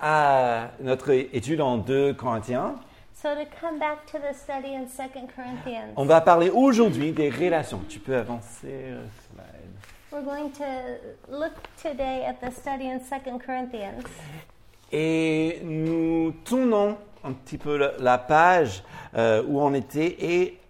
à 0.00 0.70
notre 0.80 1.10
étude 1.10 1.60
en 1.60 1.78
2 1.78 2.14
Corinthiens, 2.14 2.76
So 3.12 3.34
to 3.34 3.44
come 3.60 3.80
back 3.80 4.06
to 4.12 4.18
the 4.18 4.32
study 4.32 4.72
in 4.72 4.84
2 4.86 5.26
Corinthians, 5.34 5.92
on 5.96 6.04
va 6.04 6.20
parler 6.20 6.48
aujourd'hui 6.48 7.10
des 7.10 7.28
relations. 7.28 7.80
Tu 7.88 7.98
peux 7.98 8.14
avancer 8.14 8.68
le 8.68 9.00
slide. 9.32 9.68
we're 10.12 10.22
going 10.22 10.50
to 10.52 10.64
look 11.28 11.54
today 11.82 12.24
at 12.24 12.34
the 12.34 12.52
study 12.52 12.88
in 12.88 13.00
2 13.00 13.38
Corinthians. 13.44 14.04
Et 14.92 15.60
nous 15.64 16.32
tournons 16.44 16.96
un 17.24 17.32
petit 17.32 17.58
peu 17.58 17.76
la, 17.76 17.92
la 17.98 18.18
page 18.18 18.84
euh, 19.16 19.42
où 19.48 19.60
on 19.60 19.74
était 19.74 20.16
et 20.20 20.60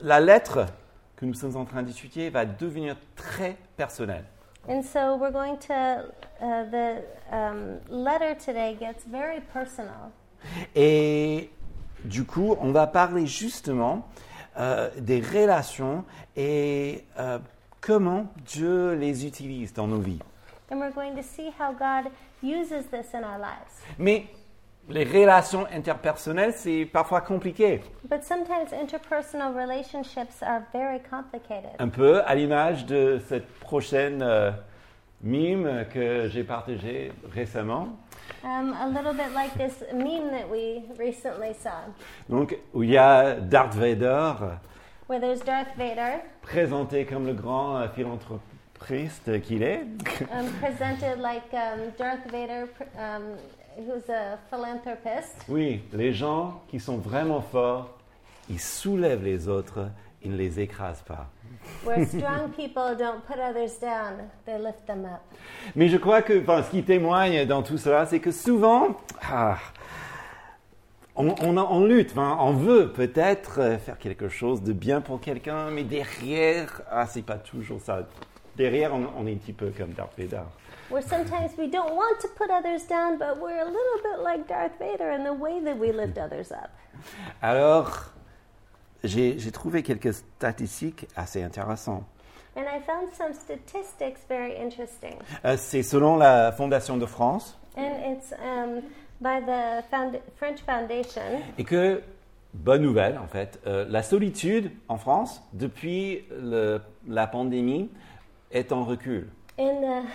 la 0.00 0.18
lettre 0.18 0.66
que 1.14 1.24
nous 1.24 1.34
sommes 1.34 1.56
en 1.56 1.64
train 1.64 1.84
d'étudier 1.84 2.30
va 2.30 2.44
devenir 2.44 2.96
très 3.14 3.56
personnelle. 3.76 4.24
And 4.68 4.82
so 4.82 5.16
we're 5.16 5.30
going 5.30 5.58
to, 5.68 6.06
uh, 6.40 6.64
the 6.70 7.04
um, 7.30 7.80
letter 7.88 8.34
today 8.34 8.76
gets 8.78 9.04
very 9.04 9.40
personal. 9.52 10.12
Et 10.74 11.50
du 12.04 12.24
coup, 12.24 12.56
on 12.60 12.72
va 12.72 12.86
parler 12.86 13.26
justement 13.26 14.06
euh, 14.58 14.90
des 14.98 15.20
relations 15.20 16.04
et 16.36 17.04
euh, 17.18 17.38
comment 17.80 18.26
Dieu 18.46 18.94
les 18.94 19.26
utilise 19.26 19.72
dans 19.72 19.86
nos 19.86 20.00
vies. 20.00 20.20
And 20.70 20.78
we're 20.78 20.92
going 20.94 21.14
to 21.16 21.22
see 21.22 21.50
how 21.58 21.72
God 21.72 22.10
uses 22.42 22.86
this 22.90 23.12
in 23.12 23.22
our 23.22 23.38
lives. 23.38 23.82
Mais 23.98 24.26
les 24.88 25.04
relations 25.04 25.66
interpersonnelles, 25.72 26.52
c'est 26.54 26.84
parfois 26.84 27.20
compliqué. 27.20 27.80
But 28.08 28.22
sometimes 28.22 28.72
interpersonal 28.72 29.54
relationships 29.54 30.42
are 30.42 30.62
very 30.72 31.00
complicated. 31.10 31.70
Un 31.78 31.88
peu 31.88 32.22
à 32.26 32.34
l'image 32.34 32.84
de 32.86 33.20
cette 33.28 33.46
prochaine 33.60 34.22
euh, 34.22 34.50
mime 35.22 35.86
que 35.92 36.28
j'ai 36.28 36.44
partagée 36.44 37.12
récemment. 37.32 37.88
Um, 38.42 38.74
a 38.78 38.88
little 38.88 39.14
bit 39.14 39.32
like 39.34 39.56
this 39.56 39.82
meme 39.94 40.30
that 40.30 40.48
we 40.50 40.82
recently 40.98 41.54
saw, 41.54 41.70
Donc, 42.28 42.56
où 42.74 42.82
il 42.82 42.90
y 42.90 42.98
a 42.98 43.36
Darth 43.40 43.74
Vader 43.74 44.32
where 45.08 45.18
there's 45.20 45.42
Darth 45.44 45.74
Vader 45.78 46.20
présenté 46.42 47.04
comme 47.06 47.26
le 47.26 47.32
grand 47.34 47.76
euh, 47.78 47.88
philanthropiste 47.88 49.40
qu'il 49.42 49.62
est. 49.62 49.80
um, 50.30 50.46
presented 50.60 51.18
like 51.20 51.52
um, 51.54 51.90
Darth 51.98 52.30
Vader, 52.30 52.66
pr- 52.66 52.84
um, 52.98 53.22
who's 53.78 54.08
a 54.10 54.38
philanthropist. 54.50 55.34
Oui, 55.48 55.82
les 55.92 56.12
gens 56.12 56.60
qui 56.68 56.78
sont 56.80 56.98
vraiment 56.98 57.40
forts, 57.40 57.90
ils 58.50 58.60
soulèvent 58.60 59.22
les 59.24 59.48
autres, 59.48 59.88
ils 60.22 60.30
ne 60.32 60.36
les 60.36 60.60
écrasent 60.60 61.02
pas. 61.02 61.26
Where 61.84 62.06
strong 62.06 62.50
people 62.54 62.96
don't 62.98 63.22
put 63.26 63.38
others 63.40 63.78
down, 63.80 64.28
they 64.44 64.58
lift 64.58 64.84
them 64.86 65.04
up. 65.06 65.20
Mais 65.74 65.88
je 65.88 65.96
crois 65.96 66.20
que 66.22 66.40
enfin, 66.42 66.62
ce 66.62 66.70
qui 66.70 66.82
témoigne 66.82 67.46
dans 67.46 67.62
tout 67.62 67.78
cela, 67.78 68.04
c'est 68.06 68.20
que 68.20 68.30
souvent, 68.32 68.96
ah, 69.22 69.56
on, 71.16 71.34
on, 71.42 71.56
en- 71.56 71.70
on 71.72 71.84
lutte, 71.86 72.10
enfin, 72.12 72.36
on 72.40 72.52
veut 72.52 72.92
peut-être 72.92 73.78
faire 73.78 73.98
quelque 73.98 74.28
chose 74.28 74.62
de 74.62 74.72
bien 74.72 75.00
pour 75.00 75.20
quelqu'un, 75.20 75.70
mais 75.70 75.84
derrière, 75.84 76.82
ah, 76.90 77.06
c'est 77.06 77.22
pas 77.22 77.36
toujours 77.38 77.80
ça. 77.80 78.00
Derrière, 78.56 78.94
on, 78.94 79.06
on 79.18 79.26
est 79.26 79.32
un 79.32 79.36
petit 79.36 79.52
peu 79.52 79.70
comme 79.76 79.90
Darth 79.92 80.12
Vader. 80.16 80.42
Where 80.90 81.02
sometimes 81.02 81.50
we 81.58 81.68
don't 81.70 81.94
want 81.94 82.18
to 82.20 82.28
put 82.36 82.50
others 82.50 82.86
down, 82.86 83.16
but 83.18 83.40
we're 83.40 83.58
a 83.60 83.64
little 83.64 84.00
bit 84.02 84.22
like 84.22 84.46
Darth 84.46 84.78
Vader 84.78 85.10
in 85.10 85.24
the 85.24 85.32
way 85.36 85.60
that 85.64 85.76
we 85.78 85.92
lift 85.92 86.18
others 86.18 86.52
up. 86.52 86.70
Alors, 87.42 88.12
j'ai 89.02 89.36
trouvé 89.52 89.82
quelques 89.82 90.12
statistiques 90.14 91.06
assez 91.16 91.42
intéressantes. 91.42 92.04
And 92.56 92.62
I 92.62 92.80
found 92.86 93.12
some 93.14 93.32
statistics 93.32 94.20
very 94.28 94.52
interesting. 94.56 95.16
Euh, 95.44 95.56
c'est 95.56 95.82
selon 95.82 96.16
la 96.16 96.52
Fondation 96.52 96.96
de 96.96 97.06
France, 97.06 97.58
And 97.76 97.90
it's 98.06 98.32
um, 98.40 98.80
by 99.20 99.40
the 99.44 99.82
found- 99.90 100.20
French 100.36 100.60
Foundation. 100.64 101.42
et 101.58 101.64
que, 101.64 102.00
bonne 102.52 102.82
nouvelle 102.82 103.18
en 103.18 103.26
fait, 103.26 103.58
euh, 103.66 103.84
la 103.88 104.04
solitude 104.04 104.70
en 104.88 104.98
France, 104.98 105.42
depuis 105.52 106.24
le- 106.30 106.80
la 107.08 107.26
pandémie, 107.26 107.90
est 108.50 108.72
en 108.72 108.84
recul. 108.84 109.28
In 109.58 109.80
the, 109.80 110.06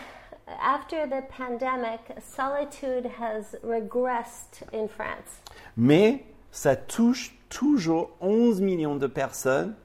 after 0.62 1.08
the 1.08 1.22
pandemic, 1.30 2.00
solitude 2.20 3.06
has 3.20 3.56
regressed 3.64 4.64
in 4.74 4.88
France. 4.88 5.42
Mais 5.78 6.26
ça 6.52 6.76
touche 6.76 7.36
toujours 7.50 8.12
11 8.22 8.62
millions 8.62 8.96
de 8.96 9.08
personnes, 9.08 9.76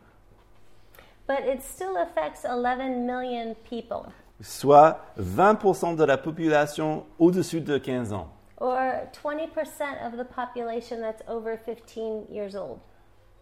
But 1.26 1.46
it 1.46 1.62
still 1.62 1.96
affects 1.96 2.44
11 2.44 3.06
million 3.06 3.54
people, 3.64 4.10
soit 4.42 5.00
20% 5.18 5.96
de 5.96 6.04
la 6.04 6.18
population 6.18 7.06
au-dessus 7.18 7.62
de 7.62 7.78
15 7.78 8.12
ans. 8.12 8.28
or 8.58 9.08
20% 9.12 10.06
of 10.06 10.16
the 10.18 10.24
population 10.24 11.00
that's 11.00 11.22
over 11.28 11.56
15 11.56 12.26
years 12.30 12.54
old. 12.54 12.78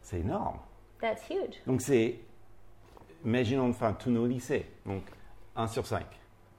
C'est 0.02 0.20
énorme. 0.20 0.58
That's 1.00 1.22
huge. 1.28 1.60
Donc 1.66 1.80
c'est, 1.80 2.20
imaginons 3.24 3.70
enfin 3.70 3.92
tous 3.92 4.10
nos 4.10 4.26
lycées, 4.26 4.66
donc 4.86 5.02
1 5.56 5.66
sur 5.68 5.86
5. 5.86 6.04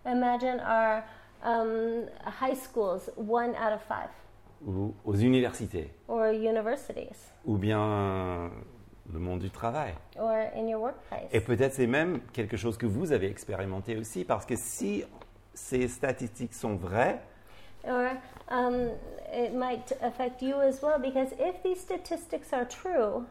Imagine 0.06 0.60
our 0.62 1.04
um, 1.44 2.06
high 2.42 2.56
schools, 2.56 3.10
one 3.18 3.52
out 3.52 3.74
of 3.74 3.82
five, 3.88 4.10
ou 4.66 4.94
aux 5.06 5.16
universités, 5.16 5.92
or 6.08 6.26
universities, 6.34 7.32
ou 7.46 7.58
bien 7.58 8.50
le 9.12 9.20
monde 9.20 9.40
du 9.40 9.50
travail. 9.50 9.94
or 10.18 10.32
in 10.56 10.68
your 10.68 10.82
workplace. 10.82 11.30
Et 11.32 11.42
peut-être 11.42 11.74
c'est 11.74 11.88
même 11.88 12.22
quelque 12.34 12.58
chose 12.58 12.78
que 12.78 12.86
vous 12.86 13.12
avez 13.12 13.30
expérimenté 13.30 13.98
aussi, 13.98 14.24
parce 14.26 14.46
que 14.46 14.56
si 14.56 15.04
ces 15.54 15.88
statistiques 15.88 16.54
sont 16.54 16.76
vraies, 16.76 17.20
Or 17.86 18.12
um, 18.50 18.92
it 19.34 19.54
might 19.54 19.92
affect 20.02 20.42
you 20.42 20.56
as 20.62 20.82
well 20.82 20.98
because 21.02 21.34
if 21.38 21.62
these 21.64 21.82
statistics 21.82 22.54
are 22.54 22.66
true, 22.66 23.26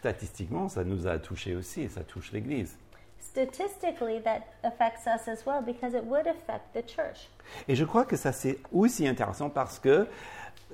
statistiquement, 0.00 0.68
ça 0.68 0.82
nous 0.82 1.06
a 1.06 1.18
touchés 1.18 1.54
aussi, 1.54 1.88
ça 1.88 2.02
touche 2.02 2.32
l'Église. 2.32 2.76
statistically 3.20 4.18
that 4.18 4.40
affects 4.64 5.06
us 5.06 5.28
as 5.28 5.44
well 5.46 5.62
because 5.62 5.94
it 5.94 6.04
would 6.04 6.26
affect 6.26 6.72
the 6.74 6.82
church. 6.82 7.28
Et 7.68 7.74
je 7.74 7.84
crois 7.84 8.04
que 8.04 8.16
ça 8.16 8.32
c'est 8.32 8.58
aussi 8.72 9.06
intéressant 9.06 9.50
parce 9.50 9.78
que, 9.78 10.06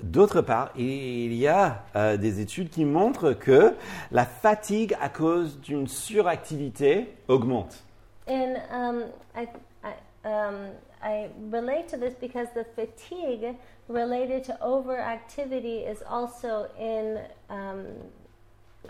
d'autre 0.03 0.41
part, 0.41 0.70
il 0.76 1.34
y 1.34 1.48
a 1.48 1.82
euh, 1.97 2.16
des 2.16 2.41
études 2.41 2.70
qui 2.70 2.84
montrent 2.84 3.32
que 3.32 3.75
la 4.10 4.25
fatigue 4.25 4.97
à 5.00 5.09
cause 5.09 5.60
d'une 5.60 5.88
suractivité 5.88 7.15
augmente. 7.28 7.82
And 8.28 8.56
um, 8.72 9.04
I, 9.34 9.48
I, 9.84 9.92
um, 10.25 10.70
I 11.03 11.28
relate 11.53 11.88
to 11.88 11.97
this 11.97 12.15
because 12.20 12.48
the 12.54 12.65
fatigue 12.75 13.56
related 13.88 14.44
to 14.44 14.56
overactivity 14.62 15.84
is 15.88 16.03
also 16.09 16.66
in 16.78 17.19
um, 17.50 17.86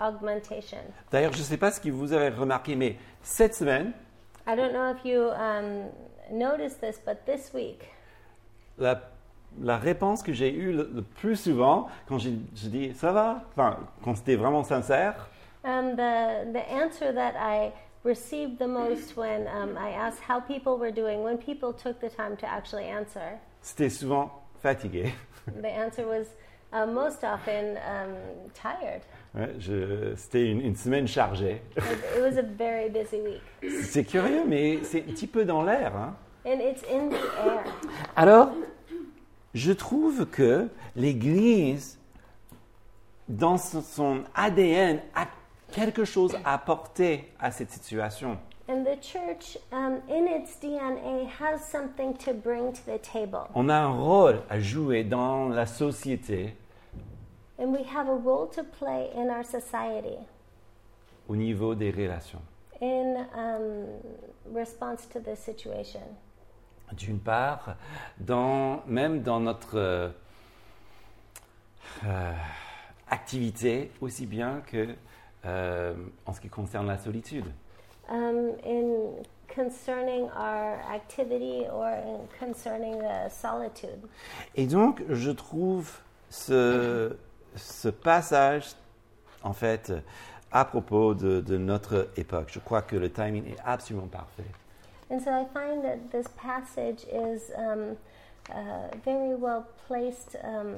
augmentation. 0.00 0.78
D'ailleurs, 1.10 1.32
je 1.32 1.38
ne 1.38 1.44
sais 1.44 1.56
pas 1.56 1.70
ce 1.70 1.80
que 1.80 1.90
vous 1.90 2.12
avez 2.12 2.28
remarqué, 2.28 2.76
mais 2.76 2.96
cette 3.22 3.54
semaine, 3.54 3.92
I 4.46 4.54
don't 4.54 4.72
know 4.72 4.90
if 4.90 5.04
you 5.04 5.30
um, 5.32 5.90
noticed 6.30 6.80
this, 6.80 7.00
but 7.04 7.24
this 7.26 7.52
week, 7.52 7.88
la, 8.78 9.00
la 9.60 9.76
réponse 9.76 10.22
que 10.22 10.32
j'ai 10.32 10.52
eue 10.54 10.72
le, 10.72 10.90
le 10.94 11.02
plus 11.02 11.36
souvent, 11.36 11.88
quand 12.08 12.18
j'ai 12.18 12.34
je 12.54 12.68
dis 12.68 12.94
ça 12.94 13.12
va, 13.12 13.42
enfin, 13.52 13.78
quand 14.04 14.14
c'était 14.14 14.36
vraiment 14.36 14.62
sincère, 14.62 15.28
um, 15.64 15.96
the, 15.96 16.52
the 16.52 16.62
answer 16.70 17.12
that 17.12 17.34
I 17.36 17.72
received 18.04 18.58
the 18.58 18.68
most 18.68 19.16
when 19.16 19.48
um, 19.48 19.76
I 19.76 19.90
asked 19.90 20.20
how 20.20 20.40
people 20.40 20.78
were 20.78 20.92
doing, 20.92 21.24
when 21.24 21.38
people 21.38 21.72
took 21.72 21.98
the 22.00 22.08
time 22.08 22.36
to 22.36 22.46
actually 22.46 22.84
answer, 22.84 23.40
c'était 23.60 23.90
souvent 23.90 24.30
fatigué. 24.62 25.12
the 25.60 25.68
answer 25.68 26.06
was 26.06 26.28
uh, 26.72 26.86
most 26.86 27.24
often 27.24 27.78
um, 27.78 28.14
tired. 28.54 29.02
Ouais, 29.36 29.50
c'était 30.16 30.50
une, 30.50 30.62
une 30.62 30.76
semaine 30.76 31.06
chargée. 31.06 31.60
It, 31.76 31.82
it 32.16 32.22
was 32.22 32.38
a 32.38 32.42
very 32.42 32.88
busy 32.88 33.20
week. 33.20 33.42
C'est 33.82 34.04
curieux, 34.04 34.44
mais 34.46 34.78
c'est 34.82 35.00
un 35.00 35.12
petit 35.12 35.26
peu 35.26 35.44
dans 35.44 35.62
l'air. 35.62 35.94
hein. 35.94 36.14
And 36.46 36.58
it's 36.60 36.82
in 36.90 37.08
the 37.10 37.20
air. 37.44 37.64
Alors, 38.14 38.50
je 39.52 39.72
trouve 39.72 40.26
que 40.26 40.68
l'Église, 40.94 41.98
dans 43.28 43.58
son- 43.58 44.22
ADN, 44.34 45.00
a 45.14 45.26
quelque 45.72 46.04
chose 46.04 46.36
à 46.44 46.54
apporter 46.54 47.30
à 47.40 47.50
cette 47.50 47.70
situation. 47.72 48.38
And 48.68 48.84
the 48.84 49.00
church, 49.02 49.58
in 49.72 50.26
its 50.26 50.58
DNA, 50.60 51.28
has 51.40 51.58
something 51.70 52.14
to 52.24 52.32
bring 52.32 52.72
to 52.72 52.80
the 52.90 53.00
table. 53.02 53.46
On 53.54 53.68
a 53.68 53.74
un 53.76 53.92
rôle 53.92 54.40
à 54.50 54.58
jouer 54.60 55.04
dans 55.04 55.48
la 55.48 55.66
société 55.66 56.54
And 57.58 57.72
we 57.72 57.84
have 57.84 58.08
a 58.08 58.14
role 58.14 58.46
to 58.48 58.62
play 58.62 59.10
in 59.14 59.30
our 59.30 59.44
society 59.44 60.18
au 61.28 61.36
niveau 61.36 61.74
des 61.74 61.90
relations. 61.90 62.42
in 62.80 63.26
um, 63.34 63.86
response 64.52 65.06
to 65.12 65.20
this 65.20 65.38
situation. 65.38 66.02
D'une 66.92 67.18
part, 67.18 67.76
dans, 68.18 68.82
même 68.86 69.22
dans 69.22 69.40
notre 69.40 69.76
euh, 69.76 70.08
euh, 72.06 72.32
activité, 73.10 73.90
aussi 74.00 74.26
bien 74.26 74.62
que 74.66 74.94
euh, 75.44 75.94
en 76.26 76.32
ce 76.32 76.40
qui 76.40 76.48
concerne 76.48 76.86
la 76.86 76.98
solitude. 76.98 77.46
Um, 78.08 78.52
in 78.64 79.22
concerning 79.52 80.28
our 80.36 80.78
activity 80.92 81.64
or 81.72 81.86
in 81.86 82.28
concerning 82.38 82.98
the 82.98 83.28
solitude. 83.30 84.06
Et 84.54 84.66
donc, 84.66 85.02
je 85.08 85.30
trouve 85.32 85.98
ce, 86.30 87.16
ce 87.56 87.88
passage, 87.88 88.74
en 89.42 89.52
fait, 89.52 89.92
à 90.52 90.64
propos 90.64 91.14
de, 91.14 91.40
de 91.40 91.56
notre 91.56 92.08
époque. 92.16 92.48
Je 92.52 92.58
crois 92.60 92.82
que 92.82 92.96
le 92.96 93.10
timing 93.10 93.46
est 93.48 93.58
absolument 93.64 94.08
parfait. 94.08 94.50
And 95.10 95.20
so 95.20 95.30
I 95.30 95.44
find 95.54 95.84
that 95.84 96.10
this 96.10 96.26
passage 96.36 97.04
is 97.12 97.52
um, 97.56 97.96
uh, 98.50 98.88
very 99.04 99.34
well 99.34 99.66
placed 99.86 100.36
um, 100.42 100.74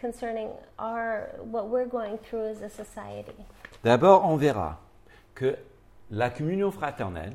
concerning 0.00 0.50
our 0.78 1.30
what 1.50 1.68
we're 1.68 1.88
going 1.88 2.18
through 2.18 2.46
as 2.46 2.62
a 2.62 2.68
society. 2.68 3.34
D'abord, 3.82 4.22
on 4.24 4.36
verra 4.36 4.78
que 5.34 5.56
la 6.10 6.30
communion 6.30 6.70
fraternelle 6.70 7.34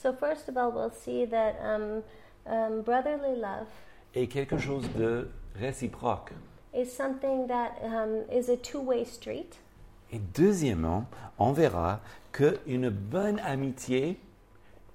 So 0.00 0.12
first 0.12 0.48
of 0.48 0.56
all, 0.56 0.70
we'll 0.70 0.92
see 0.92 1.24
that 1.26 1.56
um, 1.60 2.04
um, 2.46 2.82
brotherly 2.82 3.34
love 3.34 3.66
est 4.14 4.28
quelque 4.28 4.56
chose 4.56 4.88
de 4.96 5.28
réciproque. 5.58 6.32
Is 6.74 6.92
something 6.92 7.46
that 7.48 7.78
um, 7.82 8.24
is 8.30 8.48
a 8.48 8.56
two-way 8.56 9.04
street. 9.04 9.58
Et 10.12 10.18
deuxièmement, 10.18 11.04
on 11.38 11.52
verra 11.52 12.00
qu'une 12.32 12.88
bonne 12.88 13.40
amitié 13.40 14.18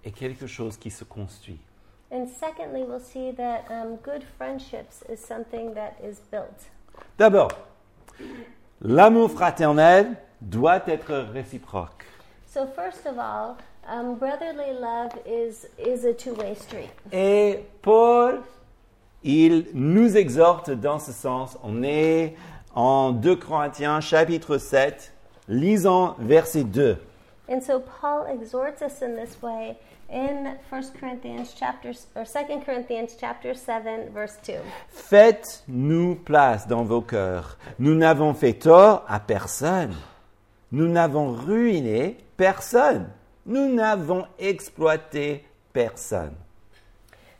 est 0.04 0.12
quelque 0.12 0.48
chose 0.48 0.78
qui 0.78 0.90
se 0.90 1.04
construit. 1.04 1.60
And 2.12 2.28
secondly, 2.28 2.84
we'll 2.84 3.00
see 3.00 3.31
that 3.31 3.66
um, 3.72 3.98
good 4.04 4.24
friendships 4.38 5.04
is 5.10 5.20
something 5.20 5.74
that 5.74 5.96
is 6.04 6.20
built. 6.31 6.70
D'abord, 7.18 7.54
l'amour 8.81 9.30
fraternel 9.30 10.16
doit 10.40 10.88
être 10.88 11.14
réciproque. 11.34 12.06
So 12.46 12.68
first 12.68 13.08
of 13.08 13.18
all, 13.18 13.58
um, 13.88 14.16
brotherly 14.16 14.74
love 14.74 15.12
is 15.25 15.66
is 15.80 16.06
a 16.06 16.14
two-way 16.14 16.54
street. 16.54 16.92
Et 17.12 17.66
Paul, 17.81 18.44
il 19.24 19.68
nous 19.74 20.18
exhorte 20.18 20.72
dans 20.72 21.00
ce 21.00 21.12
sens. 21.12 21.58
On 21.64 21.84
est 21.84 22.36
en 22.75 23.12
2 23.12 23.36
Corinthiens 23.36 24.02
chapitre 24.02 24.58
7, 24.58 25.14
lisons 25.48 26.16
verset 26.20 26.64
2. 26.64 26.98
And 27.50 27.62
so 27.62 27.80
Paul 27.80 28.25
exhorts 28.28 28.81
us 28.81 29.02
in 29.02 29.16
this 29.16 29.38
way 29.42 29.75
in 30.10 30.56
1 30.72 30.94
Corinthians 31.00 31.54
chapter 31.58 31.92
or 32.16 32.24
2 32.25 32.62
Corinthians 32.66 33.18
chapter 33.20 33.54
7 33.54 34.12
verse 34.14 34.38
2. 34.46 34.54
Faites-nous 34.90 36.16
place 36.16 36.68
dans 36.68 36.84
vos 36.84 37.02
cœurs. 37.02 37.58
Nous 37.80 37.96
n'avons 37.96 38.34
fait 38.34 38.54
tort 38.54 39.04
à 39.08 39.20
personne. 39.20 39.94
Nous 40.72 40.88
n'avons 40.88 41.34
ruiné 41.34 42.18
personne. 42.38 43.10
Nous 43.46 43.74
n'avons 43.74 44.25
exploité 44.40 45.44
personne. 45.74 46.34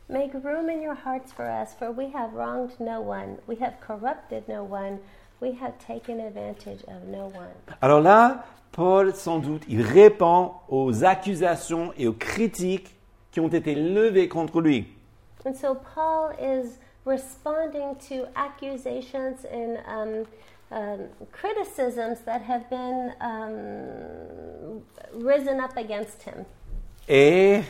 Make 0.08 0.34
room 0.34 0.68
in 0.68 0.82
your 0.82 0.94
hearts 0.94 1.32
for 1.32 1.46
us 1.46 1.74
for 1.78 1.90
we 1.90 2.10
have 2.10 2.34
wronged 2.34 2.72
no 2.78 3.00
one. 3.00 3.38
We 3.46 3.56
have 3.56 3.80
corrupted 3.80 4.46
no 4.48 4.62
one. 4.62 4.98
We 5.40 5.52
have 5.52 5.78
taken 5.78 6.20
advantage 6.20 6.82
of 6.88 7.08
no 7.08 7.32
one. 7.34 7.54
Alors 7.80 8.02
là, 8.02 8.44
Paul, 8.72 9.14
sans 9.14 9.38
doute, 9.38 9.62
il 9.66 9.80
répond 9.80 10.52
aux 10.68 11.04
accusations 11.04 11.92
et 11.96 12.06
aux 12.06 12.12
critiques 12.12 12.94
qui 13.30 13.40
ont 13.40 13.48
été 13.48 13.74
levées 13.74 14.28
contre 14.28 14.60
lui. 14.60 14.86
And 15.46 15.54
so 15.54 15.74
Paul 15.74 16.32
is 16.38 16.78
responding 17.06 17.96
to 18.08 18.26
accusations 18.36 19.46
and 19.50 19.78
um, 19.88 20.26
um, 20.70 21.08
criticisms 21.32 22.20
that 22.26 22.42
have 22.42 22.68
been 22.68 23.12
um, 23.22 24.82
risen 25.14 25.60
up 25.60 25.76
against 25.78 26.22
him. 26.24 26.44
Et 27.08 27.62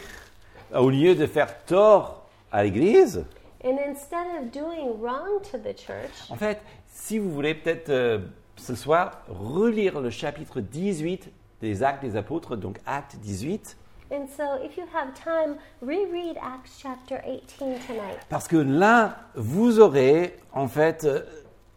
au 0.73 0.91
lieu 0.91 1.15
de 1.15 1.27
faire 1.27 1.65
tort 1.65 2.24
à 2.55 2.63
l'Église, 2.63 3.25
And 3.65 3.79
instead 3.79 4.27
of 4.39 4.51
doing 4.53 5.01
wrong 5.01 5.41
to 5.51 5.59
the 5.59 5.75
church, 5.75 6.29
en 6.31 6.37
fait, 6.37 6.61
si 6.87 7.19
vous 7.19 7.31
voulez 7.31 7.55
peut-être 7.55 7.89
euh, 7.89 8.19
ce 8.57 8.75
soir 8.75 9.23
relire 9.29 10.01
le 10.01 10.11
chapitre 10.11 10.61
18 10.61 11.31
des 11.63 11.83
Actes 11.83 12.03
des 12.03 12.17
Apôtres, 12.17 12.57
donc 12.57 12.79
Acte 12.87 13.17
18, 13.17 13.77
and 14.13 14.27
so 14.37 14.43
if 14.63 14.77
you 14.77 14.85
have 14.95 15.15
time, 15.15 15.57
reread 15.83 16.37
Acts 16.37 16.79
chapter 16.79 17.17
18 17.27 17.87
tonight. 17.87 18.19
parce 18.29 18.47
que 18.47 18.57
là, 18.57 19.17
vous 19.35 19.81
aurez 19.81 20.37
en 20.53 20.69
fait 20.69 21.05
euh, 21.05 21.23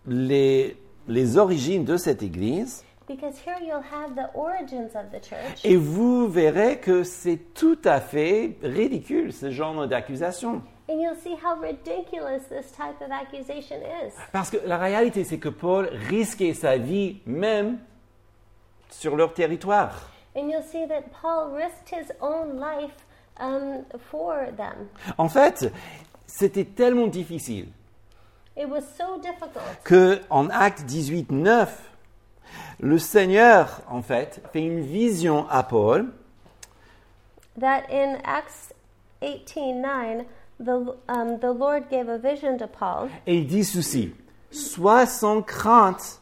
les, 0.05 0.75
les 1.07 1.37
origines 1.37 1.85
de 1.85 1.95
cette 1.97 2.21
Église. 2.21 2.83
Because 3.07 3.37
here 3.39 3.57
you'll 3.61 3.81
have 3.81 4.15
the 4.15 4.29
origins 4.33 4.93
of 4.93 5.11
the 5.11 5.21
church. 5.21 5.63
Et 5.63 5.77
vous 5.77 6.27
verrez 6.27 6.79
que 6.79 7.03
c'est 7.03 7.53
tout 7.53 7.79
à 7.85 8.01
fait 8.01 8.57
ridicule, 8.61 9.31
ce 9.31 9.49
genre 9.49 9.87
d'accusation. 9.87 10.61
And 10.89 10.99
you'll 10.99 11.15
see 11.15 11.35
how 11.35 11.55
ridiculous 11.55 12.47
this 12.49 12.71
type 12.71 13.01
of 13.01 13.11
accusation 13.11 13.77
is. 14.03 14.13
Parce 14.33 14.49
que 14.49 14.57
la 14.65 14.77
réalité, 14.77 15.23
c'est 15.23 15.37
que 15.37 15.49
Paul 15.49 15.89
risquait 16.09 16.53
sa 16.53 16.77
vie 16.77 17.21
même 17.25 17.77
sur 18.89 19.15
leur 19.15 19.33
territoire. 19.33 20.09
And 20.35 20.49
you'll 20.49 20.63
see 20.63 20.85
that 20.87 21.03
Paul 21.21 21.51
risked 21.53 21.89
his 21.89 22.11
own 22.21 22.59
life 22.59 22.91
um, 23.39 23.85
for 24.11 24.47
them. 24.57 24.89
En 25.17 25.29
fait, 25.29 25.71
c'était 26.25 26.65
tellement 26.65 27.07
difficile 27.07 27.67
It 28.59 28.67
was 28.67 28.81
so 28.97 29.19
difficult 29.19 29.61
que 29.83 30.19
en 30.31 30.49
Acte 30.49 30.83
18, 30.85 31.31
9, 31.31 31.86
le 32.79 32.97
Seigneur, 32.99 33.81
en 33.89 34.01
fait, 34.01 34.41
fait 34.51 34.61
une 34.61 34.81
vision 34.81 35.47
à 35.49 35.63
Paul 35.63 36.07
that 37.59 37.83
in 37.91 38.17
Acts 38.23 38.73
18:9, 39.21 40.25
the 40.59 40.95
um, 41.07 41.39
the 41.39 41.51
Lord 41.51 41.89
gave 41.89 42.07
a 42.07 42.17
vision 42.17 42.57
to 42.57 42.67
Paul, 42.67 43.09
et 43.25 43.37
il 43.37 43.47
dit 43.47 43.63
ceci 43.63 44.13
Sois 44.51 45.05
sans 45.05 45.41
crainte, 45.41 46.21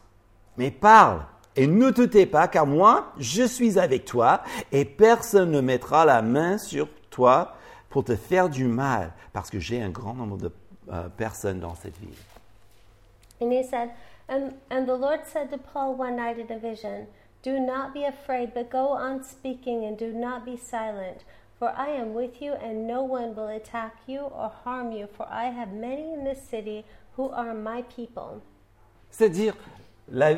mais 0.56 0.70
parle. 0.70 1.20
Et 1.58 1.66
ne 1.66 1.90
te 1.90 2.02
tais 2.02 2.26
pas, 2.26 2.48
car 2.48 2.66
moi, 2.66 3.12
je 3.18 3.44
suis 3.44 3.78
avec 3.78 4.04
toi, 4.04 4.42
et 4.72 4.84
personne 4.84 5.50
ne 5.50 5.60
mettra 5.60 6.04
la 6.04 6.20
main 6.20 6.58
sur 6.58 6.86
toi 7.08 7.54
pour 7.88 8.04
te 8.04 8.14
faire 8.14 8.50
du 8.50 8.66
mal, 8.66 9.12
parce 9.32 9.48
que 9.48 9.58
j'ai 9.58 9.80
un 9.80 9.88
grand 9.88 10.12
nombre 10.12 10.36
de 10.36 10.52
euh, 10.92 11.08
personnes 11.16 11.60
dans 11.60 11.74
cette 11.74 11.96
ville. 11.98 12.10
and 13.40 13.52
he 13.52 13.62
said, 13.62 13.90
and 14.28 14.54
and 14.70 14.86
the 14.86 14.96
Lord 14.96 15.20
said 15.26 15.50
to 15.50 15.58
Paul 15.58 15.94
one 15.94 16.16
night 16.16 16.38
in 16.38 16.50
a 16.50 16.58
vision, 16.58 17.06
"Do 17.42 17.58
not 17.58 17.94
be 17.94 18.04
afraid, 18.04 18.52
but 18.54 18.70
go 18.70 18.88
on 18.88 19.22
speaking, 19.22 19.84
and 19.84 19.96
do 19.96 20.12
not 20.12 20.44
be 20.44 20.56
silent." 20.56 21.24
For 21.58 21.70
I 21.70 21.88
am 21.88 22.12
with 22.12 22.42
you, 22.42 22.52
and 22.52 22.86
no 22.86 23.02
one 23.02 23.34
will 23.34 23.48
attack 23.48 23.94
you 24.06 24.20
or 24.20 24.52
harm 24.64 24.92
you, 24.92 25.06
for 25.06 25.26
I 25.30 25.46
have 25.46 25.72
many 25.72 26.12
in 26.12 26.22
this 26.22 26.42
city 26.42 26.84
who 27.16 27.30
are 27.30 27.54
my 27.54 27.82
people. 27.82 28.42
C'est-à-dire, 29.10 29.54
la, 30.12 30.34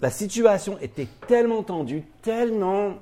la 0.00 0.10
situation 0.10 0.78
était 0.80 1.06
tellement 1.28 1.62
tendue, 1.62 2.02
tellement 2.22 2.94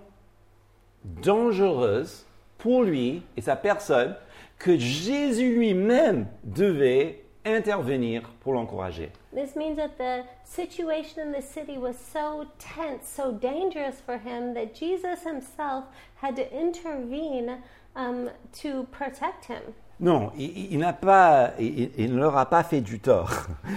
dangereuse 1.03 2.27
pour 2.59 2.83
lui 2.83 3.23
et 3.39 3.41
sa 3.41 3.57
personne, 3.57 4.15
que 4.59 4.77
Jésus 4.77 5.55
lui-même 5.55 6.27
devait 6.45 7.25
intervenir 7.45 8.23
pour 8.41 8.55
l'encourager. 8.55 9.11
This 9.33 9.57
means 9.57 9.77
that 9.77 9.97
the 9.99 10.25
situation 10.45 11.21
in 11.23 11.33
the 11.33 11.43
city 11.43 11.79
was 11.79 11.97
so 11.97 12.47
tense, 12.59 13.07
so 13.09 13.33
dangerous 13.33 14.01
for 14.05 14.19
him, 14.19 14.55
that 14.55 14.75
Jesus 14.75 15.23
himself 15.23 15.85
had 16.17 16.37
to 16.37 16.45
intervene 16.53 17.59
um, 17.97 18.31
to 18.63 18.85
protect 18.91 19.47
him. 19.47 19.63
Non, 20.01 20.33
il, 20.37 20.73
il- 20.73 20.79
n'a 20.79 20.93
pas, 20.95 21.53
il, 21.59 21.91
il 21.99 22.15
ne 22.15 22.21
leur 22.21 22.37
a 22.37 22.47
pas 22.49 22.63
fait 22.63 22.81
du 22.81 22.99
tort. 22.99 23.31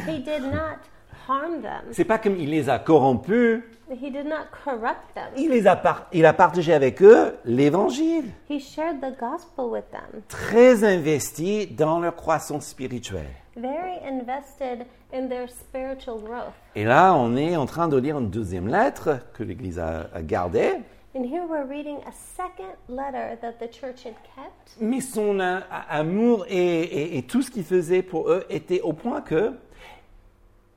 He 0.07 0.19
did 0.19 0.41
not 0.43 0.79
C'est 1.91 2.05
pas 2.05 2.17
comme 2.17 2.35
il 2.37 2.49
les 2.49 2.69
a 2.69 2.79
corrompus. 2.79 3.61
he 3.89 4.09
did 4.11 4.25
not 4.25 4.45
corrupt 4.63 5.13
them. 5.13 5.25
Il 5.37 5.49
les 5.51 5.67
a, 5.67 5.75
par- 5.75 6.07
il 6.13 6.25
a 6.25 6.33
partagé 6.33 6.73
avec 6.73 7.01
eux 7.01 7.35
l'évangile, 7.45 8.25
He 8.49 8.59
shared 8.59 8.99
the 9.01 9.17
gospel 9.19 9.65
with 9.65 9.89
them, 9.91 10.21
très 10.27 10.83
investi 10.83 11.67
dans 11.67 11.99
leur 11.99 12.15
croissance 12.15 12.65
spirituelle. 12.67 13.27
very 13.55 13.99
invested 14.07 14.85
in 15.13 15.27
their 15.27 15.47
spiritual 15.49 16.17
growth. 16.19 16.53
Et 16.75 16.85
là, 16.85 17.13
on 17.15 17.35
est 17.35 17.55
en 17.55 17.65
train 17.67 17.87
de 17.87 17.97
lire 17.97 18.17
une 18.17 18.29
deuxième 18.31 18.67
lettre 18.67 19.19
que 19.33 19.43
l'Église 19.43 19.77
a, 19.79 20.07
a 20.13 20.21
gardée, 20.23 20.73
And 21.15 21.23
here 21.25 21.43
we're 21.47 21.67
reading 21.69 21.97
a 22.07 22.11
second 22.11 22.73
letter 22.89 23.37
that 23.39 23.59
the 23.63 23.71
church 23.71 24.03
had 24.03 24.15
kept. 24.35 24.75
mais 24.81 24.99
son 25.01 25.39
a- 25.39 25.59
amour 25.87 26.45
et, 26.49 26.81
et- 26.81 27.17
et 27.19 27.21
tout 27.23 27.43
ce 27.43 27.51
qu'il 27.51 27.63
faisait 27.63 28.01
pour 28.01 28.31
eux 28.31 28.43
était 28.49 28.81
au 28.81 28.93
point 28.93 29.21
que 29.21 29.51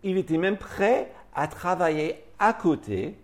il 0.07 0.19
était 0.19 0.39
même 0.39 0.57
prêt 0.57 1.11
à 1.35 1.49
travailler 1.49 2.23
à 2.39 2.53
côté 2.53 3.19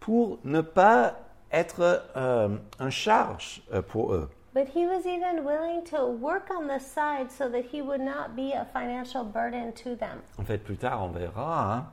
pour 0.00 0.38
ne 0.42 0.60
pas 0.60 1.14
être 1.52 2.02
euh, 2.16 2.48
un 2.80 2.90
charge 2.90 3.62
euh, 3.72 3.80
pour 3.80 4.12
eux. 4.12 4.28
But 4.52 4.68
he 4.74 4.86
was 4.86 5.06
even 5.06 5.44
willing 5.44 5.84
to 5.90 6.06
work 6.06 6.50
on 6.50 6.66
the 6.66 6.80
side 6.80 7.30
so 7.30 7.48
that 7.48 7.64
he 7.72 7.80
would 7.80 8.00
not 8.00 8.36
be 8.36 8.52
a 8.52 8.64
financial 8.72 9.24
burden 9.24 9.72
to 9.82 9.96
them. 9.96 10.22
En 10.38 10.44
fait, 10.44 10.58
plus 10.58 10.76
tard, 10.76 11.02
on 11.02 11.08
verra 11.08 11.74
hein, 11.74 11.86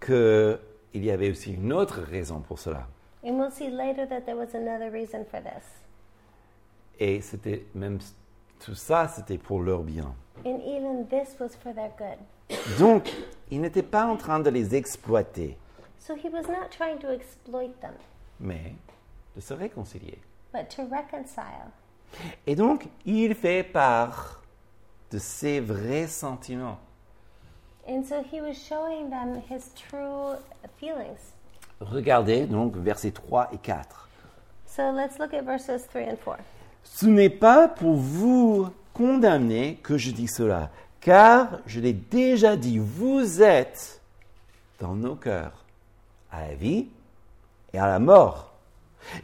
qu'il 0.00 1.04
y 1.04 1.10
avait 1.10 1.30
aussi 1.30 1.54
une 1.54 1.72
autre 1.72 2.00
raison 2.00 2.40
pour 2.40 2.58
cela. 2.58 2.86
And 3.24 3.38
we'll 3.38 3.50
see 3.50 3.70
later 3.70 4.06
that 4.06 4.22
there 4.26 4.36
was 4.36 4.54
another 4.54 4.90
reason 4.90 5.24
for 5.30 5.40
this. 5.40 5.64
Et 6.98 7.22
c'était 7.22 7.64
même 7.74 7.98
tout 8.60 8.74
ça, 8.74 9.08
c'était 9.08 9.38
pour 9.38 9.60
leur 9.60 9.82
bien. 9.82 10.14
And 10.44 10.60
even 10.60 11.06
this 11.08 11.36
was 11.40 11.56
for 11.62 11.74
their 11.74 11.90
good. 11.96 12.18
Donc, 12.78 13.10
il 13.50 13.60
n'était 13.60 13.82
pas 13.82 14.06
en 14.06 14.16
train 14.16 14.40
de 14.40 14.50
les 14.50 14.74
exploiter, 14.74 15.56
So 15.98 16.14
he 16.16 16.28
was 16.32 16.48
not 16.48 16.70
trying 16.76 16.98
to 16.98 17.10
exploit 17.10 17.70
them, 17.80 17.94
mais 18.40 18.74
de 19.36 19.40
se 19.40 19.54
réconcilier. 19.54 20.18
but 20.52 20.68
to 20.74 20.82
reconcile. 20.82 21.70
Et 22.46 22.54
donc, 22.56 22.88
il 23.06 23.34
fait 23.34 23.62
part 23.62 24.42
de 25.10 25.18
ses 25.18 25.60
vrais 25.60 26.08
sentiments. 26.08 26.78
And 27.88 28.02
so 28.04 28.16
he 28.32 28.40
was 28.40 28.54
showing 28.54 29.10
them 29.10 29.40
his 29.50 29.72
true 29.74 30.36
feelings. 30.78 31.32
Regardez 31.80 32.46
donc 32.46 32.76
versets 32.76 33.10
3 33.12 33.48
et 33.52 33.58
4. 33.58 34.08
So 34.66 34.92
let's 34.92 35.18
look 35.18 35.32
at 35.34 35.42
verses 35.42 35.86
3 35.88 36.02
and 36.12 36.16
4. 36.24 36.38
Ce 36.84 37.06
n'est 37.06 37.30
pas 37.30 37.68
pour 37.68 37.94
vous 37.96 38.68
condamner 38.92 39.76
que 39.82 39.96
je 39.98 40.10
dis 40.10 40.28
cela, 40.28 40.70
car 41.02 41.58
je 41.66 41.80
l'ai 41.80 41.92
déjà 41.92 42.56
dit, 42.56 42.78
vous 42.78 43.42
êtes 43.42 44.00
dans 44.80 44.94
nos 44.94 45.14
cœurs, 45.14 45.64
à 46.30 46.48
la 46.48 46.54
vie 46.54 46.86
et 47.72 47.78
à 47.78 47.86
la 47.86 47.98
mort. 47.98 48.54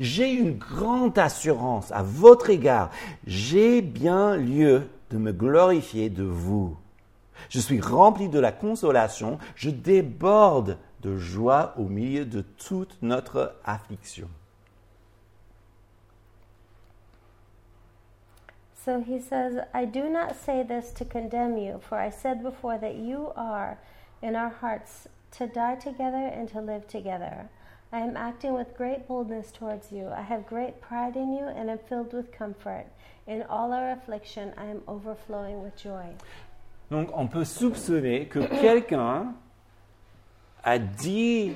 J'ai 0.01 0.31
une 0.31 0.59
grande 0.59 1.19
assurance 1.19 1.91
à 1.93 2.03
votre 2.03 2.51
égard. 2.51 2.91
J'ai 3.27 3.81
bien 3.81 4.37
lieu 4.37 4.89
de 5.11 5.19
me 5.19 5.33
glorifier 5.33 6.11
de 6.11 6.25
vous. 6.25 6.77
Je 7.49 7.61
suis 7.61 7.81
rempli 7.81 8.29
de 8.29 8.41
la 8.41 8.53
consolation, 8.53 9.39
je 9.55 9.71
déborde 9.71 10.77
de 11.03 11.17
joie 11.17 11.75
au 11.79 11.85
milieu 11.85 12.25
de 12.25 12.41
toute 12.41 12.99
notre 13.01 13.55
affliction. 13.65 14.29
So 18.85 19.01
he 19.01 19.21
says, 19.21 19.59
I 19.75 19.85
do 19.85 20.09
not 20.09 20.37
say 20.37 20.63
this 20.63 20.93
to 20.93 21.05
condemn 21.05 21.59
you, 21.59 21.81
for 21.89 21.99
I 21.99 22.11
said 22.11 22.43
before 22.43 22.79
that 22.79 22.97
you 22.97 23.33
are 23.37 23.79
in 24.23 24.37
our 24.37 24.49
hearts 24.49 25.09
to 25.33 25.47
die 25.47 25.75
together 25.75 26.17
and 26.17 26.49
to 26.51 26.61
live 26.61 26.87
together. 26.87 27.49
I 27.93 28.01
am 28.01 28.17
acting 28.17 28.53
with 28.55 28.77
great 28.77 29.09
boldness 29.09 29.51
towards 29.51 29.91
you. 29.91 30.09
I 30.09 30.23
have 30.23 30.47
great 30.47 30.81
pride 30.81 31.17
in 31.17 31.33
you 31.33 31.47
and 31.47 31.71
am 31.71 31.79
filled 31.89 32.13
with 32.13 32.31
comfort. 32.31 32.87
In 33.27 33.43
all 33.49 33.73
our 33.73 33.91
affliction, 33.93 34.53
I 34.57 34.67
am 34.67 34.83
overflowing 34.87 35.63
with 35.63 35.77
joy. 35.77 36.15
Donc 36.91 37.11
on 37.13 37.27
peut 37.29 37.45
soupçonner 37.45 38.27
que 38.27 38.41
quelqu'un 38.61 39.35
a 40.65 40.79
dit 40.79 41.53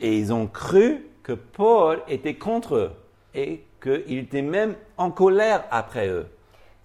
et 0.00 0.18
ils 0.18 0.32
ont 0.32 0.46
cru 0.46 1.06
que 1.22 1.32
Paul 1.32 2.02
était 2.08 2.38
contre 2.38 2.76
eux 2.76 2.92
et 3.34 3.64
qu'il 3.80 4.18
était 4.18 4.42
même 4.42 4.74
en 4.96 5.10
colère 5.10 5.64
après 5.70 6.08
eux. 6.08 6.26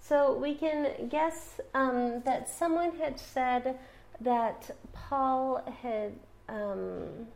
So 0.00 0.38
we 0.38 0.54
can 0.58 0.84
guess 1.08 1.60
um, 1.74 2.22
that 2.24 2.46
someone 2.46 2.92
had 3.02 3.18
said 3.18 3.74
that 4.22 4.70
Paul 4.92 5.62
had. 5.82 6.12
Um, 6.48 7.26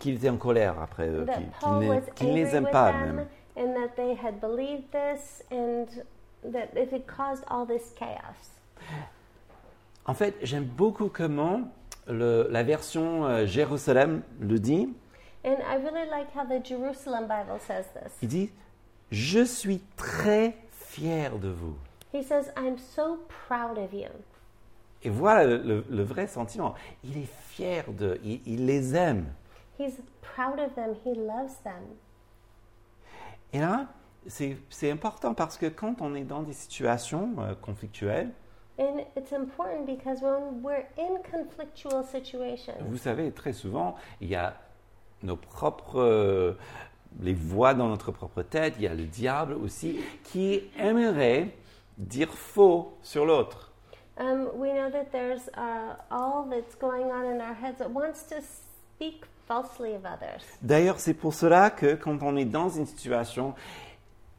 Qu'il 0.00 0.16
était 0.16 0.28
en 0.28 0.36
colère 0.36 0.78
après 0.82 1.08
eux, 1.08 1.24
qu'il 2.16 2.28
ne, 2.28 2.34
les 2.34 2.54
aime 2.54 2.68
pas 2.70 2.92
même. 2.92 3.26
and 3.56 3.72
that 3.74 3.96
they 3.96 4.14
had 4.14 4.40
believed 4.40 4.90
this 4.90 5.42
and 5.50 5.86
that 6.44 6.68
it 6.76 6.92
had 6.92 7.06
caused 7.06 7.44
all 7.48 7.64
this 7.64 7.94
chaos. 7.98 8.50
En 10.04 10.12
fait, 10.12 10.34
j'aime 10.42 10.64
beaucoup 10.64 11.08
comment 11.08 11.62
le- 12.08 12.46
la 12.50 12.62
version 12.62 13.24
euh, 13.24 13.46
Jérusalem 13.46 14.22
le 14.40 14.58
dit. 14.58 14.92
And 15.46 15.58
I 15.62 15.76
really 15.76 16.08
like 16.10 16.32
how 16.34 16.44
the 16.44 16.58
Jerusalem 16.60 17.28
Bible 17.28 17.58
says 17.60 17.84
this. 17.94 18.12
Il 18.20 18.28
dit 18.28 18.50
Je 19.12 19.44
suis 19.44 19.80
très 19.96 20.56
fier 20.72 21.38
de 21.38 21.48
vous. 21.48 21.76
He 22.12 22.22
says, 22.24 22.50
I'm 22.56 22.76
so 22.78 23.18
proud 23.48 23.78
of 23.78 23.92
you. 23.92 24.08
Et 25.04 25.10
voilà 25.10 25.44
le, 25.46 25.58
le- 25.58 25.84
le 25.88 26.02
vrai 26.02 26.26
sentiment. 26.26 26.74
Il 27.04 27.16
est 27.18 27.28
fier 27.50 27.84
d'eux, 27.92 28.18
il, 28.24 28.40
il 28.46 28.66
les 28.66 28.96
aime. 28.96 29.26
He's 29.78 30.00
proud 30.22 30.58
of 30.58 30.74
them, 30.74 30.94
he 31.04 31.14
loves 31.14 31.54
them. 31.62 31.84
Et 33.52 33.60
là, 33.60 33.86
c'est 34.26 34.56
c'est 34.70 34.90
important 34.90 35.34
parce 35.34 35.56
que 35.56 35.66
quand 35.66 36.00
on 36.00 36.14
est 36.16 36.24
dans 36.24 36.42
des 36.42 36.54
situations 36.54 37.30
euh, 37.38 37.54
conflictuelles, 37.54 38.30
And 38.78 39.00
it's 39.16 39.32
important 39.32 39.86
because 39.86 40.20
when 40.20 40.60
we're 40.62 40.84
in 40.98 41.18
conflictual 41.30 42.04
situations, 42.04 42.74
vous 42.80 42.98
savez, 42.98 43.30
très 43.32 43.52
souvent, 43.54 43.94
il 44.20 44.28
y 44.28 44.34
a 44.34 44.54
nos 45.22 45.36
propres, 45.36 46.00
euh, 46.00 46.52
les 47.20 47.34
voix 47.34 47.74
dans 47.74 47.88
notre 47.88 48.12
propre 48.12 48.42
tête, 48.42 48.74
il 48.78 48.84
y 48.84 48.88
a 48.88 48.94
le 48.94 49.04
diable 49.04 49.54
aussi, 49.54 49.98
qui 50.24 50.62
aimerait 50.78 51.50
dire 51.98 52.32
faux 52.32 52.96
sur 53.02 53.24
l'autre. 53.24 53.66
um, 54.18 54.48
we 54.54 54.72
know 54.72 54.90
that 54.90 55.12
there's 55.12 55.48
uh, 55.56 55.94
all 56.10 56.46
that's 56.48 56.74
going 56.74 57.10
on 57.10 57.26
in 57.26 57.40
our 57.40 57.54
heads 57.54 57.78
that 57.78 57.90
wants 57.90 58.22
to 58.24 58.36
speak 58.40 59.24
falsely 59.46 59.94
of 59.94 60.04
others. 60.04 60.42
D'ailleurs, 60.62 60.98
c'est 60.98 61.14
pour 61.14 61.34
cela 61.34 61.70
que 61.70 61.94
quand 61.94 62.22
on 62.22 62.36
est 62.36 62.44
dans 62.44 62.68
une 62.68 62.86
situation, 62.86 63.54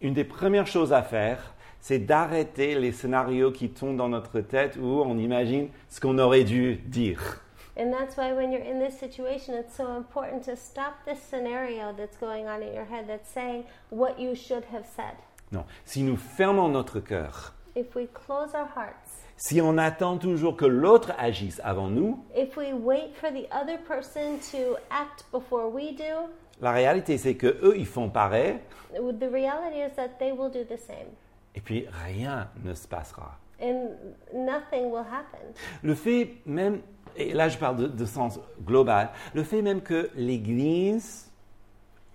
une 0.02 0.14
des 0.14 0.24
premières 0.24 0.68
choses 0.68 0.94
à 0.94 1.02
faire, 1.02 1.54
c'est 1.80 2.00
d'arrêter 2.00 2.78
les 2.78 2.92
scénarios 2.92 3.52
qui 3.52 3.70
tombent 3.70 3.98
dans 3.98 4.10
notre 4.10 4.42
tête 4.42 4.78
où 4.78 5.02
on 5.02 5.18
imagine 5.18 5.70
ce 5.90 6.02
qu'on 6.02 6.18
aurait 6.18 6.44
dû 6.44 6.78
dire. 6.86 7.42
And 7.78 7.94
that's 7.94 8.18
why 8.18 8.34
when 8.34 8.52
you're 8.52 8.64
in 8.64 8.80
this 8.80 9.00
situation, 9.00 9.54
it's 9.54 9.76
so 9.76 9.96
important 9.98 10.44
to 10.46 10.56
stop 10.56 11.06
this 11.06 11.22
scenario 11.22 11.94
that's 11.94 12.18
going 12.18 12.48
on 12.48 12.64
in 12.64 12.74
your 12.74 12.86
head 12.86 13.08
that's 13.08 13.30
saying 13.30 13.66
what 13.92 14.20
you 14.20 14.34
should 14.34 14.66
have 14.66 14.86
said. 14.96 15.16
Non, 15.52 15.64
si 15.86 16.02
nous 16.02 16.18
fermons 16.18 16.70
notre 16.70 17.00
cœur, 17.00 17.54
If 17.76 17.96
we 17.96 18.08
close 18.08 18.56
our 18.56 18.66
hearts, 18.66 19.22
si 19.38 19.62
on 19.62 19.78
attend 19.78 20.18
toujours 20.18 20.58
que 20.58 20.66
l'autre 20.66 21.14
agisse 21.20 21.62
avant 21.64 21.90
nous, 21.90 22.26
if 22.36 22.58
we 22.58 22.74
wait 22.74 23.16
for 23.16 23.30
the 23.30 23.48
other 23.52 23.78
person 23.78 24.40
to 24.52 24.78
act 24.90 25.26
before 25.32 25.70
we 25.70 25.94
do, 25.96 26.28
la 26.60 26.72
réalité 26.72 27.20
c'est 27.20 27.36
que 27.36 27.60
eux 27.62 27.78
ils 27.78 27.86
font 27.86 28.10
pareil 28.10 28.58
the 28.94 29.30
reality 29.32 29.82
is 29.82 29.92
that 29.96 30.18
they 30.18 30.32
will 30.32 30.50
do 30.50 30.64
the 30.64 30.80
same. 30.80 31.14
et 31.54 31.62
puis 31.62 31.86
rien 32.04 32.50
ne 32.64 32.74
se 32.74 32.88
passera. 32.88 33.38
And 33.60 33.90
nothing 34.34 34.92
will 34.92 35.06
happen. 35.06 35.54
Le 35.82 35.96
fait 35.96 36.36
même, 36.46 36.82
et 37.16 37.34
là 37.34 37.50
je 37.50 37.58
parle 37.58 37.78
de, 37.78 37.88
de 37.88 38.06
sens 38.06 38.40
global, 38.64 39.10
le 39.34 39.44
fait 39.44 39.62
même 39.62 39.82
que 39.82 40.10
l'Église 40.16 41.32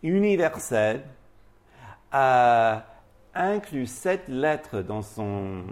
universelle 0.02 1.02
a 2.12 2.84
inclus 3.34 3.86
cette 3.86 4.28
lettre 4.28 4.82
dans 4.82 5.02
son 5.02 5.64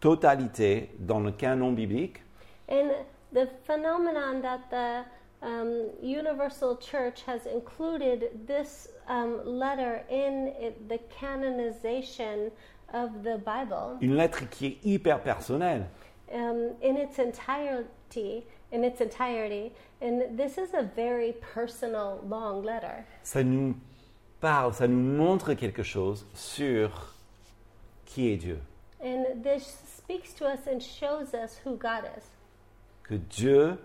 totalité 0.00 0.90
dans 0.98 1.20
le 1.20 1.32
canon 1.32 1.72
biblique, 1.72 2.22
And 2.68 2.90
the 3.32 3.48
phenomenon 3.64 4.40
that 4.42 4.70
the 4.70 5.04
um, 5.42 5.90
Universal 6.02 6.76
Church 6.76 7.22
has 7.22 7.46
included 7.46 8.46
this 8.46 8.88
um, 9.08 9.40
letter 9.44 10.04
in 10.08 10.52
it, 10.60 10.88
the 10.88 10.98
canonization 11.10 12.52
of 12.94 13.10
the 13.22 13.38
Bible 13.44 13.96
une 14.00 14.14
lettre 14.14 14.48
qui 14.48 14.66
est 14.66 14.78
hyper 14.84 15.20
personnelle. 15.20 15.86
um, 16.32 16.74
in 16.82 16.96
its 16.96 17.18
entirety. 17.18 18.44
In 18.72 18.84
its 18.84 19.00
entirety, 19.00 19.72
and 20.00 20.38
this 20.38 20.56
is 20.56 20.74
a 20.74 20.84
very 20.84 21.32
personal, 21.54 22.20
long 22.24 22.62
letter. 22.62 23.04
Ça 23.24 23.42
nous 23.42 23.74
parle, 24.40 24.72
ça 24.72 24.86
nous 24.86 25.16
montre 25.16 25.54
quelque 25.54 25.82
chose 25.82 26.24
sur 26.34 27.16
qui 28.04 28.28
est 28.28 28.36
Dieu. 28.36 28.60
And 29.02 29.42
this 29.42 29.82
speaks 29.96 30.32
to 30.34 30.44
us 30.44 30.68
and 30.68 30.80
shows 30.80 31.34
us 31.34 31.60
who 31.64 31.76
God 31.76 32.04
is. 32.16 32.22
Que 33.02 33.16
Dieu 33.16 33.76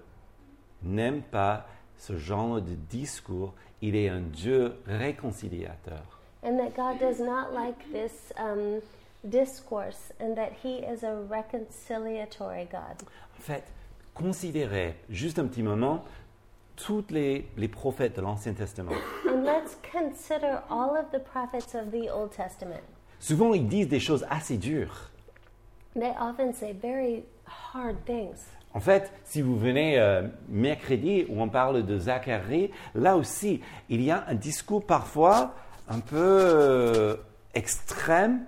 n'aime 0.83 1.23
pas 1.23 1.65
ce 1.97 2.15
genre 2.15 2.61
de 2.61 2.75
discours. 2.75 3.55
Il 3.81 3.95
est 3.95 4.09
un 4.09 4.21
Dieu 4.21 4.75
réconciliateur. 4.85 6.14
And 6.45 6.59
that 6.59 6.75
God 6.75 6.99
does 6.99 7.19
not 7.19 7.53
like 7.53 7.91
this 7.91 8.31
um, 8.37 8.81
discourse, 9.27 10.11
and 10.19 10.37
that 10.37 10.53
He 10.61 10.77
is 10.77 11.03
a 11.03 11.25
reconciliatory 11.27 12.69
God. 12.71 13.01
En 13.37 13.41
fait, 13.41 13.63
considérez 14.13 14.95
juste 15.09 15.39
un 15.39 15.47
petit 15.47 15.63
moment 15.63 16.03
tous 16.75 17.05
les, 17.09 17.47
les 17.57 17.67
prophètes 17.67 18.15
de 18.15 18.21
l'Ancien 18.21 18.53
Testament. 18.53 18.93
And 19.27 19.43
let's 19.43 19.77
consider 19.91 20.61
all 20.69 20.95
of 20.95 21.11
the 21.11 21.19
prophets 21.19 21.73
of 21.73 21.91
the 21.91 22.09
Old 22.09 22.31
Testament. 22.31 22.83
Souvent, 23.19 23.53
ils 23.53 23.67
disent 23.67 23.87
des 23.87 23.99
choses 23.99 24.25
assez 24.29 24.57
dures. 24.57 25.09
They 25.95 26.13
often 26.19 26.53
say 26.53 26.73
very 26.73 27.23
hard 27.73 27.95
things. 28.05 28.45
En 28.73 28.81
fait, 28.81 29.09
si 29.23 29.41
vous 29.41 29.57
venez 29.57 29.97
euh, 29.97 30.23
mercredi 30.49 31.25
où 31.29 31.41
on 31.41 31.47
parle 31.47 31.85
de 31.85 31.97
Zacharie, 31.97 32.71
là 32.93 33.15
aussi, 33.15 33.61
il 33.87 34.01
y 34.01 34.11
a 34.11 34.25
un 34.27 34.35
discours 34.35 34.85
parfois 34.85 35.55
un 35.89 35.99
peu 35.99 36.15
euh, 36.17 37.15
extrême, 37.53 38.45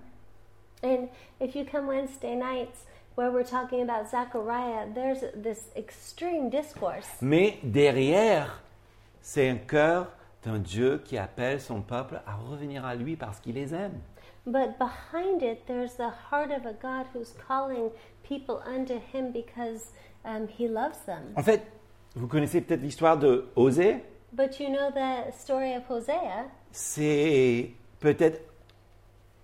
And 0.84 1.10
if 1.40 1.56
you 1.56 1.66
come 1.66 1.88
Wednesday 1.88 2.36
nights 2.36 2.86
where 3.16 3.32
we're 3.32 3.44
talking 3.44 3.82
about 3.82 4.10
Zechariah, 4.10 4.88
there's 4.94 5.22
this 5.36 5.70
extreme 5.76 6.50
discourse. 6.50 7.08
mais 7.22 7.58
derrière, 7.64 8.62
c'est 9.22 9.50
un 9.50 9.58
cœur 9.58 10.08
d'un 10.44 10.60
Dieu 10.60 11.02
qui 11.04 11.18
appelle 11.18 11.60
son 11.60 11.82
peuple 11.82 12.22
à 12.28 12.36
revenir 12.36 12.86
à 12.86 12.94
lui 12.96 13.16
parce 13.16 13.40
qu'il 13.40 13.56
les 13.56 13.74
aime. 13.74 14.00
But 14.46 14.78
behind 14.80 15.42
it, 15.42 15.66
there's 15.66 15.96
the 15.96 16.12
heart 16.32 16.52
of 16.52 16.66
a 16.66 16.74
God 16.74 17.08
who's 17.14 17.34
calling 17.48 17.90
people 18.24 18.62
unto 18.66 18.94
Him 19.14 19.32
because 19.34 19.92
um, 20.24 20.48
He 20.48 20.68
loves 20.68 21.00
them. 21.06 21.34
En 21.36 21.44
fait, 21.44 21.64
vous 22.16 22.28
connaissez 22.28 22.62
peut-être 22.62 22.82
l'histoire 22.82 23.18
de 23.18 23.48
Osée. 23.56 24.04
But 24.32 24.60
you 24.60 24.70
know 24.70 24.92
the 24.92 25.34
story 25.34 25.74
of 25.76 25.84
Hosea? 25.90 26.46
C'est 26.72 27.72
peut-être 28.00 28.42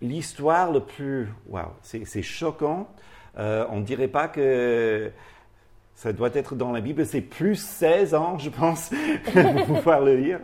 l'histoire 0.01 0.72
le 0.72 0.82
plus... 0.82 1.30
Waouh, 1.48 1.72
c'est 1.82 2.06
c'est 2.06 2.22
choquant. 2.22 2.88
Euh, 3.38 3.65
on 3.70 3.80
ne 3.80 3.86
dirait 3.86 4.08
pas 4.08 4.27
que 4.27 5.12
ça 5.96 6.12
doit 6.12 6.32
être 6.34 6.56
dans 6.56 6.72
la 6.72 6.82
Bible. 6.82 7.06
C'est 7.06 7.22
plus 7.22 7.56
16 7.56 8.13
ans, 8.13 8.38
je 8.38 8.50
pense, 8.50 8.92
pour 9.34 9.65
pouvoir 9.65 10.01
le 10.01 10.18
lire. 10.18 10.39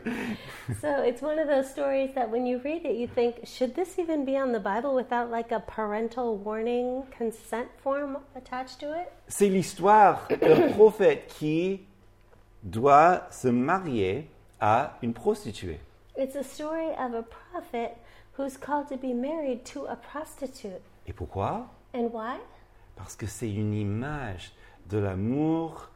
So 0.81 0.87
it's 1.03 1.21
one 1.21 1.39
of 1.39 1.47
those 1.47 1.67
stories 1.69 2.13
that 2.13 2.29
when 2.29 2.45
you 2.45 2.59
read 2.63 2.85
it, 2.85 2.95
you 2.95 3.07
think, 3.07 3.35
should 3.43 3.73
this 3.73 3.97
even 3.97 4.23
be 4.23 4.37
on 4.37 4.51
the 4.51 4.61
Bible 4.61 4.93
without 4.93 5.31
like 5.31 5.51
a 5.51 5.59
parental 5.59 6.37
warning 6.37 7.03
consent 7.17 7.67
form 7.83 8.17
attached 8.35 8.79
to 8.79 8.85
it? 8.93 9.07
C'est 9.27 9.49
l'histoire 9.49 10.27
d'un 10.29 10.69
prophète 10.71 11.27
qui 11.27 11.81
doit 12.63 13.23
se 13.31 13.47
marier 13.47 14.29
à 14.59 14.97
une 15.01 15.13
prostituée. 15.13 15.79
It's 16.19 16.35
a 16.35 16.43
story 16.43 16.89
of 16.99 17.13
a 17.13 17.23
prophet 17.23 17.97
who's 18.33 18.57
called 18.57 18.89
to 18.89 18.97
be 18.97 19.13
married 19.13 19.63
to 19.67 19.85
a 19.85 19.95
prostitute. 19.95 20.81
Et 21.07 21.13
pourquoi? 21.13 21.69
And 21.93 22.11
why? 22.11 22.37
Parce 22.97 23.15
que 23.15 23.25
c'est 23.25 23.49
une 23.49 23.73
image 23.73 24.51
de 24.89 24.97
l'amour 24.97 25.89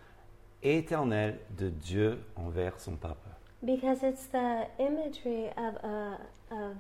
éternel 0.64 1.40
de 1.58 1.70
Dieu 1.70 2.24
envers 2.38 2.80
son 2.80 2.96
peuple. 2.96 3.18
Because 3.66 4.02
it's 4.02 4.28
the 4.28 4.68
imagery 4.80 5.50
of 5.58 5.76
a 5.84 6.18
of 6.52 6.78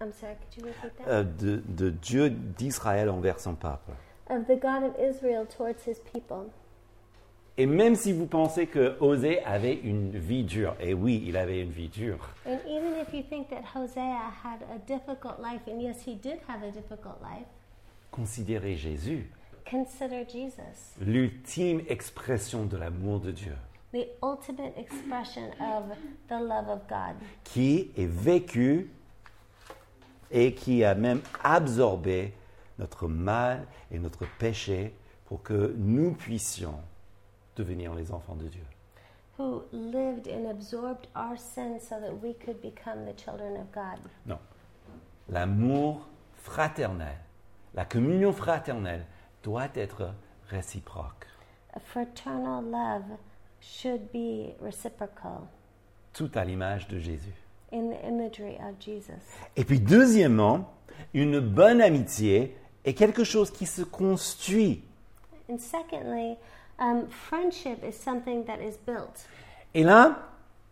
I'm 0.00 0.12
sorry, 0.12 0.36
could 0.36 0.62
you 0.62 0.66
repeat 0.68 0.96
that? 0.98 1.08
Euh, 1.08 1.24
de, 1.24 1.56
de 1.56 1.90
Dieu 1.90 2.30
d'Israël 2.30 3.10
envers 3.10 3.40
son 3.40 3.56
peuple. 3.56 3.94
of 4.28 4.46
the 4.46 4.54
God 4.56 4.84
of 4.84 4.94
Israel 4.98 5.44
towards 5.44 5.82
his 5.84 5.98
people. 6.12 6.52
Et 7.58 7.66
même 7.66 7.96
si 7.96 8.12
vous 8.12 8.26
pensez 8.26 8.66
que 8.66 8.96
Osée 9.00 9.42
avait 9.44 9.74
une 9.74 10.10
vie 10.12 10.42
dure, 10.42 10.74
et 10.80 10.94
oui, 10.94 11.22
il 11.26 11.36
avait 11.36 11.60
une 11.60 11.70
vie 11.70 11.88
dure, 11.88 12.30
And 12.46 12.58
even 12.66 12.94
if 13.00 13.12
you 13.12 13.22
think 13.28 13.50
that 13.50 13.62
Hosea 13.74 14.32
had 14.42 14.60
a 14.74 14.78
difficult 14.86 15.38
life, 15.38 15.60
and 15.68 15.80
yes, 15.82 15.98
he 16.06 16.14
did 16.14 16.38
have 16.48 16.62
a 16.62 16.70
difficult 16.70 17.20
life, 17.20 17.46
considérez 18.10 18.76
Jésus, 18.76 19.30
consider 19.70 20.26
Jesus, 20.26 20.96
l'ultime 21.00 21.82
expression 21.88 22.64
de 22.64 22.78
l'amour 22.78 23.20
de 23.20 23.32
Dieu, 23.32 23.56
the 23.92 24.08
ultimate 24.22 24.72
expression 24.78 25.50
of 25.60 25.94
the 26.28 26.40
love 26.40 26.70
of 26.70 26.80
God, 26.88 27.16
qui 27.44 27.90
est 27.98 28.06
vécu 28.06 28.88
et 30.30 30.54
qui 30.54 30.84
a 30.84 30.94
même 30.94 31.20
absorbé 31.44 32.32
notre 32.78 33.08
mal 33.08 33.66
et 33.90 33.98
notre 33.98 34.24
péché 34.38 34.94
pour 35.26 35.42
que 35.42 35.74
nous 35.76 36.12
puissions 36.12 36.80
devenir 37.56 37.94
les 37.94 38.12
enfants 38.12 38.36
de 38.36 38.48
Dieu. 38.48 38.64
who 39.38 39.62
lived 39.72 40.28
and 40.28 40.46
absorbed 40.50 41.06
our 41.16 41.36
sins 41.38 41.80
so 41.88 41.98
that 41.98 42.12
we 42.22 42.34
could 42.34 42.60
become 42.60 43.06
the 43.06 43.14
children 43.16 43.56
of 43.56 43.72
God. 43.72 43.98
Non. 44.26 44.38
L'amour 45.30 46.06
fraternel, 46.36 47.16
la 47.74 47.84
communion 47.86 48.32
fraternelle 48.32 49.06
doit 49.42 49.68
être 49.74 50.12
réciproque, 50.50 51.26
A 51.74 51.80
fraternal 51.80 52.62
love 52.62 53.04
should 53.60 54.10
be 54.12 54.52
reciprocal 54.60 55.46
tout 56.12 56.30
à 56.34 56.44
l'image 56.44 56.86
de 56.88 56.98
Jésus. 56.98 57.32
in 57.72 57.88
the 57.88 58.06
imagery 58.06 58.56
of 58.56 58.78
Jesus. 58.78 59.14
Et 59.56 59.64
puis 59.64 59.80
deuxièmement, 59.80 60.70
une 61.14 61.40
bonne 61.40 61.80
amitié 61.80 62.54
est 62.84 62.92
quelque 62.92 63.24
chose 63.24 63.50
qui 63.50 63.64
se 63.64 63.80
construit. 63.80 64.84
And 65.48 65.56
secondly, 65.58 66.36
um, 66.82 67.06
friendship 67.08 67.84
is 67.84 67.92
something 67.94 68.44
that 68.46 68.58
is 68.60 68.76
built. 68.86 69.26
Et 69.74 69.84
là, 69.84 70.16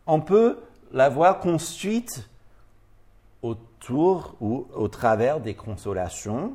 on 0.06 0.20
peut 0.20 0.58
l'avoir 0.92 1.38
construite 1.38 2.28
autour 3.42 4.34
ou 4.40 4.66
au 4.74 4.88
travers 4.88 5.40
des 5.40 5.54
consolations, 5.54 6.52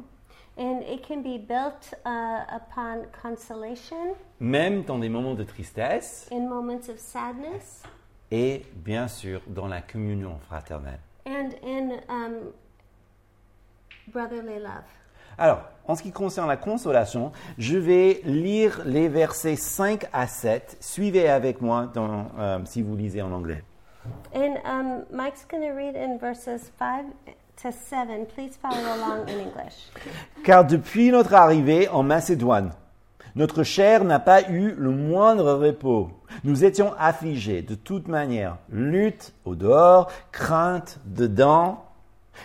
And 0.57 0.81
it 0.87 1.05
can 1.05 1.21
be 1.21 1.37
built 1.37 1.93
uh, 2.05 2.45
upon 2.49 3.05
consolation 3.21 4.15
même 4.39 4.83
dans 4.83 4.99
des 4.99 5.09
moments 5.09 5.33
de 5.33 5.43
tristesse 5.43 6.29
in 6.31 6.47
moments 6.47 6.87
of 6.87 6.97
sadness 6.97 7.83
et 8.31 8.65
bien 8.75 9.09
sûr 9.09 9.41
dans 9.47 9.67
la 9.67 9.81
communion 9.81 10.37
fraternelle. 10.47 11.01
and 11.25 11.49
in 11.61 11.99
um, 12.07 12.53
brotherly 14.07 14.59
love. 14.59 14.85
Alors, 15.37 15.63
en 15.87 15.95
ce 15.95 16.03
qui 16.03 16.11
concerne 16.11 16.47
la 16.47 16.57
consolation, 16.57 17.31
je 17.57 17.77
vais 17.77 18.21
lire 18.25 18.81
les 18.85 19.07
versets 19.07 19.55
5 19.55 20.07
à 20.13 20.27
7. 20.27 20.77
Suivez 20.79 21.29
avec 21.29 21.61
moi 21.61 21.91
dans, 21.93 22.27
euh, 22.39 22.59
si 22.65 22.81
vous 22.81 22.95
lisez 22.95 23.21
en 23.21 23.31
anglais. 23.31 23.63
And 24.33 24.57
um, 24.65 25.03
Mike's 25.11 25.45
going 25.49 25.61
to 25.61 25.75
read 25.75 25.95
in 25.95 26.17
verses 26.17 26.71
5 26.77 27.05
to 27.61 27.71
7. 27.71 28.27
Please 28.27 28.57
follow 28.61 28.85
along 28.93 29.29
in 29.29 29.39
English. 29.39 29.89
Car 30.43 30.65
depuis 30.65 31.11
notre 31.11 31.33
arrivée 31.33 31.87
en 31.89 32.03
Macédoine, 32.03 32.71
notre 33.35 33.63
chair 33.63 34.03
n'a 34.03 34.19
pas 34.19 34.49
eu 34.49 34.73
le 34.77 34.91
moindre 34.91 35.53
repos. 35.53 36.09
Nous 36.43 36.63
étions 36.63 36.93
affligés 36.97 37.61
de 37.61 37.75
toute 37.75 38.07
manière, 38.07 38.57
lutte 38.69 39.33
au 39.43 39.55
dehors, 39.55 40.11
crainte 40.31 40.99
dedans. 41.05 41.84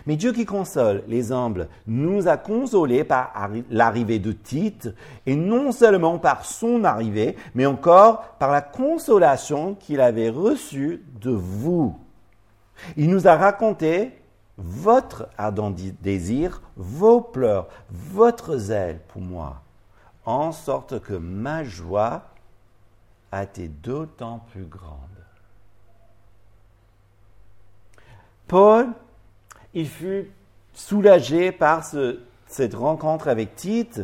Mais 0.07 0.17
Dieu 0.17 0.33
qui 0.33 0.45
console 0.45 1.03
les 1.09 1.33
humbles 1.33 1.69
nous 1.87 2.29
a 2.29 2.37
consolés 2.37 3.05
par 3.05 3.33
arri- 3.37 3.65
l'arrivée 3.71 4.19
de 4.19 4.33
Tite, 4.33 4.89
et 5.27 5.37
non 5.37 5.73
seulement 5.73 6.19
par 6.19 6.45
son 6.45 6.85
arrivée, 6.85 7.37
mais 7.55 7.67
encore 7.67 8.23
par 8.39 8.51
la 8.51 8.63
consolation 8.63 9.75
qu'il 9.75 10.01
avait 10.01 10.31
reçue 10.31 11.03
de 11.21 11.31
vous. 11.31 11.99
Il 12.97 13.11
nous 13.11 13.29
a 13.29 13.37
raconté 13.37 14.13
votre 14.57 15.29
ardent 15.39 15.75
désir, 16.03 16.63
vos 16.77 17.21
pleurs, 17.21 17.69
votre 17.91 18.57
zèle 18.57 19.01
pour 19.09 19.23
moi, 19.23 19.63
en 20.25 20.53
sorte 20.53 21.01
que 21.01 21.15
ma 21.15 21.65
joie 21.65 22.23
a 23.33 23.45
été 23.45 23.69
d'autant 23.69 24.41
plus 24.53 24.65
grande. 24.65 24.97
Paul, 28.49 28.89
il 29.75 29.89
fut 29.89 30.31
soulagé 30.73 31.53
par 31.53 31.85
ce- 31.85 32.21
cette 32.47 32.75
rencontre 32.75 33.29
avec 33.29 33.55
Tite, 33.57 34.01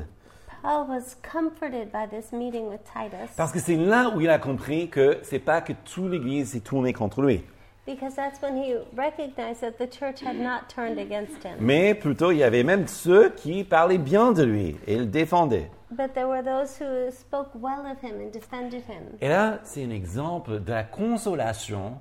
Paul 0.63 0.89
was 0.89 1.15
comforted 1.23 1.91
by 1.93 2.09
this 2.11 2.33
meeting 2.33 2.67
with 2.69 2.81
Titus 2.85 3.31
parce 3.37 3.53
que 3.53 3.61
c'est 3.61 3.77
là 3.77 4.11
où 4.15 4.21
il 4.21 4.29
a 4.31 4.39
compris 4.39 4.89
que 4.89 5.19
c'est 5.23 5.39
pas 5.39 5.61
que 5.61 5.73
toute 5.85 6.11
l'Église 6.11 6.51
s'est 6.53 6.61
tournée 6.61 6.93
contre 6.93 7.23
lui, 7.23 7.45
because 7.87 8.15
that's 8.17 8.41
when 8.43 8.57
he 8.57 8.75
recognized 8.97 9.61
that 9.61 9.73
the 9.79 9.89
church 9.89 10.23
had 10.25 10.37
not 10.37 10.67
turned 10.75 10.99
against 10.99 11.45
him. 11.45 11.55
mais 11.61 11.95
plutôt 11.95 12.33
il 12.33 12.39
y 12.39 12.43
avait 12.43 12.65
même 12.65 12.89
ceux 12.89 13.31
qui 13.31 13.63
parlaient 13.63 13.99
bien 13.99 14.33
de 14.33 14.43
lui 14.43 14.77
et 14.89 14.97
le 14.97 15.07
défendaient. 15.07 15.71
But 15.93 16.15
there 16.15 16.27
were 16.27 16.43
those 16.43 16.81
who 16.81 17.13
spoke 17.13 17.51
well 17.55 17.87
of 17.89 18.03
him 18.03 18.17
and 18.21 18.31
defended 18.33 18.83
him. 18.89 19.17
Et 19.21 19.29
là, 19.29 19.61
c'est 19.63 19.85
un 19.85 19.91
exemple 19.91 20.59
de 20.59 20.73
la 20.73 20.83
consolation 20.83 21.99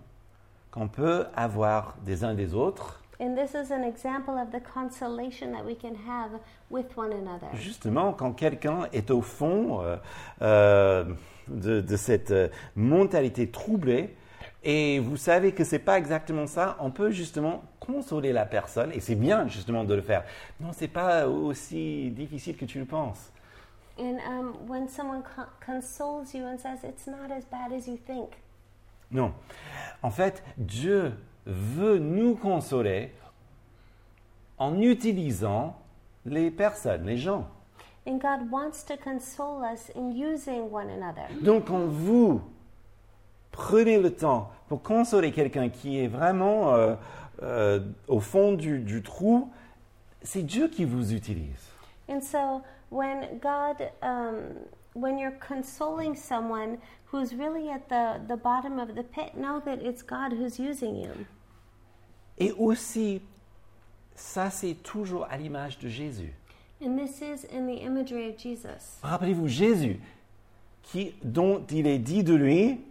qu'on 0.71 0.87
peut 0.87 1.25
avoir 1.35 1.93
des 2.03 2.23
uns 2.23 2.33
des 2.33 2.55
autres, 2.55 3.03
And 3.19 3.35
this 3.35 3.51
is 3.55 3.71
an 3.71 3.83
example 3.83 4.35
of 4.37 4.51
the 4.51 4.59
consolation 4.73 5.51
that 5.53 5.63
we 5.65 5.75
can 5.75 5.95
have 6.07 6.31
with 6.69 6.97
one 6.97 7.13
another. 7.13 7.47
justement 7.53 8.11
quand 8.13 8.33
quelqu'un 8.33 8.87
est 8.91 9.09
au 9.09 9.21
fond 9.21 9.81
euh, 9.81 9.95
euh, 10.41 11.05
de, 11.47 11.79
de 11.81 11.95
cette 11.95 12.31
euh, 12.31 12.49
mentalité 12.75 13.49
troublée. 13.49 14.15
Et 14.67 14.97
vous 14.99 15.15
savez 15.15 15.51
que 15.53 15.63
c'est 15.63 15.79
pas 15.79 15.97
exactement 15.99 16.47
ça. 16.47 16.75
On 16.79 16.89
peut 16.89 17.11
justement 17.11 17.63
consoler 17.79 18.33
la 18.33 18.45
personne, 18.47 18.91
et 18.93 18.99
c'est 18.99 19.13
bien 19.15 19.47
justement 19.47 19.83
de 19.83 19.93
le 19.93 20.01
faire. 20.01 20.23
Non, 20.59 20.69
c'est 20.73 20.87
pas 20.87 21.27
aussi 21.27 22.09
difficile 22.09 22.57
que 22.57 22.65
tu 22.65 22.79
le 22.79 22.85
penses. 22.85 23.31
And 23.97 24.17
um, 24.27 24.55
when 24.67 24.89
someone 24.89 25.21
co- 25.21 25.43
consoles 25.63 26.33
you 26.33 26.43
and 26.45 26.57
says, 26.57 26.79
it's 26.83 27.05
not 27.07 27.31
as 27.31 27.45
bad 27.45 27.71
as 27.71 27.87
you 27.87 27.95
think. 27.95 28.31
Non. 29.11 29.31
En 30.01 30.09
fait, 30.09 30.43
Dieu 30.57 31.13
veut 31.45 31.99
nous 31.99 32.35
consoler 32.35 33.11
en 34.57 34.79
utilisant 34.81 35.75
les 36.25 36.49
personnes, 36.51 37.05
les 37.05 37.17
gens. 37.17 37.47
And 38.07 38.17
God 38.19 38.51
wants 38.51 38.83
to 38.87 38.95
console 38.97 39.63
us 39.63 39.91
in 39.95 40.11
using 40.11 40.71
one 40.71 40.89
another. 40.89 41.27
Donc, 41.41 41.65
quand 41.65 41.85
vous 41.85 42.41
prenez 43.51 43.99
le 43.99 44.13
temps 44.13 44.51
pour 44.67 44.83
consoler 44.83 45.31
quelqu'un 45.31 45.69
qui 45.69 45.99
est 45.99 46.07
vraiment 46.07 46.73
euh, 46.73 46.95
euh, 47.41 47.79
au 48.07 48.19
fond 48.19 48.53
du, 48.53 48.79
du 48.79 49.01
trou, 49.01 49.49
c'est 50.21 50.43
Dieu 50.43 50.67
qui 50.67 50.85
vous 50.85 51.13
utilise. 51.13 51.71
And 52.07 52.21
so 52.21 52.61
when 52.91 53.39
God 53.41 53.89
um, 54.03 54.53
when 54.95 55.19
you're 55.19 55.37
consoling 55.39 56.15
someone 56.15 56.77
who's 57.05 57.35
really 57.35 57.69
at 57.69 57.87
the, 57.89 58.21
the 58.27 58.37
bottom 58.37 58.79
of 58.79 58.95
the 58.95 59.03
pit, 59.03 59.35
know 59.35 59.61
that 59.65 59.81
it's 59.81 60.01
God 60.01 60.31
who's 60.31 60.57
using 60.57 60.95
you. 60.95 61.11
Et 62.37 62.51
aussi, 62.53 63.21
ça 64.15 64.49
c'est 64.49 64.75
toujours 64.75 65.27
à 65.29 65.37
l'image 65.37 65.77
de 65.79 65.89
Jésus. 65.89 66.33
And 66.81 66.97
this 66.97 67.21
is 67.21 67.45
in 67.45 67.67
the 67.67 67.81
imagery 67.83 68.29
of 68.29 68.37
Jesus. 68.37 68.99
Rappelez-vous 69.03 69.47
Jésus, 69.47 69.99
qui, 70.81 71.15
dont 71.23 71.65
il 71.69 71.87
est 71.87 71.99
dit 71.99 72.23
de 72.23 72.33
lui, 72.33 72.81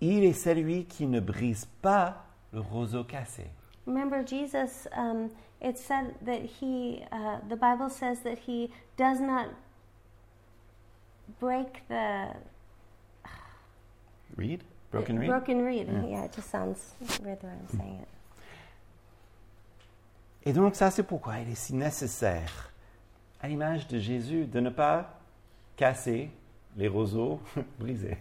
il 0.00 0.24
est 0.24 0.32
celui 0.32 0.84
qui 0.84 1.06
ne 1.06 1.20
brise 1.20 1.66
pas 1.82 2.24
le 2.52 2.60
roseau 2.60 3.04
cassé. 3.04 3.46
Remember, 3.86 4.24
Jesus, 4.24 4.88
um, 4.96 5.30
it 5.60 5.78
said 5.78 6.14
that 6.24 6.42
he, 6.42 7.04
uh, 7.12 7.38
the 7.48 7.56
Bible 7.56 7.88
says 7.88 8.20
that 8.22 8.38
he 8.46 8.70
does 8.96 9.20
not 9.20 9.48
break 11.40 11.86
the 11.88 12.34
Reed? 14.36 14.62
Broken 14.90 15.18
reed? 15.18 15.28
broken 15.28 15.62
reed. 15.64 15.88
Yeah, 16.08 16.24
it 16.24 16.32
just 16.32 16.50
sounds 16.50 16.94
weird 17.22 17.40
the 17.40 17.46
way 17.46 17.52
I'm 17.52 17.78
saying 17.78 18.00
it. 18.02 18.08
Et 20.44 20.52
donc 20.52 20.76
ça 20.76 20.90
c'est 20.90 21.02
pourquoi 21.02 21.38
il 21.40 21.50
est 21.50 21.56
si 21.56 21.74
nécessaire, 21.74 22.70
à 23.40 23.48
l'image 23.48 23.88
de 23.88 23.98
Jésus, 23.98 24.46
de 24.46 24.60
ne 24.60 24.70
pas 24.70 25.18
casser 25.76 26.30
les 26.76 26.86
roseaux 26.88 27.40
brisés. 27.80 28.18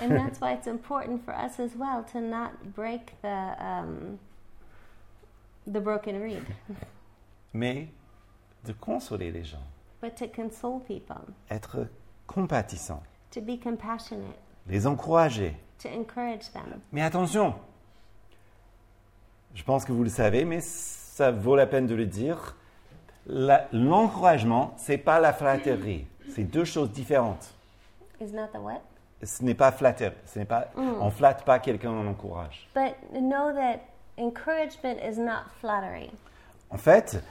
And 0.00 0.10
that's 0.10 0.38
why 0.40 0.52
it's 0.52 0.66
important 0.66 1.24
for 1.24 1.34
us 1.34 1.58
as 1.58 1.74
well 1.74 2.04
to 2.12 2.20
not 2.20 2.74
break 2.74 3.20
the 3.22 3.56
um, 3.58 4.18
the 5.66 5.80
broken 5.80 6.20
reed, 6.20 6.44
mais 7.54 7.88
de 8.64 8.72
consoler 8.74 9.32
les 9.32 9.44
gens, 9.44 9.64
but 10.02 10.14
to 10.16 10.28
console 10.28 10.80
people, 10.80 11.32
être 11.50 11.88
compatissant, 12.26 13.02
to 13.30 13.40
be 13.40 13.58
compassionate, 13.62 14.36
les 14.66 14.86
encourager. 14.86 15.56
to 15.82 15.88
encourage 15.88 16.50
them. 16.52 16.80
Mais 16.92 17.02
attention, 17.02 17.54
je 19.54 19.62
pense 19.62 19.84
que 19.84 19.92
vous 19.92 20.02
le 20.04 20.10
savez, 20.10 20.44
mais 20.44 20.60
ça 20.60 21.30
vaut 21.30 21.56
la 21.56 21.66
peine 21.66 21.86
de 21.86 21.94
le 21.94 22.06
dire. 22.06 22.56
La- 23.26 23.66
L'encouragement, 23.72 24.74
c'est 24.76 24.98
pas 24.98 25.18
la 25.20 25.32
flatterie. 25.32 26.06
C'est 26.34 26.44
deux 26.44 26.64
choses 26.64 26.90
différentes. 26.92 27.52
Is 28.20 28.32
not 28.32 28.48
the 28.52 28.58
what? 28.60 28.80
Ce 29.22 29.42
n'est 29.42 29.54
pas 29.54 29.72
flatteur. 29.72 30.12
Ce 30.26 30.38
n'est 30.38 30.44
pas, 30.44 30.68
on 30.76 31.10
flatte 31.10 31.44
pas 31.44 31.58
quelqu'un, 31.58 31.90
on 31.90 32.06
encourage. 32.06 32.68
But 32.74 32.94
know 33.12 33.52
that 33.52 33.80
encouragement 34.18 34.96
is 35.02 35.18
not 35.18 35.44
flattery. 35.60 36.10
En 36.70 36.76
fait, 36.78 37.22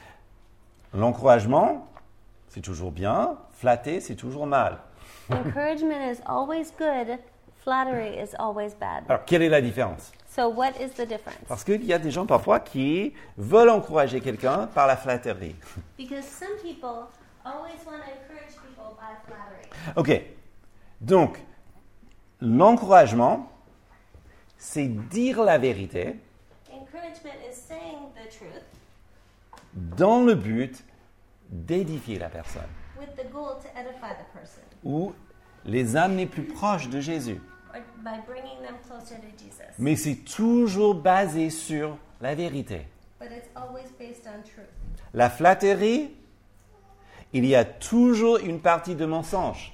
l'encouragement, 0.94 1.88
c'est 2.56 2.62
toujours 2.62 2.94
bien. 2.94 3.38
Flatter, 3.52 4.00
c'est 4.00 4.16
toujours 4.16 4.48
mal. 4.48 4.78
Encouragement 5.30 6.00
is 6.10 6.22
always 6.26 6.72
good. 6.80 7.20
Flattery 7.62 8.18
is 8.18 8.34
always 8.40 8.74
bad. 8.80 9.04
Alors, 9.10 9.26
quelle 9.26 9.42
est 9.42 9.50
la 9.50 9.60
différence? 9.60 10.14
So 10.30 10.48
what 10.48 10.72
is 10.80 10.92
the 10.92 11.06
difference? 11.06 11.44
Parce 11.50 11.66
qu'il 11.66 11.84
y 11.84 11.92
a 11.92 12.00
des 12.00 12.12
gens 12.12 12.26
parfois 12.26 12.62
qui 12.62 13.14
veulent 13.38 13.72
encourager 13.72 14.22
quelqu'un 14.22 14.68
par 14.68 14.88
la 14.88 14.96
flatterie. 14.96 15.58
Because 15.98 16.24
some 16.24 16.56
people 16.64 17.10
always 17.44 17.84
want 17.86 17.98
to 17.98 18.12
encourage 18.14 18.56
people 18.66 18.96
by 18.96 19.18
flattery. 19.28 19.68
Ok. 19.98 20.22
Donc, 21.02 21.38
l'encouragement, 22.40 23.50
c'est 24.58 24.88
dire 24.88 25.44
la 25.44 25.58
vérité 25.58 26.16
Encouragement 26.72 27.36
is 27.50 27.54
saying 27.54 28.14
the 28.16 28.30
truth 28.30 28.64
dans 29.98 30.24
le 30.24 30.36
but 30.36 30.86
d'édifier 31.56 32.20
la 32.20 32.30
personne 32.30 32.64
with 33.00 33.16
the 33.16 33.32
goal 33.32 33.58
to 33.62 33.68
edify 33.80 34.14
the 34.14 34.26
person 34.34 34.62
ou 34.84 35.14
les 35.66 35.96
amener 35.96 36.26
plus 36.26 36.44
proches 36.44 36.90
de 36.90 37.00
Jésus. 37.00 37.40
or 37.74 37.82
by 38.04 38.20
bringing 38.26 38.62
them 38.62 38.76
closer 38.88 39.16
to 39.16 39.28
Jesus. 39.38 39.66
Mais 39.80 39.96
c'est 39.96 40.24
toujours 40.24 40.96
basé 40.96 41.50
sur 41.50 41.98
la 42.22 42.36
vérité. 42.36 42.88
But 43.20 43.30
it's 43.32 43.50
always 43.56 43.92
based 43.98 44.28
on 44.28 44.44
truth. 44.44 44.70
La 45.14 45.30
flatterie, 45.30 46.12
il 47.34 47.46
y 47.46 47.56
a 47.56 47.66
toujours 47.66 48.38
une 48.38 48.60
partie 48.60 48.96
de 48.96 49.06
mensonge. 49.06 49.74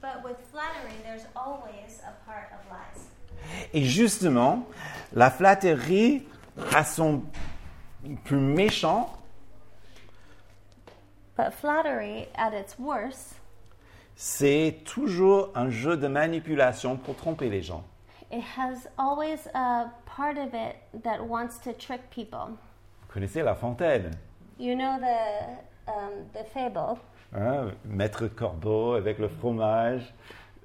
But 0.00 0.24
with 0.24 0.36
flattery, 0.50 0.94
there's 1.04 1.26
always 1.34 2.00
a 2.04 2.12
part 2.24 2.50
of 2.52 2.70
lies. 2.70 3.02
Et 3.74 3.84
justement, 3.84 4.66
la 5.12 5.30
flatterie 5.30 6.26
a 6.74 6.84
son 6.84 7.22
plus 8.24 8.38
méchant, 8.38 9.12
But 11.36 11.52
flattery, 11.52 12.28
at 12.34 12.52
its 12.52 12.78
worst, 12.78 13.34
c'est 14.14 14.78
toujours 14.84 15.50
un 15.54 15.68
jeu 15.68 15.96
de 15.96 16.08
manipulation 16.08 16.96
pour 16.96 17.14
tromper 17.16 17.50
les 17.50 17.62
gens. 17.62 17.84
it 18.32 18.42
has 18.56 18.88
always 18.98 19.46
a 19.54 19.90
part 20.06 20.36
of 20.38 20.52
it 20.54 20.76
that 21.04 21.20
wants 21.24 21.58
to 21.62 21.72
trick 21.72 22.08
people. 22.10 22.56
Vous 23.02 23.12
connaissez 23.12 23.42
La 23.42 23.54
Fontaine, 23.54 24.10
You 24.58 24.74
know 24.74 24.98
the 24.98 25.90
um, 25.92 26.24
the 26.32 26.44
fable, 26.54 26.98
hein, 27.34 27.72
Maître 27.84 28.26
Corbeau 28.28 28.94
avec 28.94 29.18
le 29.18 29.28
fromage. 29.28 30.12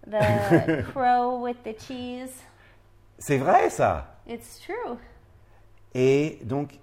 the 0.08 0.84
crow 0.94 1.40
with 1.42 1.58
the 1.64 1.76
cheese? 1.78 2.32
C'est 3.20 3.38
vrai 3.38 3.70
ça? 3.70 4.16
It's 4.26 4.60
true. 4.62 4.98
Et 5.94 6.40
donc, 6.44 6.80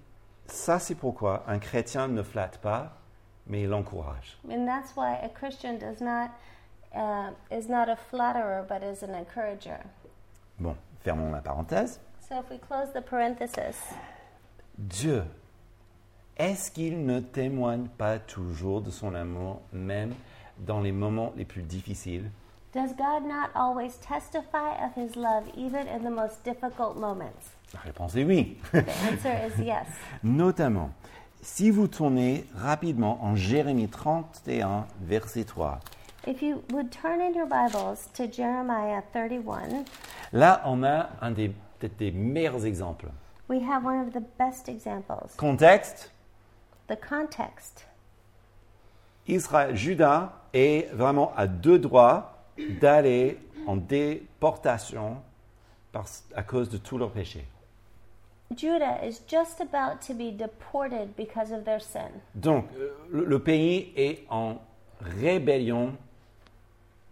ça 0.46 0.78
c'est 0.78 0.94
pourquoi 0.94 1.42
un 1.48 1.58
chrétien 1.58 2.06
ne 2.08 2.22
flatte 2.22 2.58
pas, 2.58 2.97
mais 3.48 3.62
il 3.62 3.72
encourage. 3.72 4.38
And 4.50 4.66
that's 4.66 4.94
why 4.96 5.18
a 5.22 5.28
Christian 5.28 5.78
does 5.78 6.00
not 6.00 6.30
uh, 6.94 7.30
is 7.50 7.68
not 7.68 7.88
a 7.88 7.96
flatterer, 7.96 8.64
but 8.68 8.82
is 8.82 9.02
an 9.02 9.14
encourager. 9.14 9.80
Bon, 10.58 10.76
fermons 11.04 11.30
la 11.30 11.40
parenthèse. 11.40 11.98
So 12.28 12.38
if 12.38 12.50
we 12.50 12.58
close 12.58 12.92
the 12.92 13.00
parenthesis, 13.02 13.76
Dieu, 14.76 15.24
est-ce 16.36 16.70
qu'il 16.70 17.04
ne 17.04 17.20
témoigne 17.20 17.88
pas 17.88 18.18
toujours 18.18 18.80
de 18.82 18.90
son 18.90 19.14
amour, 19.14 19.62
même 19.72 20.14
dans 20.58 20.80
les 20.80 20.92
moments 20.92 21.32
les 21.36 21.44
plus 21.44 21.62
difficiles? 21.62 22.30
Does 22.72 22.92
God 22.92 23.24
not 23.26 23.50
always 23.54 23.96
testify 23.96 24.74
of 24.84 24.94
His 24.94 25.16
love, 25.16 25.44
even 25.56 25.88
in 25.88 26.04
the 26.04 26.10
most 26.10 26.44
difficult 26.44 26.96
moments? 26.96 27.54
La 27.72 27.80
réponse 27.80 28.14
est 28.14 28.24
oui. 28.24 28.58
The 28.72 28.88
answer 29.10 29.34
is 29.46 29.58
yes. 29.64 29.86
Notamment, 30.22 30.90
si 31.42 31.70
vous 31.70 31.86
tournez 31.88 32.44
rapidement 32.56 33.22
en 33.24 33.36
Jérémie 33.36 33.88
31, 33.88 34.86
verset 35.02 35.44
3, 35.44 35.80
If 36.26 36.42
you 36.42 36.62
would 36.72 36.90
turn 36.90 37.20
in 37.20 37.32
your 37.34 37.46
Bibles 37.46 38.08
to 38.14 38.24
Jeremiah 38.30 39.02
31, 39.12 39.84
là 40.32 40.60
on 40.66 40.82
a 40.82 41.08
un 41.22 41.30
des 41.30 41.48
peut-être 41.78 41.96
des 41.96 42.10
meilleurs 42.10 42.66
exemples. 42.66 43.06
we 43.48 43.62
have 43.62 43.84
one 43.86 44.00
of 44.06 44.12
the 44.12 44.22
best 44.38 44.68
examples. 44.68 45.34
Contexte, 45.36 46.12
The 46.88 46.98
context. 47.06 47.86
Israël, 49.26 49.76
Judas 49.76 50.32
est 50.54 50.88
vraiment 50.94 51.32
à 51.36 51.46
deux 51.46 51.78
droits 51.78 52.38
d'aller 52.80 53.38
en 53.66 53.76
déportation 53.76 55.18
parce- 55.92 56.24
à 56.34 56.42
cause 56.42 56.70
de 56.70 56.78
tous 56.78 56.96
leurs 56.98 57.10
péchés. 57.12 57.46
Judah 58.54 59.04
is 59.04 59.20
just 59.26 59.60
about 59.60 60.00
to 60.06 60.14
be 60.14 60.30
deported 60.30 61.14
because 61.16 61.52
of 61.52 61.64
their 61.64 61.80
sin. 61.80 62.10
Donc, 62.34 62.66
euh, 62.78 62.90
le, 63.10 63.24
le 63.24 63.38
pays 63.38 63.92
est 63.96 64.24
en 64.30 64.56
rébellion 65.00 65.96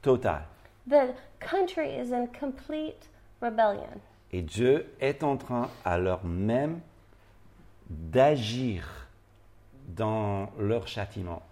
totale. 0.02 0.44
The 0.88 1.14
country 1.40 1.90
is 1.98 2.12
in 2.12 2.26
complete 2.28 3.08
rebellion. 3.40 4.00
Et 4.32 4.42
Dieu 4.42 4.86
est 5.00 5.22
en 5.22 5.36
train 5.36 5.68
alors 5.84 6.24
même 6.24 6.80
d'agir 7.88 9.08
dans 9.88 10.48
leur 10.58 10.88
châtiment. 10.88 11.42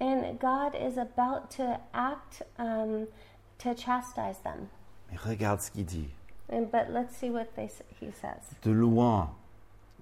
And 0.00 0.38
God 0.40 0.74
is 0.74 0.98
about 0.98 1.50
to 1.56 1.78
act 1.92 2.42
um, 2.58 3.06
to 3.58 3.74
chastise 3.74 4.38
them. 4.42 4.68
Mais 5.10 5.16
regarde 5.16 5.60
ce 5.60 5.70
qu'il 5.70 5.84
dit. 5.84 6.08
And, 6.48 6.70
but 6.70 6.90
let's 6.92 7.16
see 7.16 7.30
what 7.30 7.54
they, 7.56 7.70
he 8.00 8.10
says. 8.12 8.42
De 8.62 8.70
loin, 8.70 9.30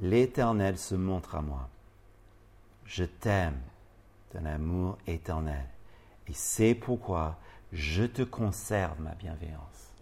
l'Éternel 0.00 0.76
se 0.76 0.94
montre 0.94 1.36
à 1.36 1.42
moi. 1.42 1.68
Je 2.84 3.04
t'aime 3.04 3.60
d'un 4.34 4.46
amour 4.46 4.98
éternel. 5.06 5.66
Et 6.28 6.32
c'est 6.32 6.74
pourquoi 6.74 7.36
je 7.72 8.04
te 8.04 8.22
conserve 8.22 9.00
ma 9.00 9.14
bienveillance. 9.14 9.92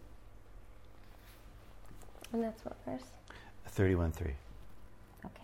And 2.32 2.42
that's 2.42 2.64
what 2.64 2.76
verse? 2.86 3.02
31.3. 3.76 4.34
Okay. 5.24 5.42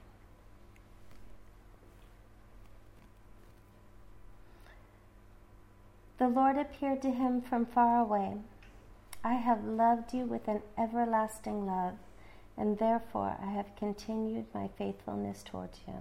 The 6.19 6.29
Lord 6.29 6.57
appeared 6.57 7.03
to 7.03 7.11
him 7.11 7.43
from 7.43 7.67
far 7.67 8.01
away. 8.01 8.37
I 9.27 9.33
have 9.35 9.65
loved 9.65 10.15
you 10.15 10.25
with 10.25 10.47
an 10.47 10.61
everlasting 10.79 11.67
love, 11.67 11.95
and 12.57 12.79
therefore 12.79 13.37
I 13.43 13.51
have 13.51 13.67
continued 13.77 14.45
my 14.55 14.69
faithfulness 14.79 15.43
towards 15.43 15.81
you. 15.89 15.95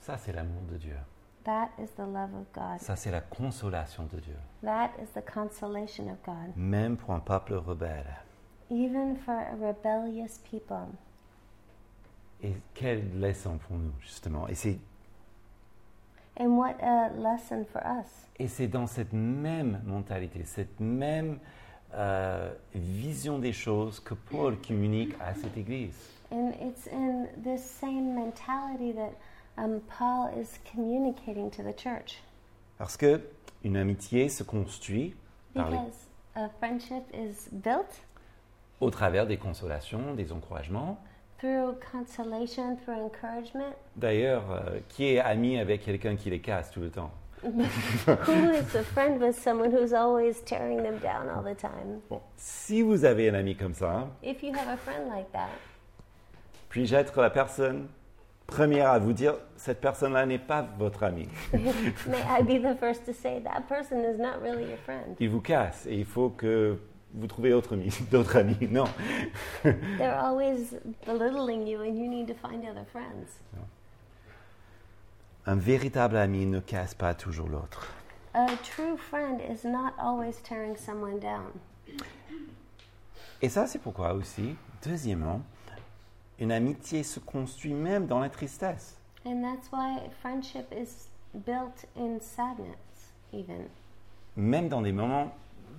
Ça, 0.00 0.16
c'est 0.16 0.32
l'amour 0.32 0.62
de 0.70 0.78
Dieu. 0.78 0.96
That 1.44 1.68
is 1.78 1.90
the 1.96 2.06
love 2.06 2.32
of 2.34 2.50
God. 2.54 2.80
Ça, 2.80 2.96
c'est 2.96 3.10
la 3.10 3.20
consolation 3.20 4.04
de 4.04 4.20
Dieu, 4.20 4.36
That 4.62 4.92
is 5.02 5.08
the 5.14 5.20
consolation 5.22 6.08
of 6.08 6.16
God. 6.24 6.56
même 6.56 6.96
pour 6.96 7.14
un 7.14 7.20
peuple 7.20 7.52
rebelle. 7.56 8.16
Even 8.70 9.14
for 9.14 9.34
a 9.34 9.54
rebellious 9.60 10.38
people. 10.50 10.88
Et 12.42 12.54
quelle 12.72 13.20
leçon 13.20 13.58
pour 13.58 13.76
nous, 13.76 13.92
justement. 14.00 14.48
Et 14.48 14.54
c'est, 14.54 14.78
And 16.36 16.56
what 16.58 16.74
a 16.82 17.10
lesson 17.16 17.64
for 17.72 17.80
us. 17.82 18.06
et 18.38 18.48
c'est 18.48 18.66
dans 18.66 18.86
cette 18.88 19.12
même 19.12 19.80
mentalité, 19.86 20.42
cette 20.44 20.80
même 20.80 21.38
euh, 21.94 22.52
vision 22.74 23.38
des 23.38 23.52
choses 23.52 24.00
que 24.00 24.14
Paul 24.14 24.56
communique 24.60 25.14
à 25.20 25.34
cette 25.34 25.56
Église. 25.56 25.94
And 26.32 26.50
it's 26.60 26.88
in 26.92 27.26
this 27.44 27.62
same 27.62 28.14
mentality 28.14 28.92
that 28.94 29.12
um, 29.56 29.80
Paul 29.96 30.30
is 30.36 30.58
communicating 30.72 31.50
to 31.52 31.62
the 31.62 31.76
church. 31.76 32.20
Parce 32.78 32.96
que 32.96 33.20
une 33.62 33.76
amitié 33.76 34.28
se 34.28 34.42
construit 34.42 35.14
par 35.54 35.70
les- 35.70 35.76
Because 35.76 36.08
a 36.34 36.48
friendship 36.58 37.04
is 37.14 37.48
built 37.52 38.02
au 38.80 38.90
travers 38.90 39.28
des 39.28 39.36
consolations, 39.36 40.14
des 40.14 40.32
encouragements. 40.32 40.98
Through 41.44 41.76
consolation, 41.92 42.76
through 42.76 42.94
encouragement? 42.94 43.74
D'ailleurs, 43.96 44.44
euh, 44.50 44.78
qui 44.88 45.14
est 45.14 45.18
ami 45.18 45.58
avec 45.58 45.84
quelqu'un 45.84 46.16
qui 46.16 46.30
les 46.30 46.40
casse 46.40 46.70
tout 46.70 46.80
le 46.80 46.90
temps? 46.90 47.10
Who 47.44 47.60
is 48.52 48.74
a 48.74 48.82
friend 48.82 49.20
with 49.20 49.38
someone 49.38 49.70
who's 49.70 49.92
always 49.92 50.40
tearing 50.46 50.82
them 50.82 50.98
down 50.98 51.28
all 51.28 51.42
the 51.42 51.54
time? 51.54 52.00
Bon, 52.08 52.22
si 52.36 52.80
vous 52.80 53.04
avez 53.04 53.28
un 53.28 53.34
ami 53.34 53.54
comme 53.54 53.74
ça, 53.74 54.08
If 54.22 54.42
you 54.42 54.54
have 54.54 54.68
a 54.68 54.78
friend 54.78 55.10
like 55.14 55.30
that, 55.32 55.50
puis-je 56.70 56.96
être 56.96 57.20
la 57.20 57.28
personne 57.28 57.88
première 58.46 58.90
à 58.90 58.98
vous 58.98 59.12
dire, 59.12 59.34
cette 59.56 59.82
personne-là 59.82 60.24
n'est 60.24 60.38
pas 60.38 60.66
votre 60.78 61.02
ami. 61.02 61.28
may 61.52 62.22
I 62.26 62.42
be 62.42 62.58
the 62.58 62.74
first 62.80 63.04
to 63.04 63.12
say 63.12 63.42
that 63.42 63.68
person 63.68 63.98
is 63.98 64.18
not 64.18 64.40
really 64.42 64.64
your 64.64 64.78
friend. 64.78 65.14
Il 65.20 65.28
vous 65.28 65.42
casse 65.42 65.84
et 65.86 65.96
il 65.96 66.06
faut 66.06 66.30
que 66.30 66.78
vous 67.14 67.26
trouviez 67.26 67.52
autre 67.54 67.74
ami- 67.74 67.90
d'autres 68.10 68.36
amis. 68.36 68.56
Non. 68.70 68.84
They're 69.62 70.18
always 70.18 70.76
belittling 71.06 71.66
you, 71.66 71.80
and 71.80 71.96
you 71.96 72.08
need 72.08 72.26
to 72.28 72.34
find 72.34 72.64
other 72.64 72.84
friends. 72.90 73.28
Un 75.46 75.56
véritable 75.56 76.16
ami 76.16 76.46
ne 76.46 76.60
casse 76.60 76.94
pas 76.94 77.14
toujours 77.14 77.48
l'autre. 77.48 77.92
A 78.32 78.46
true 78.64 78.96
friend 78.96 79.40
is 79.40 79.64
not 79.64 79.92
always 79.98 80.40
tearing 80.42 80.76
someone 80.76 81.20
down. 81.20 81.52
Et 83.42 83.48
ça, 83.48 83.66
c'est 83.66 83.78
pourquoi 83.78 84.14
aussi, 84.14 84.56
deuxièmement, 84.82 85.42
une 86.40 86.50
amitié 86.50 87.02
se 87.02 87.20
construit 87.20 87.74
même 87.74 88.06
dans 88.06 88.18
la 88.18 88.30
tristesse. 88.30 88.96
And 89.26 89.42
that's 89.42 89.70
why 89.70 90.00
friendship 90.20 90.66
is 90.72 91.08
built 91.34 91.86
in 91.96 92.18
sadness, 92.20 93.12
even. 93.32 93.68
Même 94.36 94.68
dans 94.68 94.82
des 94.82 94.92
moments 94.92 95.32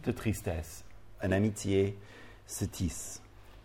de 0.04 0.12
tristesse, 0.12 0.85
une 1.24 1.34
amitié 1.34 1.98
se 2.48 2.66
tisse. 2.66 3.22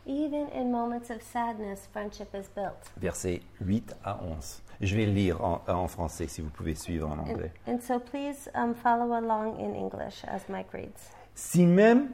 Even 0.06 0.46
in 0.54 0.70
moments 0.70 1.10
of 1.10 1.20
sadness, 1.22 1.88
friendship 1.92 2.28
is 2.34 2.48
built. 2.56 2.90
Versets 2.96 3.42
8 3.60 3.94
à 4.04 4.18
11. 4.24 4.62
Je 4.80 4.96
vais 4.96 5.04
le 5.06 5.12
lire 5.12 5.44
en, 5.44 5.60
en 5.68 5.88
français 5.88 6.26
si 6.26 6.40
vous 6.40 6.48
pouvez 6.48 6.74
suivre 6.74 7.06
en 7.08 7.18
And, 7.18 7.30
anglais. 7.30 7.52
and 7.68 7.78
so 7.86 8.00
please 8.00 8.48
um, 8.54 8.74
follow 8.74 9.12
along 9.12 9.58
in 9.60 9.74
English 9.74 10.24
as 10.26 10.48
Mike 10.48 10.70
reads. 10.72 11.10
Si 11.34 11.66
même 11.66 12.08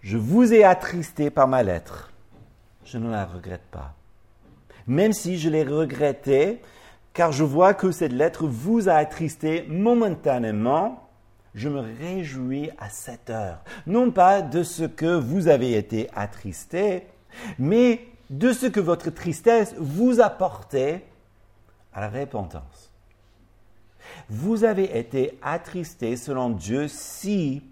je 0.00 0.16
vous 0.16 0.52
ai 0.54 0.62
attristé 0.62 1.28
par 1.30 1.48
ma 1.48 1.64
lettre, 1.64 2.12
je 2.84 2.98
ne 2.98 3.10
la 3.10 3.26
regrette 3.26 3.66
pas. 3.72 3.94
Même 4.86 5.12
si 5.12 5.38
je 5.38 5.50
l'ai 5.50 5.64
regrettée, 5.64 6.62
car 7.12 7.32
je 7.32 7.42
vois 7.42 7.74
que 7.74 7.90
cette 7.90 8.12
lettre 8.12 8.46
vous 8.46 8.88
a 8.88 8.92
attristé 8.94 9.66
momentanément, 9.68 11.07
je 11.54 11.68
me 11.68 11.80
réjouis 11.80 12.70
à 12.78 12.88
cette 12.90 13.30
heure, 13.30 13.58
non 13.86 14.10
pas 14.10 14.42
de 14.42 14.62
ce 14.62 14.84
que 14.84 15.18
vous 15.18 15.48
avez 15.48 15.74
été 15.74 16.08
attristé, 16.14 17.06
mais 17.58 18.06
de 18.30 18.52
ce 18.52 18.66
que 18.66 18.80
votre 18.80 19.10
tristesse 19.10 19.74
vous 19.78 20.20
a 20.20 20.30
porté 20.30 21.04
à 21.92 22.00
la 22.00 22.08
repentance. 22.08 22.92
Vous 24.28 24.64
avez 24.64 24.98
été 24.98 25.38
attristé 25.42 26.16
selon 26.16 26.50
Dieu 26.50 26.88
si 26.88 27.62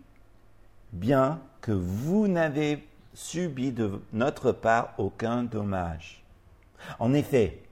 bien 0.93 1.41
que 1.61 1.73
vous 1.73 2.29
n'avez 2.29 2.87
subi 3.15 3.73
de 3.73 4.01
notre 4.13 4.53
part 4.53 4.95
aucun 4.99 5.43
dommage. 5.43 6.23
En 6.99 7.13
effet, 7.13 7.63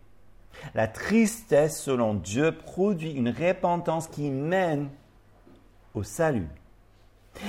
la 0.75 0.89
tristesse 0.89 1.81
selon 1.81 2.15
Dieu 2.15 2.53
produit 2.53 3.13
une 3.13 3.29
repentance 3.29 4.09
qui 4.09 4.31
mène 4.31 4.89
au 5.95 6.03
salut 6.03 6.49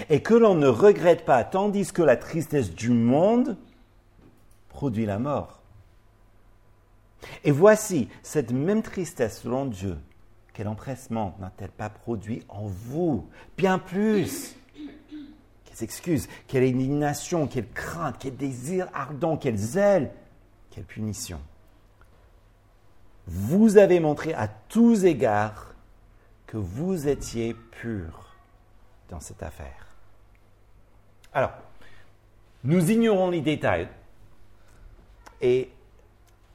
et 0.10 0.22
que 0.22 0.34
l'on 0.34 0.56
ne 0.56 0.68
regrette 0.68 1.26
pas, 1.26 1.44
tandis 1.44 1.92
que 1.92 2.02
la 2.02 2.18
tristesse 2.18 2.74
du 2.74 2.90
monde 2.90 3.58
produit 4.70 5.06
la 5.06 5.20
mort. 5.20 5.62
Et 7.44 7.52
voici, 7.52 8.10
cette 8.24 8.52
même 8.52 8.82
tristesse 8.82 9.42
selon 9.42 9.66
Dieu, 9.66 9.98
quel 10.54 10.68
empressement 10.68 11.36
n'a-t-elle 11.40 11.72
pas 11.72 11.90
produit 11.90 12.44
en 12.50 12.66
vous 12.66 13.28
Bien 13.58 13.80
plus 13.80 14.56
quelles 15.66 15.84
excuses, 15.84 16.28
quelle 16.48 16.64
indignation, 16.64 17.48
quelle 17.48 17.70
crainte, 17.70 18.16
quel 18.20 18.38
désir 18.38 18.88
ardent, 18.94 19.38
quel 19.38 19.58
zèle, 19.58 20.12
quelle 20.72 20.86
punition. 20.86 21.40
Vous 23.28 23.78
avez 23.78 24.00
montré 24.00 24.34
à 24.34 24.48
tous 24.48 25.04
égards 25.06 25.74
que 26.46 26.58
vous 26.58 27.08
étiez 27.08 27.56
purs 27.72 28.25
dans 29.10 29.20
cette 29.20 29.44
affaire. 29.44 29.88
Alors, 31.34 31.52
nous 32.64 32.90
ignorons 32.92 33.30
les 33.30 33.42
détails 33.42 33.88
et 35.42 35.70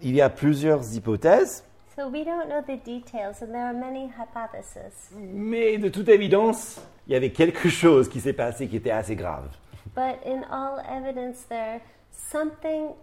il 0.01 0.15
y 0.15 0.21
a 0.21 0.31
plusieurs 0.31 0.95
hypothèses, 0.95 1.65
So 1.97 2.09
we 2.09 2.25
don't 2.25 2.49
know 2.49 2.63
the 2.63 2.79
details, 2.83 3.43
and 3.43 3.53
there 3.53 3.67
are 3.67 3.75
many 3.75 4.07
hypotheses. 4.09 5.11
mais 5.13 5.77
de 5.77 5.91
toute 5.91 6.09
évidence, 6.09 6.81
il 7.07 7.13
y 7.13 7.17
avait 7.17 7.31
quelque 7.31 7.69
chose 7.69 8.09
qui 8.09 8.21
s'est 8.21 8.33
passé 8.33 8.69
qui 8.69 8.77
était 8.77 8.91
assez 8.93 9.17
grave. 9.17 9.49
But 9.95 10.19
in 10.25 10.43
all 10.51 10.81
evidence, 10.89 11.45
there's 11.49 11.83
something 12.11 12.95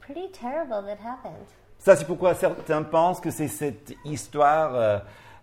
pretty 0.00 0.28
terrible 0.32 0.82
that 0.86 0.98
happened. 1.04 1.46
Ça, 1.78 1.94
c'est 1.94 2.06
pourquoi 2.06 2.34
certains 2.34 2.82
pensent 2.82 3.20
que 3.20 3.30
c'est 3.30 3.48
cette 3.48 3.92
histoire 4.04 4.74
euh, 4.74 4.98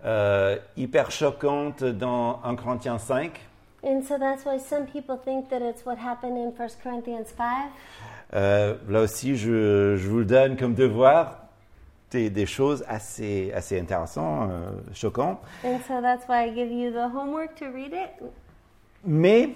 euh, 0.06 0.58
hyper 0.78 1.12
choquante 1.12 1.84
dans 1.84 2.40
1 2.44 2.56
Corinthiens 2.56 2.98
5. 3.00 3.40
And 3.84 4.02
so 4.04 4.18
that's 4.18 4.46
why 4.46 4.60
some 4.60 4.86
people 4.86 5.18
think 5.18 5.50
that 5.50 5.62
it's 5.62 5.86
what 5.86 5.98
happened 5.98 6.38
in 6.38 6.52
1 6.52 6.78
Corinthians 6.84 7.28
5. 7.38 7.72
Euh, 8.34 8.76
là 8.90 9.02
aussi, 9.02 9.36
je, 9.38 9.96
je 9.98 10.08
vous 10.08 10.20
le 10.20 10.26
donne 10.26 10.58
comme 10.58 10.74
devoir. 10.74 11.38
Des, 12.12 12.32
des 12.32 12.48
choses 12.48 12.84
assez, 12.88 13.52
assez 13.54 13.80
intéressantes, 13.80 14.50
euh, 14.50 14.72
choquantes. 14.96 15.38
And 15.64 15.78
so 15.88 16.02
that's 16.02 16.28
why 16.28 16.48
I 16.48 16.54
give 16.56 16.72
you 16.72 16.92
the 16.92 17.08
homework 17.16 17.54
to 17.60 17.66
read 17.72 17.94
it. 17.94 18.10
Mais 19.06 19.52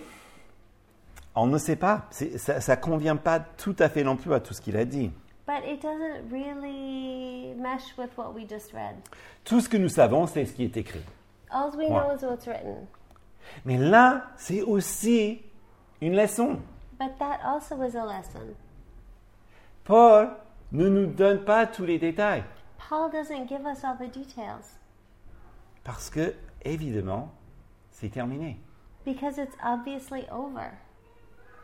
on 1.34 1.48
ne 1.48 1.58
sait 1.58 1.76
pas. 1.76 2.06
Ça 2.12 2.76
ne 2.76 2.82
convient 2.82 3.16
pas 3.16 3.40
tout 3.40 3.76
à 3.80 3.90
fait 3.90 4.04
non 4.04 4.16
plus 4.16 4.32
à 4.36 4.40
tout 4.40 4.54
ce 4.54 4.62
qu'il 4.62 4.78
a 4.78 4.86
dit. 4.86 5.12
But 5.46 5.66
it 5.66 5.82
doesn't 5.82 6.30
really 6.32 7.54
mesh 7.58 7.98
with 7.98 8.16
what 8.18 8.34
we 8.34 8.46
just 8.46 8.72
read. 8.74 8.96
Tout 9.44 9.60
ce 9.62 9.68
que 9.68 9.78
nous 9.78 9.90
savons, 9.90 10.26
c'est 10.28 10.46
ce 10.46 10.54
qui 10.54 10.64
est 10.64 10.78
écrit. 10.78 11.04
All 11.52 11.70
we 11.76 11.88
know 11.90 12.12
is 12.16 12.24
what's 12.24 12.48
written. 12.48 12.88
Mais 13.66 13.78
là, 13.78 14.28
c'est 14.38 14.62
aussi 14.62 15.42
une 16.02 16.16
leçon. 16.16 16.60
But 16.98 17.18
that 17.20 17.40
also 17.44 17.76
is 17.84 17.96
a 17.98 18.06
lesson. 18.06 18.56
Paul 19.84 20.30
ne 20.72 20.88
nous 20.88 21.08
donne 21.08 21.44
pas 21.44 21.68
tous 21.68 21.86
les 21.86 22.00
détails. 22.00 22.44
Paul 22.78 23.12
doesn't 23.12 23.48
give 23.48 23.66
us 23.66 23.84
all 23.84 23.96
the 23.98 24.10
details 24.12 24.78
Parce 25.84 26.10
que, 26.10 26.34
évidemment, 26.64 27.30
c'est 27.92 28.10
terminé. 28.10 28.58
because 29.06 29.38
it's 29.38 29.56
obviously 29.62 30.26
over. 30.32 30.72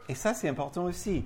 Et 0.09 0.15
ça, 0.15 0.33
c'est 0.33 0.49
important 0.49 0.83
aussi. 0.83 1.23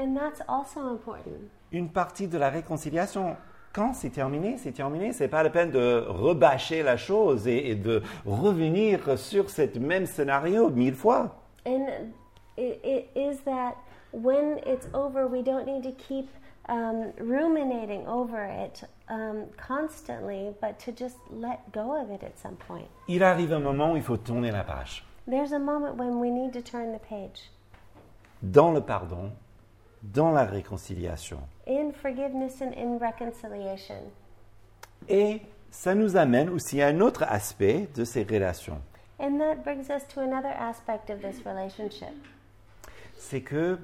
And 0.00 0.14
that's 0.14 0.42
also 0.48 0.80
important. 0.80 1.48
Une 1.72 1.88
partie 1.88 2.28
de 2.28 2.38
la 2.38 2.48
réconciliation, 2.48 3.36
quand 3.72 3.92
c'est 3.92 4.10
terminé, 4.10 4.56
c'est 4.58 4.72
terminé. 4.72 5.12
C'est 5.12 5.28
pas 5.28 5.42
la 5.42 5.50
peine 5.50 5.70
de 5.70 6.04
rebâcher 6.08 6.82
la 6.82 6.96
chose 6.96 7.46
et, 7.46 7.70
et 7.70 7.74
de 7.74 8.02
revenir 8.24 9.18
sur 9.18 9.50
ce 9.50 9.78
même 9.78 10.06
scénario 10.06 10.70
mille 10.70 10.94
fois. 10.94 11.36
And 11.66 11.88
it, 12.56 12.80
it 12.84 13.08
is 13.14 13.38
that 13.44 13.74
when 14.12 14.58
it's 14.64 14.88
over, 14.94 15.26
we 15.26 15.42
don't 15.42 15.66
need 15.66 15.82
to 15.82 15.92
keep 15.92 16.28
um, 16.68 17.12
ruminating 17.18 18.06
over 18.06 18.44
it 18.44 18.82
um, 19.08 19.46
constantly, 19.56 20.54
but 20.60 20.78
to 20.78 20.92
just 20.92 21.16
let 21.30 21.60
go 21.72 22.00
of 22.00 22.10
it 22.10 22.22
at 22.22 22.38
some 22.38 22.56
point. 22.56 22.88
Il 23.08 23.22
arrive 23.22 23.52
un 23.52 23.60
moment 23.60 23.92
où 23.92 23.96
il 23.96 24.02
faut 24.02 24.16
tourner 24.16 24.50
la 24.50 24.64
page. 24.64 25.04
There's 25.28 25.52
a 25.52 25.58
moment 25.58 25.96
when 25.96 26.20
we 26.20 26.30
need 26.30 26.52
to 26.52 26.62
turn 26.62 26.92
the 26.92 27.00
page. 27.00 27.50
Dans 28.42 28.72
le 28.72 28.80
pardon, 28.80 29.32
dans 30.12 30.30
la 30.32 30.44
réconciliation. 30.44 31.38
In 31.66 31.92
forgiveness 31.92 32.60
and 32.60 32.72
in 32.76 32.98
reconciliation. 32.98 34.02
Et 35.08 35.42
ça 35.70 35.94
nous 35.94 36.16
amène 36.16 36.48
aussi 36.50 36.80
à 36.80 36.88
un 36.88 37.00
autre 37.00 37.24
aspect 37.24 37.88
de 37.94 38.04
ces 38.04 38.22
relations. 38.22 38.80
And 39.18 39.38
that 39.38 39.56
brings 39.64 39.90
us 39.90 40.06
to 40.14 40.20
another 40.20 40.52
aspect 40.58 41.10
of 41.10 41.20
this 41.20 41.42
relationship. 41.44 42.14
C'est 43.16 43.40
que 43.40 43.78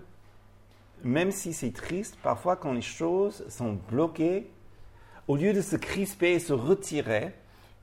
même 1.05 1.31
si 1.31 1.53
c'est 1.53 1.73
triste, 1.73 2.17
parfois 2.23 2.57
quand 2.57 2.73
les 2.73 2.83
choses 2.83 3.45
sont 3.49 3.79
bloquées, 3.89 4.51
au 5.27 5.37
lieu 5.37 5.53
de 5.53 5.61
se 5.61 5.77
crisper 5.77 6.35
et 6.35 6.39
se 6.39 6.53
retirer, 6.53 7.33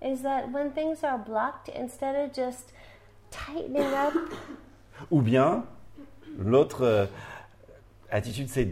Is 0.01 0.21
that 0.21 0.49
when 0.53 0.71
things 0.71 1.03
are 1.03 1.17
blocked, 1.17 1.69
instead 1.75 2.15
of 2.15 2.33
just 2.33 2.71
tightening 3.31 3.93
up, 3.93 4.13
ou 5.11 5.21
bien 5.21 5.65
l'autre 6.37 6.83
euh, 6.83 7.05
attitude 8.11 8.49
c'est 8.49 8.69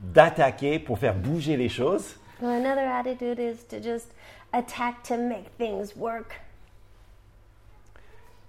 d'attaquer 0.00 0.78
pour 0.78 0.98
faire 0.98 1.14
bouger 1.14 1.56
les 1.56 1.68
choses, 1.68 2.16
well, 2.40 2.50
another 2.50 2.86
attitude 2.86 3.38
is 3.38 3.64
to 3.68 3.80
just 3.82 4.14
attack 4.52 5.02
to 5.04 5.16
make 5.16 5.56
things 5.58 5.94
work. 5.96 6.40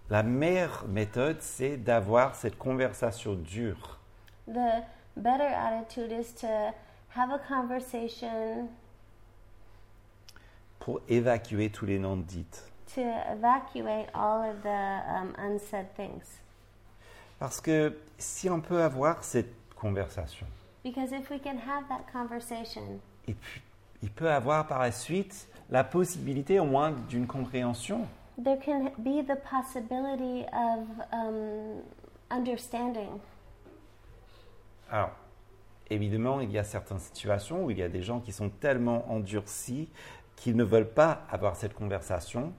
la 0.10 0.24
meilleure 0.24 0.86
méthode 0.88 1.38
c'est 1.42 1.78
d'avoir 1.78 2.36
cette 2.36 2.58
conversation 2.58 3.34
dure. 3.36 4.00
The 4.48 4.84
better 5.18 5.44
attitude 5.48 6.12
is 6.12 6.34
to 6.42 6.48
have 7.16 7.32
a 7.32 7.40
conversation 7.40 8.70
pour 10.80 11.02
évacuer 11.10 11.70
tous 11.70 11.86
les 11.86 12.00
noms 12.00 12.18
dites. 12.18 12.64
to 12.96 13.02
evacuate 13.02 14.08
all 14.16 14.42
of 14.42 14.64
the 14.64 14.70
um, 14.70 15.36
unsaid 15.38 15.94
things. 15.96 16.40
Parce 17.40 17.60
que 17.62 17.94
si 18.18 18.50
on 18.50 18.62
peut 18.62 18.82
avoir 18.82 19.24
cette 19.24 19.54
conversation, 19.80 20.48
Because 20.84 21.12
if 21.12 21.30
we 21.30 21.40
can 21.40 21.58
have 21.58 21.88
that 21.90 22.06
conversation, 22.12 23.00
et 23.28 23.34
puis 23.34 23.62
il 24.02 24.10
peut 24.10 24.30
avoir 24.32 24.68
par 24.68 24.80
la 24.80 24.92
suite 24.92 25.48
la 25.70 25.84
possibilité 25.84 26.60
au 26.60 26.66
moins 26.66 26.92
d'une 27.10 27.28
compréhension. 27.28 28.08
there 28.38 28.58
can 28.64 28.92
be 29.00 29.22
the 29.24 29.36
possibility 29.36 30.46
of 30.54 30.86
um, 31.12 31.82
understanding. 32.30 33.20
Alors, 34.92 35.10
évidemment, 35.90 36.40
il 36.40 36.52
y 36.52 36.58
a 36.60 36.64
certaines 36.64 37.00
situations 37.00 37.66
où 37.66 37.72
il 37.72 37.80
y 37.80 37.84
a 37.84 37.90
des 37.90 38.04
gens 38.04 38.20
qui 38.20 38.32
sont 38.32 38.50
tellement 38.50 39.04
endurcis 39.12 39.90
qu'ils 40.36 40.56
ne 40.56 40.64
veulent 40.64 40.94
pas 40.94 41.24
avoir 41.32 41.56
cette 41.56 41.74
conversation. 41.74 42.54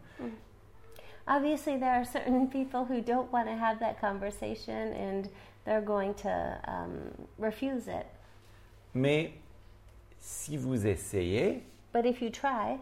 Obviously, 1.29 1.79
there 1.79 1.91
are 1.93 2.05
certain 2.07 2.47
people 2.49 2.85
who 2.89 3.01
don't 3.03 3.31
want 3.33 3.45
to 3.45 3.53
have 3.53 3.79
that 3.81 4.01
conversation 4.01 4.93
and 4.95 5.29
they're 5.69 5.83
going 5.85 6.15
to 6.15 6.31
um, 6.67 7.11
refuse 7.39 7.87
it. 7.89 8.07
Mais 8.95 9.33
si 10.19 10.57
vous 10.57 10.87
essayez, 10.87 11.63
But 11.93 12.07
if 12.07 12.21
you 12.23 12.31
try, 12.31 12.79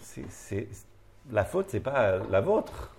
c'est- 0.00 0.28
c'est- 0.30 0.68
la 1.30 1.44
faute, 1.44 1.70
c'est 1.70 1.80
pas 1.80 2.18
la 2.30 2.40
vôtre. 2.40 2.90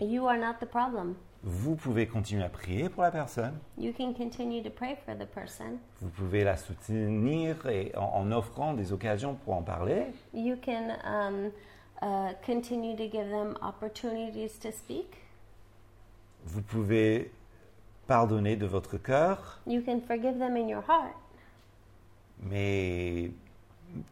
you 0.00 0.26
are 0.26 0.36
not 0.38 0.54
the 0.60 0.66
problem. 0.66 1.14
Vous 1.44 1.74
pouvez 1.74 2.06
continuer 2.06 2.44
à 2.44 2.48
prier 2.48 2.88
pour 2.88 3.02
la 3.02 3.10
personne. 3.10 3.58
You 3.76 3.92
can 3.92 4.12
continue 4.14 4.62
to 4.62 4.70
pray 4.70 4.96
for 5.04 5.14
the 5.16 5.26
person. 5.26 5.78
Vous 6.00 6.08
pouvez 6.10 6.44
la 6.44 6.56
soutenir 6.56 7.66
et 7.68 7.92
en, 7.96 8.02
en 8.14 8.32
offrant 8.32 8.74
des 8.74 8.92
occasions 8.92 9.34
pour 9.34 9.54
en 9.54 9.62
parler. 9.62 10.06
You 10.32 10.56
can 10.64 10.96
um, 11.04 11.50
uh, 12.00 12.32
continue 12.46 12.94
to 12.96 13.04
give 13.10 13.28
them 13.28 13.56
opportunities 13.60 14.56
to 14.60 14.70
speak. 14.70 15.16
Vous 16.44 16.62
pouvez 16.62 17.32
pardonner 18.16 18.56
de 18.56 18.66
votre 18.66 18.98
cœur, 18.98 19.58
You 19.66 19.80
can 19.82 20.00
forgive 20.06 20.38
them 20.38 20.54
in 20.56 20.68
your 20.68 20.82
heart. 20.86 21.14
mais 22.42 23.30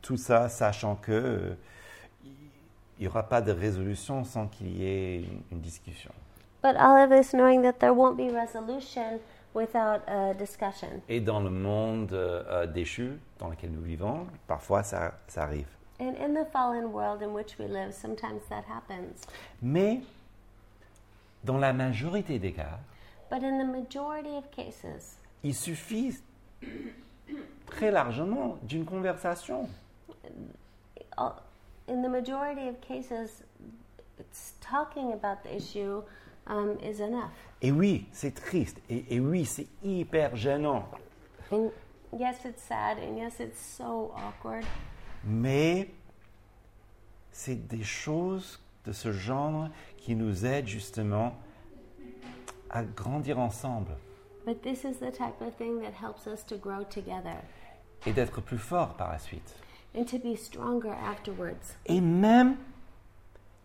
tout 0.01 0.17
ça 0.17 0.49
sachant 0.49 0.97
que 0.97 1.13
euh, 1.13 1.55
il 2.99 3.03
n'y 3.03 3.09
aura 3.09 3.25
pas 3.29 3.43
de 3.43 3.53
résolution 3.53 4.25
sans 4.25 4.47
qu'il 4.47 4.69
y 4.75 4.87
ait 4.87 5.17
une, 5.19 5.43
une 5.53 5.61
discussion. 5.61 6.13
But 6.63 6.77
all 6.79 6.97
of 7.05 7.11
this 7.11 7.33
knowing 7.35 7.61
that 7.63 7.75
there 7.75 7.93
won't 7.93 8.17
be 8.17 8.31
resolution 8.33 9.21
without 9.55 10.01
a 10.09 10.33
discussion. 10.33 11.03
Et 11.11 11.21
dans 11.21 11.41
le 11.41 11.51
monde 11.51 12.15
euh, 12.15 12.43
euh, 12.49 12.67
déchu 12.67 13.19
dans 13.39 13.49
lequel 13.49 13.71
nous 13.73 13.83
vivons, 13.83 14.27
parfois 14.47 14.83
ça, 14.83 15.13
ça 15.29 15.43
arrive. 15.43 15.69
And 16.01 16.15
in 16.19 16.33
the 16.33 16.47
fallen 16.51 16.87
world 16.87 17.23
in 17.23 17.35
which 17.35 17.59
we 17.59 17.69
live, 17.69 17.93
sometimes 17.93 18.41
that 18.49 18.65
happens. 18.67 19.27
Mais 19.61 20.01
dans 21.45 21.59
la 21.59 21.75
majorité 21.75 22.39
des 22.39 22.53
cas, 22.53 22.79
But 23.31 23.43
in 23.43 23.59
the 23.59 23.65
majority 23.65 24.37
of 24.37 24.51
cases, 24.51 25.17
il 25.45 25.55
suffit 25.55 26.19
très 27.67 27.91
largement 27.91 28.59
d'une 28.63 28.85
conversation. 28.85 29.69
all- 31.17 31.41
in 31.89 32.03
the 32.03 32.09
majority 32.09 32.69
of 32.69 32.81
cases, 32.81 33.43
it's 34.19 34.55
talking 34.61 35.13
about 35.13 35.43
the 35.45 35.55
issue 35.55 36.03
um, 36.47 36.77
is 36.83 37.01
enough. 37.01 37.31
Et 37.63 37.71
oui, 37.73 38.07
c'est 38.13 38.35
triste. 38.35 38.81
Et, 38.89 39.05
et 39.15 39.21
oui, 39.21 39.45
c'est 39.45 39.67
hyper 39.85 40.35
gênant. 40.37 40.85
And 41.53 41.71
yes, 42.19 42.45
it's 42.45 42.63
sad, 42.63 42.99
and 42.99 43.17
yes, 43.17 43.39
it's 43.41 43.61
so 43.61 44.13
awkward. 44.17 44.65
Mais 45.25 45.89
c'est 47.31 47.67
des 47.69 47.83
choses 47.85 48.59
de 48.85 48.93
ce 48.93 49.13
genre 49.13 49.69
qui 49.99 50.15
nous 50.17 50.45
aident 50.47 50.67
justement 50.67 51.35
à 52.71 52.83
grandir 52.83 53.39
ensemble 53.39 53.97
But 54.47 54.63
this 54.63 54.85
is 54.85 54.99
the 55.01 55.11
type 55.13 55.41
of 55.43 55.55
thing 55.57 55.81
that 55.83 55.93
helps 56.03 56.27
us 56.27 56.45
to 56.47 56.57
grow 56.57 56.83
together 56.85 57.37
et 58.07 58.13
d'être 58.13 58.41
plus 58.41 58.59
forts 58.59 58.95
par 58.97 59.11
la 59.13 59.19
suite. 59.19 59.55
and 59.95 60.05
to 60.05 60.19
be 60.19 60.37
stronger 60.37 60.93
afterwards. 60.93 61.77
Et 61.87 62.01
même, 62.01 62.57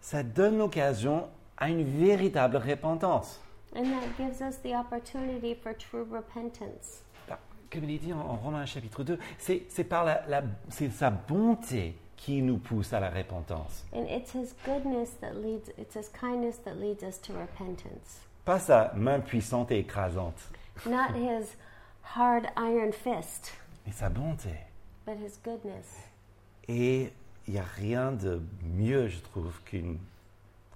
ça 0.01 0.23
donne 0.23 0.57
l'occasion 0.57 1.27
à 1.57 1.69
une 1.69 1.83
véritable 1.83 2.57
repentance. 2.57 3.39
And 3.75 3.83
that 3.83 4.07
gives 4.17 4.41
us 4.41 4.57
the 4.63 4.73
opportunity 4.75 5.53
for 5.55 5.73
true 5.77 6.03
repentance. 6.11 7.01
Bah, 7.27 7.39
Comme 7.71 7.83
il 7.85 7.91
est 7.95 7.99
dit 7.99 8.13
en, 8.13 8.19
en 8.19 8.35
Romains 8.37 8.65
chapitre 8.65 9.03
2, 9.03 9.17
c'est 9.37 9.63
c'est 9.69 9.83
par 9.83 10.03
la, 10.05 10.25
la- 10.27 10.43
c'est 10.69 10.89
sa 10.89 11.09
bonté 11.11 11.95
qui 12.17 12.41
nous 12.41 12.57
pousse 12.57 12.91
à 12.93 12.99
la 12.99 13.09
repentance. 13.09 13.85
And 13.93 14.05
it's 14.09 14.33
His 14.33 14.53
goodness 14.65 15.11
that 15.21 15.33
leads, 15.35 15.69
it's 15.77 15.95
His 15.95 16.09
kindness 16.09 16.57
that 16.63 16.75
leads 16.75 17.03
us 17.03 17.19
to 17.21 17.33
repentance, 17.33 18.21
Pas 18.45 18.59
sa 18.59 18.91
main 18.95 19.19
puissante 19.19 19.71
et 19.71 19.79
écrasante, 19.79 20.39
not 20.85 21.15
His 21.15 21.55
hard 22.15 22.45
iron 22.55 22.91
fist, 22.91 23.53
mais 23.85 23.91
sa 23.91 24.09
bonté. 24.09 24.49
but 25.05 25.17
His 25.17 25.39
goodness. 25.43 25.97
Et 26.67 27.11
il 27.47 27.53
n'y 27.53 27.59
a 27.59 27.63
rien 27.63 28.11
de 28.11 28.41
mieux, 28.63 29.07
je 29.07 29.19
trouve, 29.19 29.59
qu'une 29.65 29.97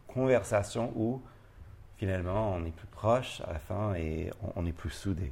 conversation 0.08 0.92
où 0.96 1.22
finalement 1.98 2.54
on 2.54 2.66
est 2.66 2.72
plus 2.76 2.88
proche 2.88 3.42
à 3.42 3.54
la 3.54 3.60
fin 3.60 3.94
et 3.96 4.32
on, 4.42 4.62
on 4.64 4.66
est 4.66 4.72
plus 4.72 4.90
soudés. 4.92 5.32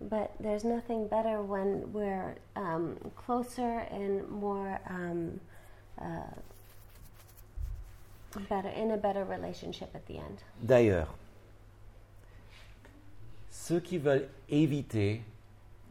But 0.00 0.30
there's 0.40 0.62
nothing 0.64 1.08
better 1.08 1.42
when 1.42 1.92
we're 1.92 2.36
um, 2.54 2.96
closer 3.16 3.80
and 3.90 4.28
more 4.30 4.78
um, 4.88 5.40
uh, 6.00 6.04
better 8.48 8.68
in 8.68 8.92
a 8.92 8.96
better 8.96 9.24
relationship 9.24 9.88
at 9.96 10.06
the 10.06 10.18
end. 10.18 10.38
D'ailleurs, 10.62 11.08
ceux 13.58 13.80
qui 13.80 13.98
veulent 13.98 14.28
éviter 14.48 15.22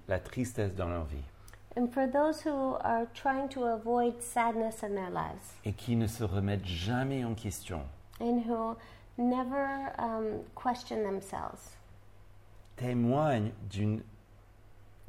la 0.07 0.19
tristesse 0.19 0.73
dans 0.73 0.87
leur 0.89 1.03
vie 1.05 1.23
And 1.77 1.87
for 1.91 2.07
those 2.09 2.41
who 2.43 2.75
are 2.81 3.05
trying 3.13 3.49
to 3.49 3.63
avoid 3.65 4.19
sadness 4.21 4.83
in 4.83 4.95
their 4.95 5.11
lives 5.11 5.53
et 5.63 5.73
qui 5.73 5.95
ne 5.95 6.07
se 6.07 6.23
remettent 6.23 6.65
jamais 6.65 7.23
en 7.23 7.35
question, 7.35 7.81
and 8.19 8.41
who 8.47 8.75
never 9.17 9.91
um, 9.99 10.41
question 10.55 11.03
themselves, 11.03 11.75
témoignent 12.77 13.51
d'une 13.69 14.01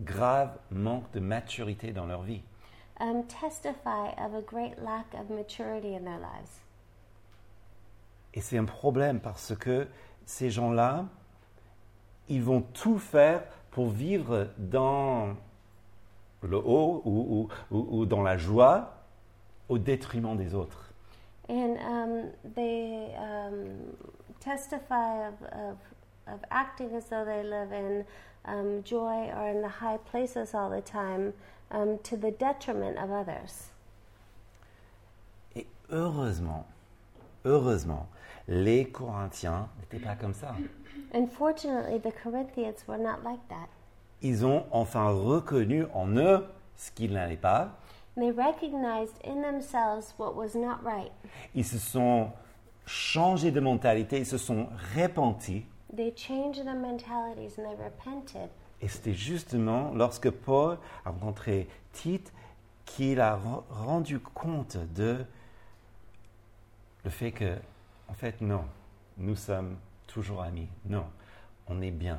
grave 0.01 0.59
manque 0.71 1.11
de 1.12 1.21
maturité 1.21 1.92
dans 1.92 2.07
leur 2.07 2.23
vie. 2.23 2.42
um, 3.01 3.23
testify 3.29 4.09
of 4.18 4.35
a 4.35 4.42
great 4.42 4.83
lack 4.83 5.14
of 5.14 5.31
maturity 5.31 5.94
in 5.94 6.05
their 6.05 6.18
lives. 6.18 6.61
Et 8.35 8.40
c'est 8.42 8.59
un 8.59 8.66
problème 8.66 9.21
parce 9.21 9.55
que 9.57 9.87
ces 10.27 10.51
gens-là, 10.51 11.07
ils 12.28 12.42
vont 12.42 12.60
tout 12.60 12.98
faire 12.98 13.42
pour 13.70 13.88
vivre 13.88 14.48
dans 14.58 15.34
le 16.42 16.56
haut 16.56 17.02
ou, 17.04 17.48
ou- 17.70 17.87
ou- 18.00 18.06
dans 18.06 18.22
la 18.22 18.37
joie 18.37 18.94
au 19.68 19.79
détriment 19.79 20.37
des 20.37 20.54
autres. 20.54 20.85
And 21.48 21.76
um, 21.79 22.31
they 22.54 23.14
um, 23.16 23.94
testify 24.40 25.26
of, 25.29 25.35
of, 25.52 25.76
of 26.26 26.40
acting 26.50 26.94
as 26.94 27.04
though 27.08 27.24
they 27.24 27.42
live 27.42 27.72
in 27.72 28.04
um, 28.44 28.83
joy 28.85 29.31
or 29.35 29.48
in 29.48 29.62
the 29.62 29.68
high 29.81 29.98
places 30.10 30.54
all 30.54 30.68
the 30.70 30.83
time 30.83 31.33
um, 31.70 31.98
to 32.04 32.16
the 32.16 32.31
detriment 32.33 32.98
of 32.98 33.10
others. 33.10 33.70
Et 35.56 35.66
heureusement, 35.90 36.66
heureusement, 37.44 38.06
les 38.46 38.85
Corinthiens 38.87 39.68
n'étaient 39.81 40.04
pas 40.04 40.14
comme 40.16 40.35
ça. 40.35 40.54
Unfortunately, 41.15 41.98
the 41.98 42.13
Corinthians 42.23 42.85
were 42.87 42.98
not 42.98 43.23
like 43.25 43.40
that. 43.48 43.69
Ils 44.23 44.44
ont 44.44 44.65
enfin 44.73 45.09
reconnu 45.11 45.85
en 45.94 46.09
eux 46.17 46.44
ce 46.77 46.90
qu'ils 46.90 47.13
n'allaient 47.13 47.37
pas 47.37 47.71
they 48.17 48.33
recognized 48.33 49.15
in 49.25 49.42
themselves 49.42 50.13
what 50.19 50.35
was 50.35 50.56
not 50.56 50.83
right. 50.85 51.13
Ils 51.54 51.65
se 51.65 51.79
sont 51.79 52.33
changés 52.85 53.52
de 53.52 53.61
mentalité, 53.61 54.19
ils 54.19 54.27
se 54.27 54.38
sont 54.38 54.67
repentis. 54.96 55.65
They 55.94 56.13
changed 56.17 56.65
their 56.65 56.75
mentalities 56.75 57.56
and 57.59 57.63
they 57.65 57.77
repented. 57.77 58.50
Et 58.81 58.88
c'était 58.88 59.15
justement 59.15 59.92
lorsque 59.94 60.31
Paul 60.31 60.79
a 61.04 61.11
rencontré 61.11 61.69
Tite 61.92 62.33
qu'il 62.85 63.21
a 63.21 63.37
ren- 63.37 63.65
rendu 63.71 64.19
compte 64.19 64.77
de 64.94 65.25
le 67.04 67.11
fait 67.11 67.31
que, 67.33 67.56
en 68.09 68.15
fait, 68.15 68.40
non, 68.40 68.65
nous 69.17 69.37
sommes 69.37 69.77
toujours 70.09 70.42
amis. 70.42 70.69
Non, 70.87 71.04
on 71.69 71.81
est 71.81 71.92
bien, 71.92 72.19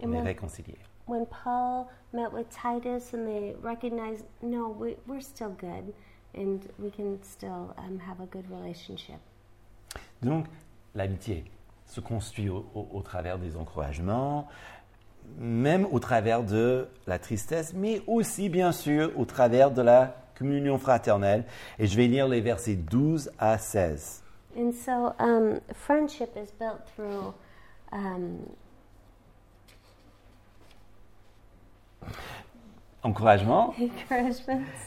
on 0.00 0.12
est 0.12 0.20
réconciliés. 0.22 0.78
When 1.08 1.26
Paul 1.26 1.86
met 2.14 2.28
with 2.32 2.46
Titus 2.48 3.12
and 3.12 3.26
they 3.26 3.54
recognized, 3.62 4.24
no, 4.42 4.68
we, 4.78 4.96
we're 5.06 5.20
still 5.20 5.50
good 5.50 5.92
and 6.34 6.60
we 6.78 6.90
can 6.90 7.18
still 7.22 7.74
um, 7.76 7.98
have 8.08 8.20
a 8.22 8.26
good 8.26 8.46
relationship. 8.50 9.18
Donc, 10.22 10.46
l'amitié 10.94 11.44
se 11.86 12.00
construit 12.00 12.48
au, 12.48 12.64
au- 12.74 12.88
au 12.92 13.02
travers 13.02 13.38
des 13.38 13.56
encouragements, 13.56 14.48
même 15.38 15.86
au 15.90 15.98
travers 16.00 16.42
de 16.42 16.88
la 17.06 17.18
tristesse, 17.18 17.74
mais 17.74 18.00
aussi, 18.06 18.48
bien 18.48 18.72
sûr, 18.72 19.12
au 19.18 19.26
travers 19.26 19.70
de 19.70 19.82
la 19.82 20.16
communion 20.38 20.78
fraternelle. 20.78 21.44
Et 21.78 21.86
je 21.86 21.96
vais 21.96 22.06
lire 22.06 22.26
les 22.28 22.40
versets 22.40 22.74
12 22.76 23.30
à 23.38 23.58
16. 23.58 24.23
And 24.56 24.72
so 24.72 25.14
um, 25.18 25.60
friendship 25.72 26.36
is 26.36 26.50
built 26.52 26.80
through 26.94 27.34
um, 27.92 28.38
Encouragement, 33.04 33.74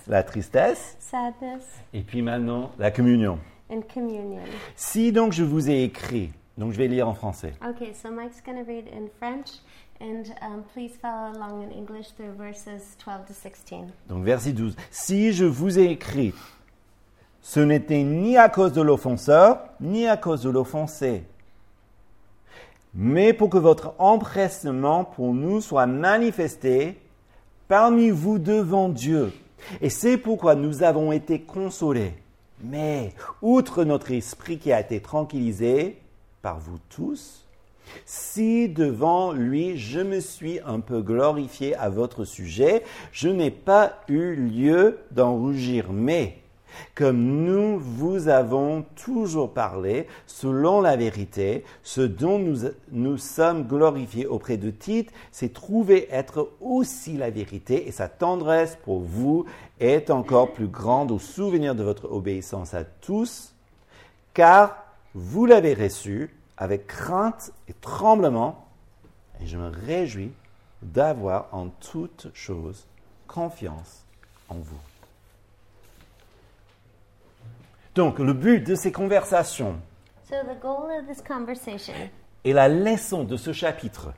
la 0.08 0.24
tristesse, 0.24 0.96
sadness, 1.00 1.64
et 1.94 2.02
puis 2.02 2.24
maintenant 2.24 2.72
la 2.80 2.90
communion. 2.90 3.38
and 3.70 3.82
communion. 3.94 4.42
Si 4.76 5.12
donc 5.12 5.34
je 5.34 5.44
vous 5.44 5.70
ai 5.70 5.84
écrit, 5.84 6.32
donc 6.58 6.72
je 6.74 6.78
vais 6.78 6.88
lire 6.88 7.08
en 7.08 7.14
français. 7.14 7.54
Okay, 7.64 7.94
so 7.94 8.10
Mike's 8.10 8.42
going 8.42 8.58
to 8.58 8.64
read 8.64 8.88
in 8.88 9.08
French, 9.20 9.60
and 10.02 10.34
um, 10.42 10.64
please 10.74 10.98
follow 11.00 11.32
along 11.38 11.62
in 11.62 11.72
English 11.72 12.08
through 12.16 12.34
verses 12.36 12.96
12 12.98 13.28
to 13.28 13.34
16. 13.34 13.92
Donc 14.10 14.24
verset 14.24 14.54
12. 14.54 14.74
Si 14.90 15.32
je 15.34 15.46
vous 15.46 15.78
ai 15.78 15.92
écrit, 15.92 16.34
ce 17.48 17.62
n'était 17.62 18.04
ni 18.04 18.36
à 18.36 18.50
cause 18.50 18.74
de 18.74 18.82
l'offenseur, 18.82 19.60
ni 19.80 20.06
à 20.06 20.18
cause 20.18 20.42
de 20.42 20.50
l'offensé, 20.50 21.24
mais 22.94 23.32
pour 23.32 23.50
que 23.50 23.58
votre 23.58 23.94
empressement 24.00 25.06
pour 25.06 25.34
nous 25.34 25.62
soit 25.62 25.86
manifesté 25.86 26.98
parmi 27.70 28.10
vous 28.10 28.38
devant 28.38 28.90
Dieu. 28.90 29.32
Et 29.80 29.90
c'est 29.90 30.18
pourquoi 30.18 30.56
nous 30.56 30.84
avons 30.84 31.14
été 31.14 31.40
consolés. 31.40 32.16
Mais, 32.62 33.14
outre 33.42 33.86
notre 33.86 34.12
esprit 34.12 34.58
qui 34.58 34.74
a 34.74 34.82
été 34.82 35.00
tranquillisé 35.00 36.02
par 36.42 36.60
vous 36.60 36.80
tous, 36.90 37.48
si 38.06 38.68
devant 38.68 39.32
lui 39.32 39.78
je 39.78 40.02
me 40.02 40.20
suis 40.20 40.60
un 40.66 40.82
peu 40.82 41.02
glorifié 41.02 41.78
à 41.78 41.88
votre 41.88 42.26
sujet, 42.26 42.84
je 43.14 43.30
n'ai 43.30 43.52
pas 43.52 44.02
eu 44.10 44.36
lieu 44.36 45.00
d'en 45.12 45.38
rougir, 45.38 45.94
mais 45.94 46.40
comme 46.96 47.46
nous 47.46 47.80
vous 47.80 48.28
avons 48.28 48.86
toujours 48.96 49.54
parlé, 49.54 50.08
selon 50.26 50.82
la 50.82 50.96
vérité, 50.96 51.64
ce 51.84 52.02
dont 52.02 52.40
nous, 52.40 52.70
nous 52.92 53.18
sommes 53.18 53.68
glorifiés 53.68 54.26
auprès 54.26 54.58
de 54.58 54.72
Tite 54.72 55.12
s'est 55.32 55.50
trouvé 55.50 56.08
être 56.12 56.52
aussi 56.62 57.18
la 57.18 57.30
vérité, 57.30 57.88
et 57.88 57.92
sa 57.92 58.08
tendresse 58.08 58.78
pour 58.84 59.00
vous 59.00 59.46
est 59.80 60.10
encore 60.10 60.54
plus 60.54 60.68
grande 60.68 61.12
au 61.12 61.20
souvenir 61.20 61.76
de 61.76 61.84
votre 61.84 62.12
obéissance 62.12 62.74
à 62.74 62.84
tous, 62.84 63.54
car 64.34 64.84
vous 65.14 65.46
l'avez 65.46 65.74
reçu 65.74 66.36
avec 66.58 66.88
crainte 66.88 67.52
et 67.68 67.74
tremblement, 67.74 68.68
et 69.42 69.48
je 69.48 69.58
me 69.58 69.70
réjouis 69.70 70.32
d'avoir 70.82 71.48
en 71.52 71.70
toutes 71.70 72.30
choses 72.34 72.86
confiance 73.28 74.06
en 74.50 74.56
vous. 74.56 74.97
Donc, 77.98 78.20
le 78.20 78.34
but 78.34 78.60
de 78.60 78.76
ces 78.76 78.92
conversations 78.92 79.80
So, 80.30 80.36
the 80.44 80.62
goal 80.62 80.92
of 81.00 81.08
this 81.08 81.20
conversation 81.24 81.96
et 82.44 82.54
la 82.54 82.68
leçon 82.70 83.24
de 83.24 83.38
ce 83.38 83.52
chapitre, 83.54 84.14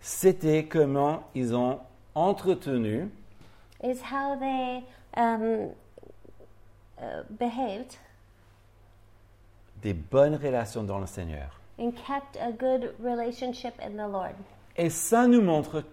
c'était 0.00 0.64
comment 0.66 1.22
ils 1.36 1.54
ont 1.54 1.78
entretenu 2.16 3.08
is 3.84 4.00
how 4.10 4.36
they 4.40 4.82
um, 5.16 5.68
uh, 6.98 7.22
behaved 7.38 7.96
des 9.82 9.94
bonnes 9.94 10.34
relations 10.34 10.82
dans 10.82 10.98
le 10.98 11.06
Seigneur. 11.06 11.60
and 11.78 11.92
kept 11.92 12.36
a 12.40 12.50
good 12.50 12.92
relationship 13.00 13.74
in 13.80 13.90
the 13.90 14.10
Lord. 14.10 14.34
Et 14.76 14.90
ça 14.90 15.28
nous 15.28 15.42
montre 15.42 15.84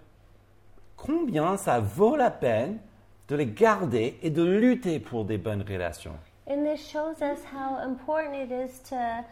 combien 0.95 1.57
ça 1.57 1.79
vaut 1.79 2.15
la 2.15 2.31
peine 2.31 2.79
de 3.27 3.35
les 3.35 3.45
garder 3.45 4.17
et 4.21 4.29
de 4.29 4.43
lutter 4.43 4.99
pour 4.99 5.25
des 5.25 5.37
bonnes 5.37 5.63
relations. 5.67 6.15
And 6.49 6.63
this 6.63 6.79
shows 6.87 7.21
us 7.21 7.39
how 7.53 7.77
important 7.83 8.35
it 8.35 8.51
is 8.51 8.79
to, 8.89 9.23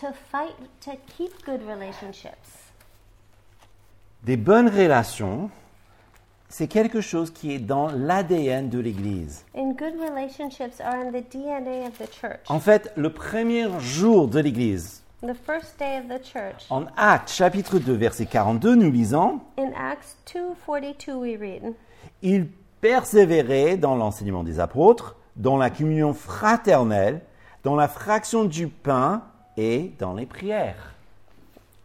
to 0.00 0.12
fight 0.30 0.54
to 0.84 0.92
keep 1.16 1.32
good 1.44 1.60
relationships. 1.66 2.70
Des 4.22 4.36
bonnes 4.36 4.68
relations, 4.68 5.50
c'est 6.48 6.68
quelque 6.68 7.00
chose 7.00 7.30
qui 7.30 7.52
est 7.54 7.58
dans 7.58 7.88
l'ADN 7.90 8.68
de 8.68 8.78
l'Église. 8.78 9.44
And 9.56 9.72
good 9.72 9.94
relationships 10.00 10.80
are 10.80 10.94
in 10.96 11.10
the 11.10 11.24
DNA 11.32 11.86
of 11.88 11.98
the 11.98 12.08
church. 12.12 12.40
En 12.48 12.60
fait, 12.60 12.92
le 12.96 13.12
premier 13.12 13.66
jour 13.80 14.28
de 14.28 14.38
l'Église, 14.40 15.02
The 15.22 15.34
first 15.34 15.78
day 15.78 15.98
of 15.98 16.06
the 16.08 16.22
church. 16.24 16.64
en 16.70 16.84
Actes 16.96 17.34
chapitre 17.34 17.78
2, 17.78 17.92
verset 17.94 18.24
42, 18.26 18.74
nous 18.74 18.90
lisons, 18.90 19.40
In 19.58 19.70
Acts 19.76 20.16
2:42 20.32 21.12
we 21.14 21.36
read, 21.38 21.74
Ils 22.22 22.46
persévéraient 22.80 23.76
dans 23.76 23.96
l'enseignement 23.96 24.42
des 24.44 24.60
apôtres, 24.60 25.16
dans 25.36 25.56
la 25.56 25.70
communion 25.70 26.12
fraternelle, 26.14 27.20
dans 27.64 27.76
la 27.76 27.88
fraction 27.88 28.44
du 28.44 28.68
pain 28.68 29.22
et 29.56 29.92
dans 29.98 30.14
les 30.14 30.26
prières. 30.26 30.94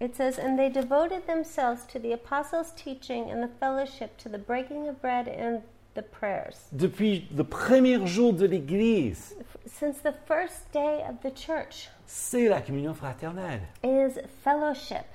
it 0.02 0.14
says, 0.16 0.38
And 0.38 0.58
they 0.58 0.70
devoted 0.70 1.26
themselves 1.26 1.86
to 1.94 2.00
the 2.00 2.12
apostles' 2.14 2.72
teaching 2.76 3.32
and 3.32 3.42
the 3.42 3.50
fellowship, 3.60 4.18
to 4.18 4.30
the 4.30 4.38
breaking 4.38 4.88
of 4.90 5.02
bread 5.02 5.28
and 5.28 5.62
the 5.96 6.02
prayers. 6.04 6.56
Depuis 6.74 7.28
le 7.36 7.44
premier 7.46 8.06
jour 8.06 8.34
de 8.34 8.46
l'Église, 8.46 9.36
Since 9.68 10.00
the 10.04 10.14
first 10.28 10.72
day 10.74 11.02
of 11.10 11.16
the 11.24 11.34
church 11.34 11.90
c'est 12.08 12.48
la 12.50 12.62
communion 12.62 12.94
fraternelle. 12.94 13.62
is 13.84 14.20
fellowship. 14.44 15.06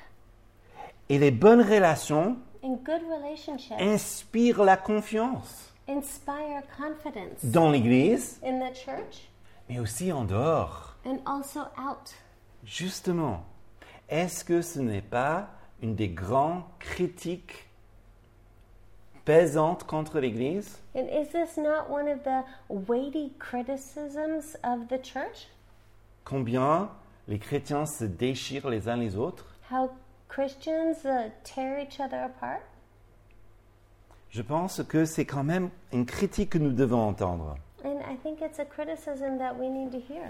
Et 1.09 1.19
les 1.19 1.31
bonnes 1.31 1.63
relations 1.63 2.37
And 2.63 2.79
good 2.85 3.03
relationships 3.11 3.81
inspirent 3.81 4.65
la 4.65 4.77
confiance 4.77 5.70
inspire 5.89 6.63
confidence 6.77 7.45
dans 7.45 7.71
l'Église, 7.71 8.41
in 8.45 8.59
the 8.61 8.75
church 8.75 9.29
mais 9.69 9.79
aussi 9.81 10.13
en 10.13 10.25
dehors. 10.25 10.97
and 11.05 11.19
also 11.27 11.61
out. 11.79 12.15
Justement, 12.65 13.45
est-ce 14.09 14.45
que 14.45 14.61
ce 14.63 14.81
n'est 14.81 15.01
pas 15.01 15.49
une 15.83 15.95
des 15.95 16.09
grandes 16.09 16.63
critiques 16.79 17.69
pesantes 19.25 19.85
contre 19.85 20.21
l'Église? 20.21 20.79
And 20.95 21.07
is 21.09 21.29
this 21.33 21.57
not 21.57 21.89
one 21.89 22.09
of 22.09 22.23
the 22.25 22.45
weighty 22.69 23.33
criticisms 23.39 24.57
of 24.65 24.89
the 24.89 25.01
church? 25.03 25.49
Combien 26.25 26.91
les 27.29 27.39
chrétiens 27.39 27.87
se 27.87 28.05
déchirent 28.05 28.69
les 28.69 28.89
uns 28.89 28.97
les 28.97 29.17
autres? 29.17 29.47
How 29.71 29.91
Christians 30.29 31.05
uh, 31.05 31.31
tear 31.45 31.79
each 31.79 32.01
other 32.01 32.25
apart? 32.25 32.63
Je 34.31 34.43
pense 34.43 34.83
que 34.85 35.05
c'est 35.05 35.25
quand 35.25 35.43
même 35.43 35.71
une 35.93 36.07
critique 36.07 36.51
que 36.51 36.59
nous 36.59 36.73
devons 36.73 37.01
entendre. 37.09 37.57
And 37.85 37.99
I 38.09 38.17
think 38.23 38.41
it's 38.43 38.59
a 38.61 38.65
criticism 38.65 39.39
that 39.39 39.55
we 39.59 39.69
need 39.69 39.91
to 39.93 39.99
hear. 39.99 40.23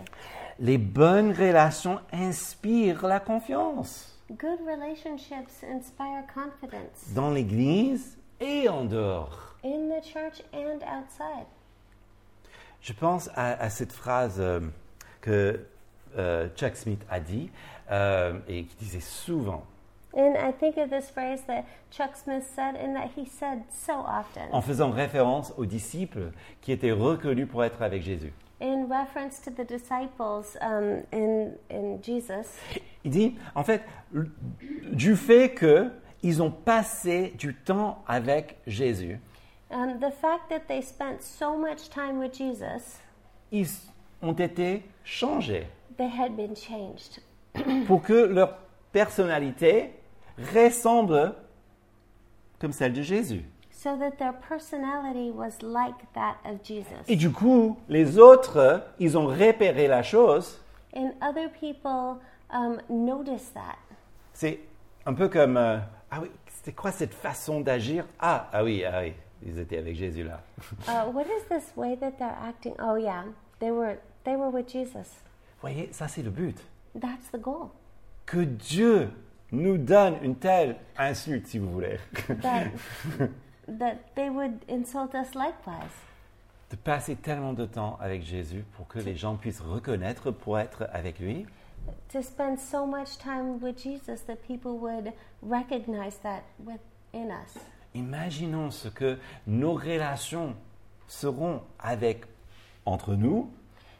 Les 0.58 0.78
bonnes 0.78 1.32
relations 1.32 1.98
inspirent 2.12 3.06
la 3.06 3.20
confiance 3.20 4.06
Good 4.30 4.60
relationships 4.64 5.64
inspire 5.64 6.22
confidence 6.32 7.12
dans 7.14 7.30
l'Église 7.30 8.16
et 8.40 8.68
en 8.68 8.84
dehors. 8.84 9.56
in 9.64 9.88
the 9.88 10.02
church 10.02 10.40
and 10.54 10.78
outside. 10.86 11.46
Je 12.80 12.92
pense 12.92 13.28
à, 13.34 13.60
à 13.60 13.68
cette 13.68 13.92
phrase 13.92 14.36
euh, 14.38 14.60
que 15.20 15.66
euh, 16.16 16.48
Chuck 16.56 16.76
Smith 16.76 17.04
a 17.10 17.20
dit 17.20 17.50
euh, 17.90 18.38
et 18.48 18.64
qui 18.64 18.76
disait 18.76 19.00
souvent. 19.00 19.64
And 20.16 20.36
I 20.36 20.50
think 20.52 20.76
of 20.76 20.90
this 20.90 21.08
phrase 21.08 21.42
that 21.46 21.66
Chuck 21.90 22.16
Smith 22.16 22.44
said 22.54 22.74
and 22.74 22.96
that 22.96 23.10
he 23.16 23.24
said 23.24 23.62
so 23.70 23.92
often 24.06 24.42
en 24.52 24.60
faisant 24.60 24.90
référence 24.90 25.52
aux 25.56 25.66
disciples 25.66 26.32
qui 26.60 26.72
étaient 26.72 26.90
reconnus 26.92 27.46
pour 27.48 27.62
être 27.64 27.80
avec 27.82 28.02
Jésus. 28.02 28.32
in 28.60 28.88
reference 28.88 29.38
to 29.40 29.50
the 29.50 29.64
disciples 29.64 30.56
um, 30.60 31.02
in, 31.12 31.52
in 31.70 31.98
Jesus. 32.02 32.58
Il 33.04 33.10
dit, 33.10 33.36
en 33.54 33.64
fait, 33.64 33.82
du 34.92 35.16
fait 35.16 35.54
qu'ils 35.54 36.42
ont 36.42 36.50
passé 36.50 37.32
du 37.38 37.54
temps 37.54 38.02
avec 38.06 38.58
Jésus, 38.66 39.18
Um, 39.72 40.00
the 40.00 40.10
fact 40.10 40.50
that 40.50 40.66
they 40.66 40.82
spent 40.82 41.22
so 41.22 41.56
much 41.56 41.88
time 41.90 42.18
with 42.18 42.34
Jesus, 42.36 42.98
ils 43.52 43.68
ont 44.20 44.32
été 44.34 44.82
changés 45.04 45.68
they 45.96 46.08
had 46.08 46.36
been 46.36 46.56
changed 46.56 47.20
pour 47.86 48.02
que 48.02 48.26
leur 48.26 48.58
personnalité 48.92 49.92
ressemble 50.54 51.34
comme 52.58 52.72
celle 52.72 52.92
de 52.92 53.02
Jésus. 53.02 53.44
so 53.82 53.96
that 53.96 54.18
their 54.18 54.34
personality 54.34 55.30
was 55.30 55.62
like 55.62 56.12
that 56.12 56.36
of 56.44 56.62
Jesus. 56.62 57.08
Et 57.08 57.16
du 57.16 57.30
coup, 57.30 57.78
les 57.88 58.18
autres, 58.18 58.82
ils 58.98 59.16
ont 59.16 59.26
repéré 59.26 59.88
la 59.88 60.02
chose. 60.02 60.60
And 60.94 61.12
other 61.22 61.48
people 61.48 62.20
um, 62.50 62.80
noticed 62.90 63.54
that. 63.54 63.78
C'est 64.34 64.60
un 65.06 65.14
peu 65.14 65.28
comme, 65.28 65.56
euh, 65.56 65.78
ah 66.10 66.18
oui, 66.20 66.30
c'était 66.46 66.72
quoi 66.72 66.92
cette 66.92 67.14
façon 67.14 67.60
d'agir? 67.60 68.04
Ah, 68.18 68.48
ah 68.52 68.62
oui, 68.62 68.84
ah 68.84 69.00
oui, 69.00 69.14
ils 69.42 69.58
étaient 69.58 69.78
avec 69.78 69.96
Jésus 69.96 70.24
là. 70.24 70.42
Uh, 70.88 71.10
what 71.10 71.24
is 71.24 71.44
this 71.48 71.72
way 71.74 71.96
that 71.96 72.18
they're 72.18 72.36
acting? 72.42 72.74
Oh 72.80 72.96
yeah, 72.96 73.24
they 73.60 73.70
were 73.70 73.96
they 74.24 74.36
were 74.36 74.50
with 74.50 74.68
Jesus. 74.68 75.22
Vous 75.62 75.68
voyez, 75.68 75.88
ça 75.92 76.06
c'est 76.06 76.22
le 76.22 76.30
but. 76.30 76.56
That's 76.94 77.30
the 77.32 77.40
goal. 77.40 77.70
Que 78.26 78.44
Dieu 78.44 79.08
nous 79.52 79.78
donne 79.78 80.16
une 80.22 80.36
telle 80.36 80.76
insulte, 80.96 81.46
si 81.46 81.58
vous 81.58 81.70
voulez, 81.70 81.98
That 82.42 82.68
that 83.78 83.96
they 84.14 84.28
would 84.30 84.64
insult 84.68 85.14
us 85.14 85.34
likewise. 85.34 85.90
de 86.70 86.76
passer 86.76 87.16
tellement 87.16 87.52
de 87.52 87.66
temps 87.66 87.98
avec 88.00 88.22
Jésus 88.22 88.64
pour 88.76 88.86
que 88.86 89.00
les 89.00 89.16
gens 89.16 89.34
puissent 89.36 89.60
reconnaître 89.60 90.30
pour 90.30 90.58
être 90.58 90.88
avec 90.92 91.18
lui. 91.18 91.46
To 92.12 92.22
spend 92.22 92.58
so 92.58 92.86
much 92.86 93.18
time 93.18 93.58
with 93.60 93.76
Jesus 93.82 94.20
that 94.26 94.36
people 94.46 94.78
would 94.78 95.12
recognize 95.42 96.18
that 96.22 96.42
within 96.64 97.30
us. 97.32 97.58
Imaginons 97.94 98.70
ce 98.70 98.88
que 98.88 99.18
nos 99.48 99.72
relations 99.74 100.54
seront 101.08 101.62
avec 101.80 102.24
entre 102.86 103.14
nous 103.14 103.50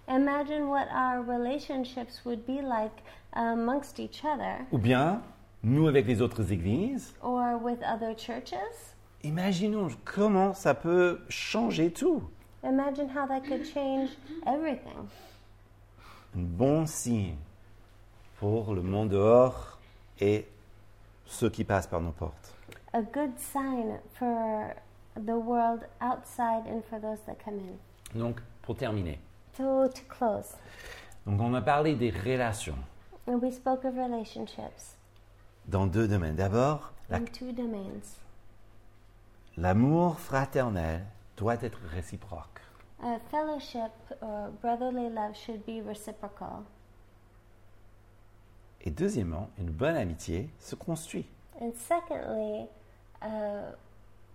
Imagine 0.08 0.68
what 0.68 0.86
our 0.92 1.22
relationships 1.22 2.24
would 2.24 2.44
be 2.46 2.60
like 2.62 3.02
amongst 3.32 3.98
each 3.98 4.24
other 4.24 4.64
ou 4.72 4.78
bien 4.78 5.20
nous 5.62 5.86
avec 5.88 6.06
les 6.06 6.22
autres 6.22 6.52
églises. 6.52 7.14
or 7.22 7.56
with 7.62 7.78
other 7.82 8.14
churches. 8.16 8.94
Imaginons 9.22 9.88
comment 10.04 10.54
ça 10.54 10.74
peut 10.74 11.20
changer 11.28 11.92
tout. 11.92 12.22
Imagine 12.64 13.08
how 13.08 13.26
that 13.26 13.40
could 13.40 13.64
change 13.64 14.10
everything. 14.46 15.08
Un 16.36 16.40
bon 16.40 16.86
signe 16.86 17.36
pour 18.38 18.74
le 18.74 18.82
monde 18.82 19.10
dehors 19.10 19.78
et 20.20 20.46
ceux 21.26 21.50
qui 21.50 21.64
passent 21.64 21.86
par 21.86 22.00
nos 22.00 22.12
portes. 22.12 22.54
A 22.92 23.02
good 23.02 23.38
sign 23.38 23.98
for 24.18 24.74
the 25.16 25.36
world 25.36 25.80
outside 26.00 26.66
and 26.66 26.82
for 26.88 26.98
those 27.00 27.18
that 27.26 27.36
come 27.44 27.54
in. 27.58 28.18
Donc, 28.18 28.40
pour 28.62 28.76
terminer, 28.76 29.18
So 29.56 29.88
to 29.88 30.02
close, 30.08 30.54
donc 31.26 31.40
on 31.40 31.52
a 31.54 31.60
parlé 31.60 31.94
des 31.94 32.10
relations 32.10 32.76
and 33.26 33.40
we 33.42 33.52
spoke 33.52 33.84
of 33.84 33.94
relationships 33.96 34.96
dans 35.70 35.86
deux 35.86 36.08
domaines. 36.08 36.34
D'abord, 36.34 36.92
l'amour 39.56 40.18
fraternel 40.18 41.04
doit 41.36 41.56
être 41.62 41.78
réciproque. 41.94 42.60
Uh, 43.02 43.18
fellowship 43.30 43.92
or 44.20 44.50
brotherly 44.60 45.08
love 45.08 45.34
should 45.34 45.64
be 45.64 45.80
reciprocal. 45.86 46.64
Et 48.82 48.90
deuxièmement, 48.90 49.48
une 49.58 49.70
bonne 49.70 49.96
amitié 49.96 50.50
se 50.58 50.74
construit. 50.74 51.24
And 51.62 51.72
secondly, 51.74 52.66
uh, 53.22 53.72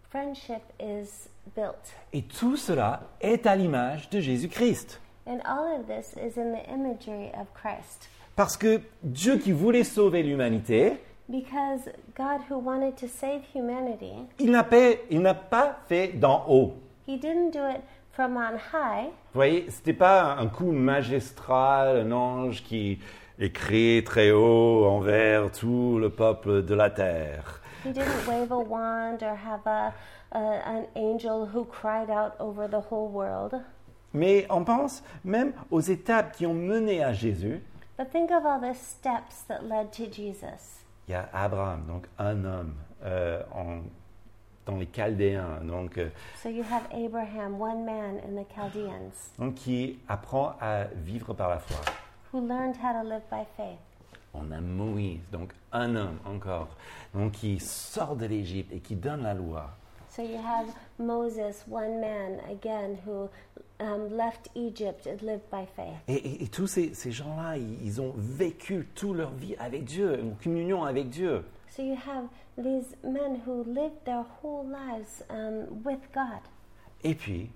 friendship 0.10 0.64
is 0.80 1.30
built. 1.56 1.94
Et 2.12 2.24
tout 2.24 2.58
cela 2.58 3.02
est 3.22 3.46
à 3.46 3.56
l'image 3.56 4.10
de 4.10 4.20
Jésus-Christ. 4.20 5.00
And 5.28 5.40
all 5.46 5.80
of 5.80 5.88
this 5.88 6.14
is 6.14 6.40
in 6.40 6.54
the 6.54 6.68
imagery 6.68 7.30
of 7.40 7.48
Christ. 7.54 8.10
Parce 8.36 8.58
que 8.58 8.82
Dieu 9.04 9.38
qui 9.38 9.52
voulait 9.52 9.84
sauver 9.84 10.24
l'humanité, 10.24 11.00
Because 11.28 11.90
God, 12.16 12.42
who 12.50 12.60
wanted 12.60 12.98
to 12.98 13.08
save 13.08 13.42
humanity, 13.54 14.14
il 14.40 14.52
n'a 14.52 14.64
pas, 14.64 14.96
il 15.10 15.22
n'a 15.22 15.34
pas 15.34 15.80
fait 15.88 16.10
d'en 16.20 16.46
haut. 16.48 16.76
He 17.08 17.18
didn't 17.18 17.52
do 17.52 17.66
it 17.68 17.82
from 18.12 18.38
on 18.38 18.58
high. 18.72 19.08
Vous 19.34 19.40
voyez, 19.40 19.66
c'était 19.70 19.94
pas 19.94 20.36
un 20.36 20.48
coup 20.48 20.72
magistral, 20.72 21.98
un 21.98 22.12
ange 22.12 22.64
qui 22.64 23.00
est 23.40 23.52
créé 23.52 24.04
très 24.04 24.32
haut 24.32 24.86
envers 24.86 25.52
tout 25.52 25.98
le 26.00 26.10
peuple 26.10 26.64
de 26.64 26.76
la 26.76 26.90
terre. 26.90 27.60
He 27.84 27.92
didn't 27.92 28.28
wave 28.28 28.52
a 28.52 28.58
wand 28.58 29.18
or 29.22 29.36
have 29.36 29.66
a, 29.66 29.94
a, 30.32 30.40
an 30.40 30.86
angel 30.96 31.48
who 31.54 31.66
cried 31.66 32.10
out 32.10 32.34
over 32.40 32.68
the 32.68 32.82
whole 32.92 33.10
world. 33.10 33.62
Mais 34.14 34.46
on 34.50 34.64
pense 34.64 35.04
même 35.24 35.54
aux 35.72 35.82
étapes 35.82 36.32
qui 36.34 36.46
ont 36.46 36.54
mené 36.54 37.04
à 37.04 37.14
Jésus. 37.14 37.62
But 37.98 38.12
think 38.12 38.32
of 38.32 38.46
all 38.46 38.60
the 38.60 38.76
steps 38.76 39.44
that 39.48 39.64
led 39.64 39.92
to 39.94 40.06
Jesus. 40.06 40.85
Il 41.08 41.12
y 41.12 41.16
a 41.16 41.30
Abraham, 41.34 41.86
donc 41.88 42.08
un 42.18 42.43
homme 42.45 42.74
euh, 43.03 43.41
en- 43.53 43.82
dans 44.66 44.78
les 44.78 44.88
Chaldéens, 44.91 45.60
donc, 45.64 45.97
euh, 45.99 46.10
So 46.41 46.49
you 46.49 46.64
have 46.64 46.84
Abraham, 46.91 47.62
one 47.62 47.86
man 47.86 48.18
in 48.28 48.41
the 48.41 48.47
Chaldeans, 48.56 49.14
donc 49.38 49.53
qui 49.56 49.99
apprend 50.08 50.56
à 50.60 50.86
vivre 50.95 51.34
par 51.36 51.49
la 51.49 51.60
foi. 51.60 51.78
who 52.34 52.39
learned 52.45 52.76
how 52.78 52.91
to 53.01 53.08
live 53.08 53.22
by 53.32 53.43
faith. 53.56 53.78
On 54.34 54.51
a 54.51 54.60
Moïse, 54.60 55.22
donc 55.32 55.53
un 55.72 55.95
homme 55.95 56.18
encore, 56.26 56.68
donc 57.14 57.34
qui 57.34 57.60
sort 57.60 58.16
de 58.16 58.26
l'Égypte 58.26 58.74
et 58.74 58.80
qui 58.80 58.95
donne 58.95 59.22
la 59.24 59.34
loi. 59.36 59.70
So 60.16 60.22
you 60.22 60.38
have 60.38 60.68
Moses, 60.97 61.63
one 61.68 61.99
man, 61.99 62.39
again, 62.49 62.97
who 63.05 63.30
um, 63.82 64.16
left 64.16 64.47
Egypt 64.55 65.07
and 65.07 65.22
lived 65.22 65.49
by 65.51 65.66
faith. 65.76 65.97
Et, 66.07 66.13
et- 66.16 66.43
et 66.43 66.47
tous 66.47 66.68
ces, 66.68 66.93
ces 66.93 67.11
gens-là, 67.11 67.57
ils, 67.57 67.84
ils 67.86 67.99
ont 68.01 68.13
vécu 68.16 68.88
toute 68.95 69.16
leur 69.18 69.32
vie 69.32 69.55
avec 69.57 69.84
Dieu, 69.84 70.22
en 70.24 70.41
communion 70.41 70.86
avec 70.86 71.09
Dieu. 71.09 71.43
So 71.76 71.82
you 71.84 71.95
have 71.95 72.28
these 72.57 72.95
men 73.03 73.41
who 73.45 73.63
lived 73.66 74.05
their 74.05 74.24
whole 74.41 74.66
lives 74.66 75.22
um, 75.30 75.66
with 75.84 75.99
God. 76.13 76.39
Et 77.03 77.13
puis, 77.16 77.49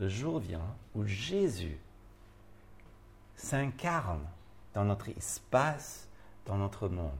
le 0.00 0.08
jour 0.08 0.40
vient 0.40 0.60
où 0.96 1.04
Jésus 1.06 1.78
s'incarne 3.36 4.26
dans 4.74 4.84
notre 4.84 5.08
espace, 5.10 6.08
dans 6.46 6.56
notre 6.58 6.88
monde. 6.88 7.10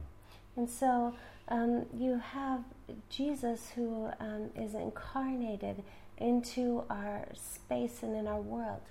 And 0.57 0.67
so 0.67 1.13
um, 1.49 1.85
you 1.97 2.19
have 2.33 2.59
Jesus 3.09 3.71
who 3.75 4.09
um, 4.19 4.49
is 4.55 4.73
incarnated 4.75 5.83
into 6.17 6.83
our 6.89 7.25
space 7.33 8.03
and 8.03 8.15
in 8.15 8.27
our 8.27 8.41
world. 8.41 8.81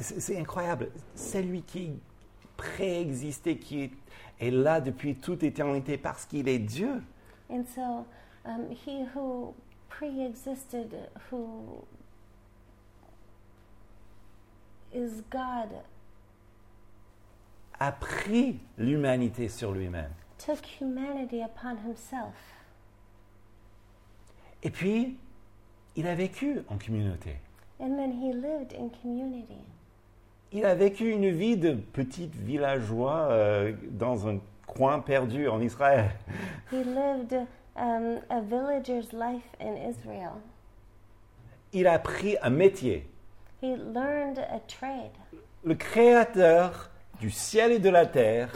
C'est 0.00 0.38
incroyable. 0.38 0.90
C'est 1.14 1.42
lui 1.42 1.62
qui 1.62 1.98
préexistait, 2.56 3.56
qui 3.56 3.82
est, 3.82 3.90
est 4.40 4.50
là 4.50 4.80
depuis 4.80 5.14
toute 5.14 5.42
éternité 5.42 5.98
parce 5.98 6.24
qu'il 6.24 6.48
est 6.48 6.58
Dieu. 6.58 7.02
And 7.50 7.64
so 7.74 8.06
um, 8.44 8.70
he 8.70 9.04
who 9.14 9.54
pre 9.88 10.24
existed, 10.24 11.10
who 11.30 11.84
is 14.92 15.22
God, 15.30 15.68
a 17.78 17.92
pris 17.92 18.58
l'humanité 18.78 19.48
sur 19.48 19.72
lui-même. 19.72 20.12
took 20.38 20.64
humanity 20.80 21.42
upon 21.42 21.78
himself. 21.78 22.34
Et 24.64 24.70
puis, 24.70 25.16
il 25.94 26.06
a 26.06 26.14
vécu 26.14 26.62
en 26.68 26.78
communauté. 26.78 27.36
And 27.78 27.96
then 27.96 28.12
he 28.12 28.32
lived 28.32 28.72
in 28.72 28.88
community. 29.02 29.60
Il 30.52 30.64
a 30.64 30.74
vécu 30.74 31.10
une 31.10 31.30
vie 31.30 31.56
de 31.56 31.74
petit 31.74 32.30
villageois 32.32 33.28
euh, 33.30 33.72
dans 33.90 34.26
un 34.26 34.38
coin 34.66 35.00
perdu 35.00 35.48
en 35.48 35.60
Israël. 35.60 36.10
He 36.72 36.82
lived 36.82 37.46
um, 37.76 38.20
a 38.30 38.40
villager's 38.40 39.12
life 39.12 39.44
in 39.60 39.76
Israel. 39.76 40.40
Il 41.72 41.86
a 41.86 41.98
pris 41.98 42.36
un 42.40 42.50
métier. 42.50 43.06
He 43.60 43.76
learned 43.76 44.38
a 44.38 44.60
trade. 44.60 45.10
Le 45.62 45.74
créateur 45.74 46.90
du 47.20 47.30
ciel 47.30 47.72
et 47.72 47.78
de 47.80 47.90
la 47.90 48.06
terre 48.06 48.50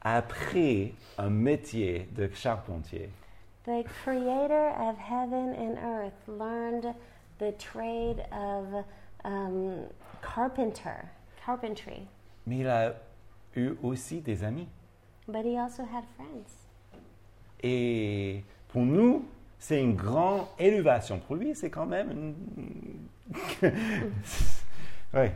a 0.00 0.22
pris 0.22 0.94
un 1.18 1.30
métier 1.30 2.08
de 2.16 2.30
charpentier. 2.32 3.10
The 3.64 3.84
creator 4.04 4.68
of 4.78 4.98
heaven 4.98 5.54
and 5.54 5.78
earth 5.78 6.28
learned 6.28 6.94
the 7.38 7.52
trade 7.52 8.24
of 8.30 8.84
um, 9.24 9.84
carpenter, 10.22 11.08
carpentry, 11.44 12.06
Mais 12.46 12.58
il 12.58 12.68
a 12.68 12.94
eu 13.56 13.74
aussi 13.82 14.20
des 14.20 14.44
amis. 14.44 14.68
but 15.26 15.44
he 15.46 15.56
also 15.56 15.82
had 15.84 16.04
friends. 16.16 16.50
Et 17.62 18.44
pour 18.68 18.82
nous, 18.82 19.24
c'est 19.58 19.80
une 19.80 19.94
grande 19.96 20.46
élévation. 20.58 21.18
Pour 21.20 21.36
lui, 21.36 21.54
c'est 21.54 21.70
quand 21.70 21.86
même 21.86 22.10
une... 22.10 23.08
ouais. 25.14 25.32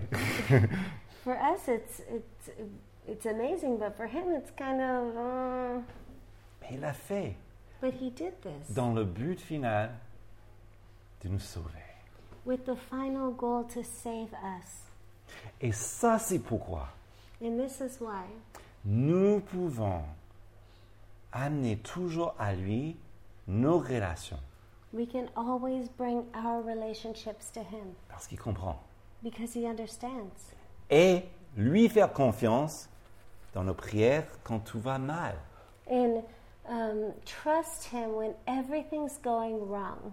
For 1.25 1.33
us, 1.35 1.67
it's 1.69 2.01
it's 2.11 2.51
it's 3.07 3.27
amazing, 3.27 3.79
but 3.79 3.97
for 3.97 4.07
him, 4.07 4.33
it's 4.37 4.51
kind 4.51 4.81
of. 4.81 5.17
Uh, 5.17 5.81
Mais 6.61 6.75
il 6.77 6.85
a 6.85 6.93
fait 6.93 7.35
but 7.81 7.95
he 7.95 8.11
did 8.11 8.33
this 8.43 8.75
dans 8.75 8.93
le 8.95 9.05
but 9.05 9.39
final 9.41 9.91
de 11.23 11.29
nous 11.29 11.39
sauver. 11.41 11.83
with 12.45 12.65
the 12.65 12.77
final 12.91 13.31
goal 13.33 13.65
to 13.65 13.83
save 13.83 14.33
us. 14.33 14.85
Et 15.61 15.73
ça, 15.73 16.19
c'est 16.19 16.39
pourquoi 16.39 16.89
And 17.43 17.59
this 17.59 17.81
is 17.81 18.01
why 18.01 18.25
nous 18.85 19.41
pouvons 19.41 20.03
amener 21.33 21.77
toujours 21.79 22.35
à 22.39 22.55
lui 22.55 22.97
nos 23.47 23.79
relations. 23.79 24.39
we 24.93 25.07
can 25.07 25.27
always 25.37 25.89
bring 25.99 26.23
our 26.35 26.63
relationships 26.65 27.51
to 27.53 27.61
Him 27.61 27.93
Parce 28.09 28.27
qu'il 28.27 28.39
comprend. 28.39 28.81
because 29.23 29.55
He 29.55 29.67
understands. 29.67 30.33
Et 30.91 31.25
lui 31.57 31.89
faire 31.91 32.13
confiance 32.15 32.89
dans 33.53 33.65
nos 33.65 33.75
prières 33.75 34.27
quand 34.45 34.61
tout 34.61 34.81
va 34.81 34.99
mal. 34.99 35.35
And 35.91 36.23
um, 36.69 37.13
trust 37.25 37.85
Him 37.93 38.15
when 38.15 38.35
everything's 38.47 39.19
going 39.19 39.59
wrong 39.69 40.13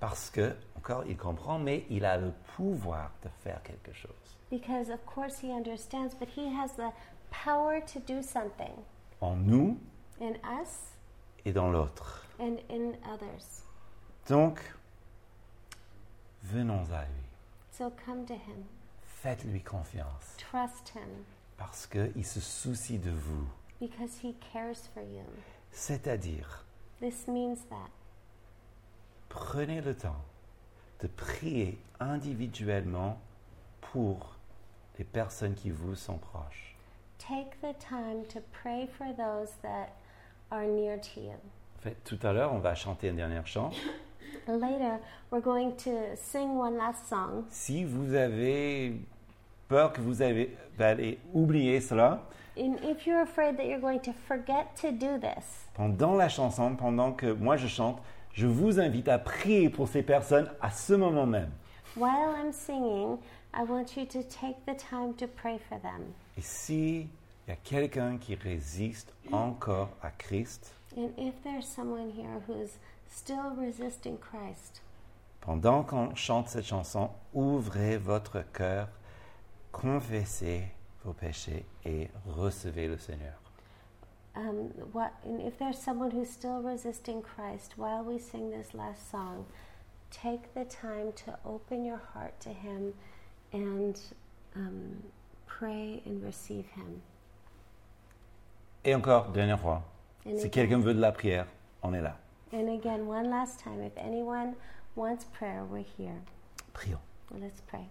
Parce 0.00 0.30
que, 0.30 0.54
encore, 0.76 1.04
il 1.06 1.16
comprend, 1.16 1.58
mais 1.58 1.84
il 1.90 2.04
a 2.04 2.16
le 2.18 2.32
pouvoir 2.56 3.10
de 3.22 3.28
faire 3.42 3.62
quelque 3.62 3.92
chose. 3.92 4.36
because, 4.50 4.90
of 4.90 5.04
course, 5.06 5.38
He 5.42 5.50
understands, 5.52 6.14
but 6.14 6.28
He 6.28 6.46
has 6.48 6.72
the 6.76 6.92
power 7.30 7.80
to 7.80 7.98
do 8.00 8.22
something 8.22 8.72
En 9.20 9.36
nous 9.36 9.78
in 10.20 10.34
us 10.60 10.92
et 11.44 11.52
dans 11.52 11.70
l'autre. 11.70 12.24
and 12.38 12.58
in 12.70 12.94
others. 13.10 13.62
Donc, 14.28 14.60
venons 16.42 16.84
à 16.92 17.02
lui. 17.04 17.24
So 17.72 17.90
come 18.04 18.24
to 18.26 18.34
Him, 18.34 18.64
Faites-lui 19.22 19.60
confiance. 19.62 20.36
trust 20.38 20.90
Him 20.94 21.24
Parce 21.56 21.86
qu'il 21.86 22.24
se 22.24 22.40
soucie 22.40 22.98
de 22.98 23.10
vous. 23.10 23.46
because 23.80 24.18
He 24.22 24.34
cares 24.52 24.86
for 24.94 25.02
you. 25.02 25.24
C'est-à-dire, 25.78 26.64
This 27.00 27.28
means 27.28 27.56
that. 27.68 27.90
prenez 29.28 29.82
le 29.82 29.94
temps 29.94 30.24
de 31.02 31.06
prier 31.06 31.78
individuellement 32.00 33.18
pour 33.92 34.36
les 34.98 35.04
personnes 35.04 35.54
qui 35.54 35.68
vous 35.70 35.94
sont 35.94 36.16
proches. 36.16 36.74
Take 37.18 37.50
the 37.60 37.76
time 37.78 38.24
to 38.32 38.40
pray 38.62 38.86
for 38.86 39.08
those 39.14 39.50
that 39.60 39.88
are 40.50 40.64
near 40.64 40.98
to 40.98 41.20
you. 41.20 41.34
En 41.78 41.82
fait, 41.82 41.96
tout 42.04 42.18
à 42.22 42.32
l'heure, 42.32 42.54
on 42.54 42.58
va 42.58 42.74
chanter 42.74 43.10
un 43.10 43.14
dernier 43.14 43.42
chant. 43.44 43.70
Later, 44.48 44.98
we're 45.30 45.42
going 45.42 45.72
to 45.76 46.16
sing 46.16 46.56
one 46.56 46.78
last 46.78 47.06
song. 47.06 47.44
Si 47.50 47.84
vous 47.84 48.14
avez 48.14 48.98
peur 49.68 49.92
que 49.92 50.00
vous 50.00 50.22
avez- 50.22 50.56
allez 50.78 51.18
oublier 51.34 51.80
cela, 51.80 52.22
And 52.58 52.76
if 52.82 53.06
you're 53.06 53.20
afraid 53.20 53.56
that 53.58 53.64
you're 53.66 53.80
going 53.80 54.00
to 54.00 54.12
forget 54.26 54.66
to 54.80 54.90
do 54.90 55.18
this, 55.18 55.66
pendant 55.74 56.14
la 56.14 56.28
chanson, 56.30 56.74
pendant 56.74 57.12
que 57.12 57.26
moi 57.32 57.56
je 57.58 57.66
chante, 57.66 58.00
je 58.32 58.46
vous 58.46 58.80
invite 58.80 59.08
à 59.08 59.18
prier 59.18 59.68
pour 59.68 59.88
ces 59.88 60.02
personnes 60.02 60.50
à 60.62 60.70
ce 60.70 60.94
moment 60.94 61.26
même. 61.26 61.50
while 61.96 62.34
I'm 62.38 62.52
singing, 62.52 63.18
I 63.54 63.62
want 63.62 63.96
you 63.96 64.04
to 64.06 64.22
take 64.22 64.56
the 64.66 64.74
time 64.76 65.14
to 65.18 65.26
pray 65.26 65.58
for 65.68 65.78
them. 65.80 66.12
Et 66.38 66.42
si 66.42 67.00
il 67.46 67.50
y 67.50 67.52
a 67.52 67.56
quelqu'un 67.56 68.16
qui 68.18 68.34
résiste 68.34 69.12
encore 69.32 69.90
à 70.02 70.10
Christ, 70.10 70.72
And 70.96 71.10
if 71.18 71.34
there's 71.42 71.66
someone 71.66 72.10
here 72.10 72.40
who's 72.48 72.70
still 73.10 73.52
resisting 73.58 74.16
Christ, 74.18 74.80
pendant 75.42 75.82
qu'on 75.82 76.14
chante 76.14 76.48
cette 76.48 76.64
chanson, 76.64 77.10
ouvrez 77.34 77.98
votre 77.98 78.42
cœur, 78.52 78.88
confessez 79.80 80.62
vos 81.04 81.12
péchés 81.12 81.64
et 81.84 82.08
recevez 82.26 82.88
le 82.88 82.96
Seigneur. 82.98 83.34
um, 84.34 84.68
what, 84.92 85.12
if 85.24 85.56
there's 85.58 85.78
someone 85.78 86.10
who's 86.10 86.28
still 86.30 86.60
resisting 86.62 87.22
Christ 87.22 87.72
while 87.76 88.02
we 88.04 88.18
sing 88.18 88.50
this 88.50 88.74
last 88.74 89.10
song, 89.10 89.46
take 90.10 90.52
the 90.54 90.64
time 90.64 91.12
to 91.24 91.38
open 91.46 91.84
your 91.84 92.00
heart 92.12 92.38
to 92.40 92.50
Him 92.50 92.92
and 93.52 93.98
um, 94.54 95.02
pray 95.46 96.02
and 96.04 96.22
receive 96.22 96.66
Him. 96.74 97.00
Et 98.84 98.94
encore, 98.94 99.30
dernière 99.32 99.58
fois, 99.60 99.82
And 100.26 100.38
si 100.38 100.46
again- 100.46 100.50
quelqu'un 100.50 100.80
veut 100.82 100.94
de 100.94 101.00
la 101.00 101.12
prière, 101.12 101.46
on 101.82 101.92
est 101.94 102.02
là. 102.02 102.16
And 102.52 102.68
again, 102.68 103.06
one 103.06 103.28
last 103.30 103.58
time, 103.58 103.80
if 103.82 103.92
anyone 103.96 104.54
wants 104.96 105.24
prayer, 105.24 105.64
we're 105.64 105.84
here. 105.98 106.20
Prions. 106.74 107.00
Let's 107.32 107.60
pray. 107.66 107.88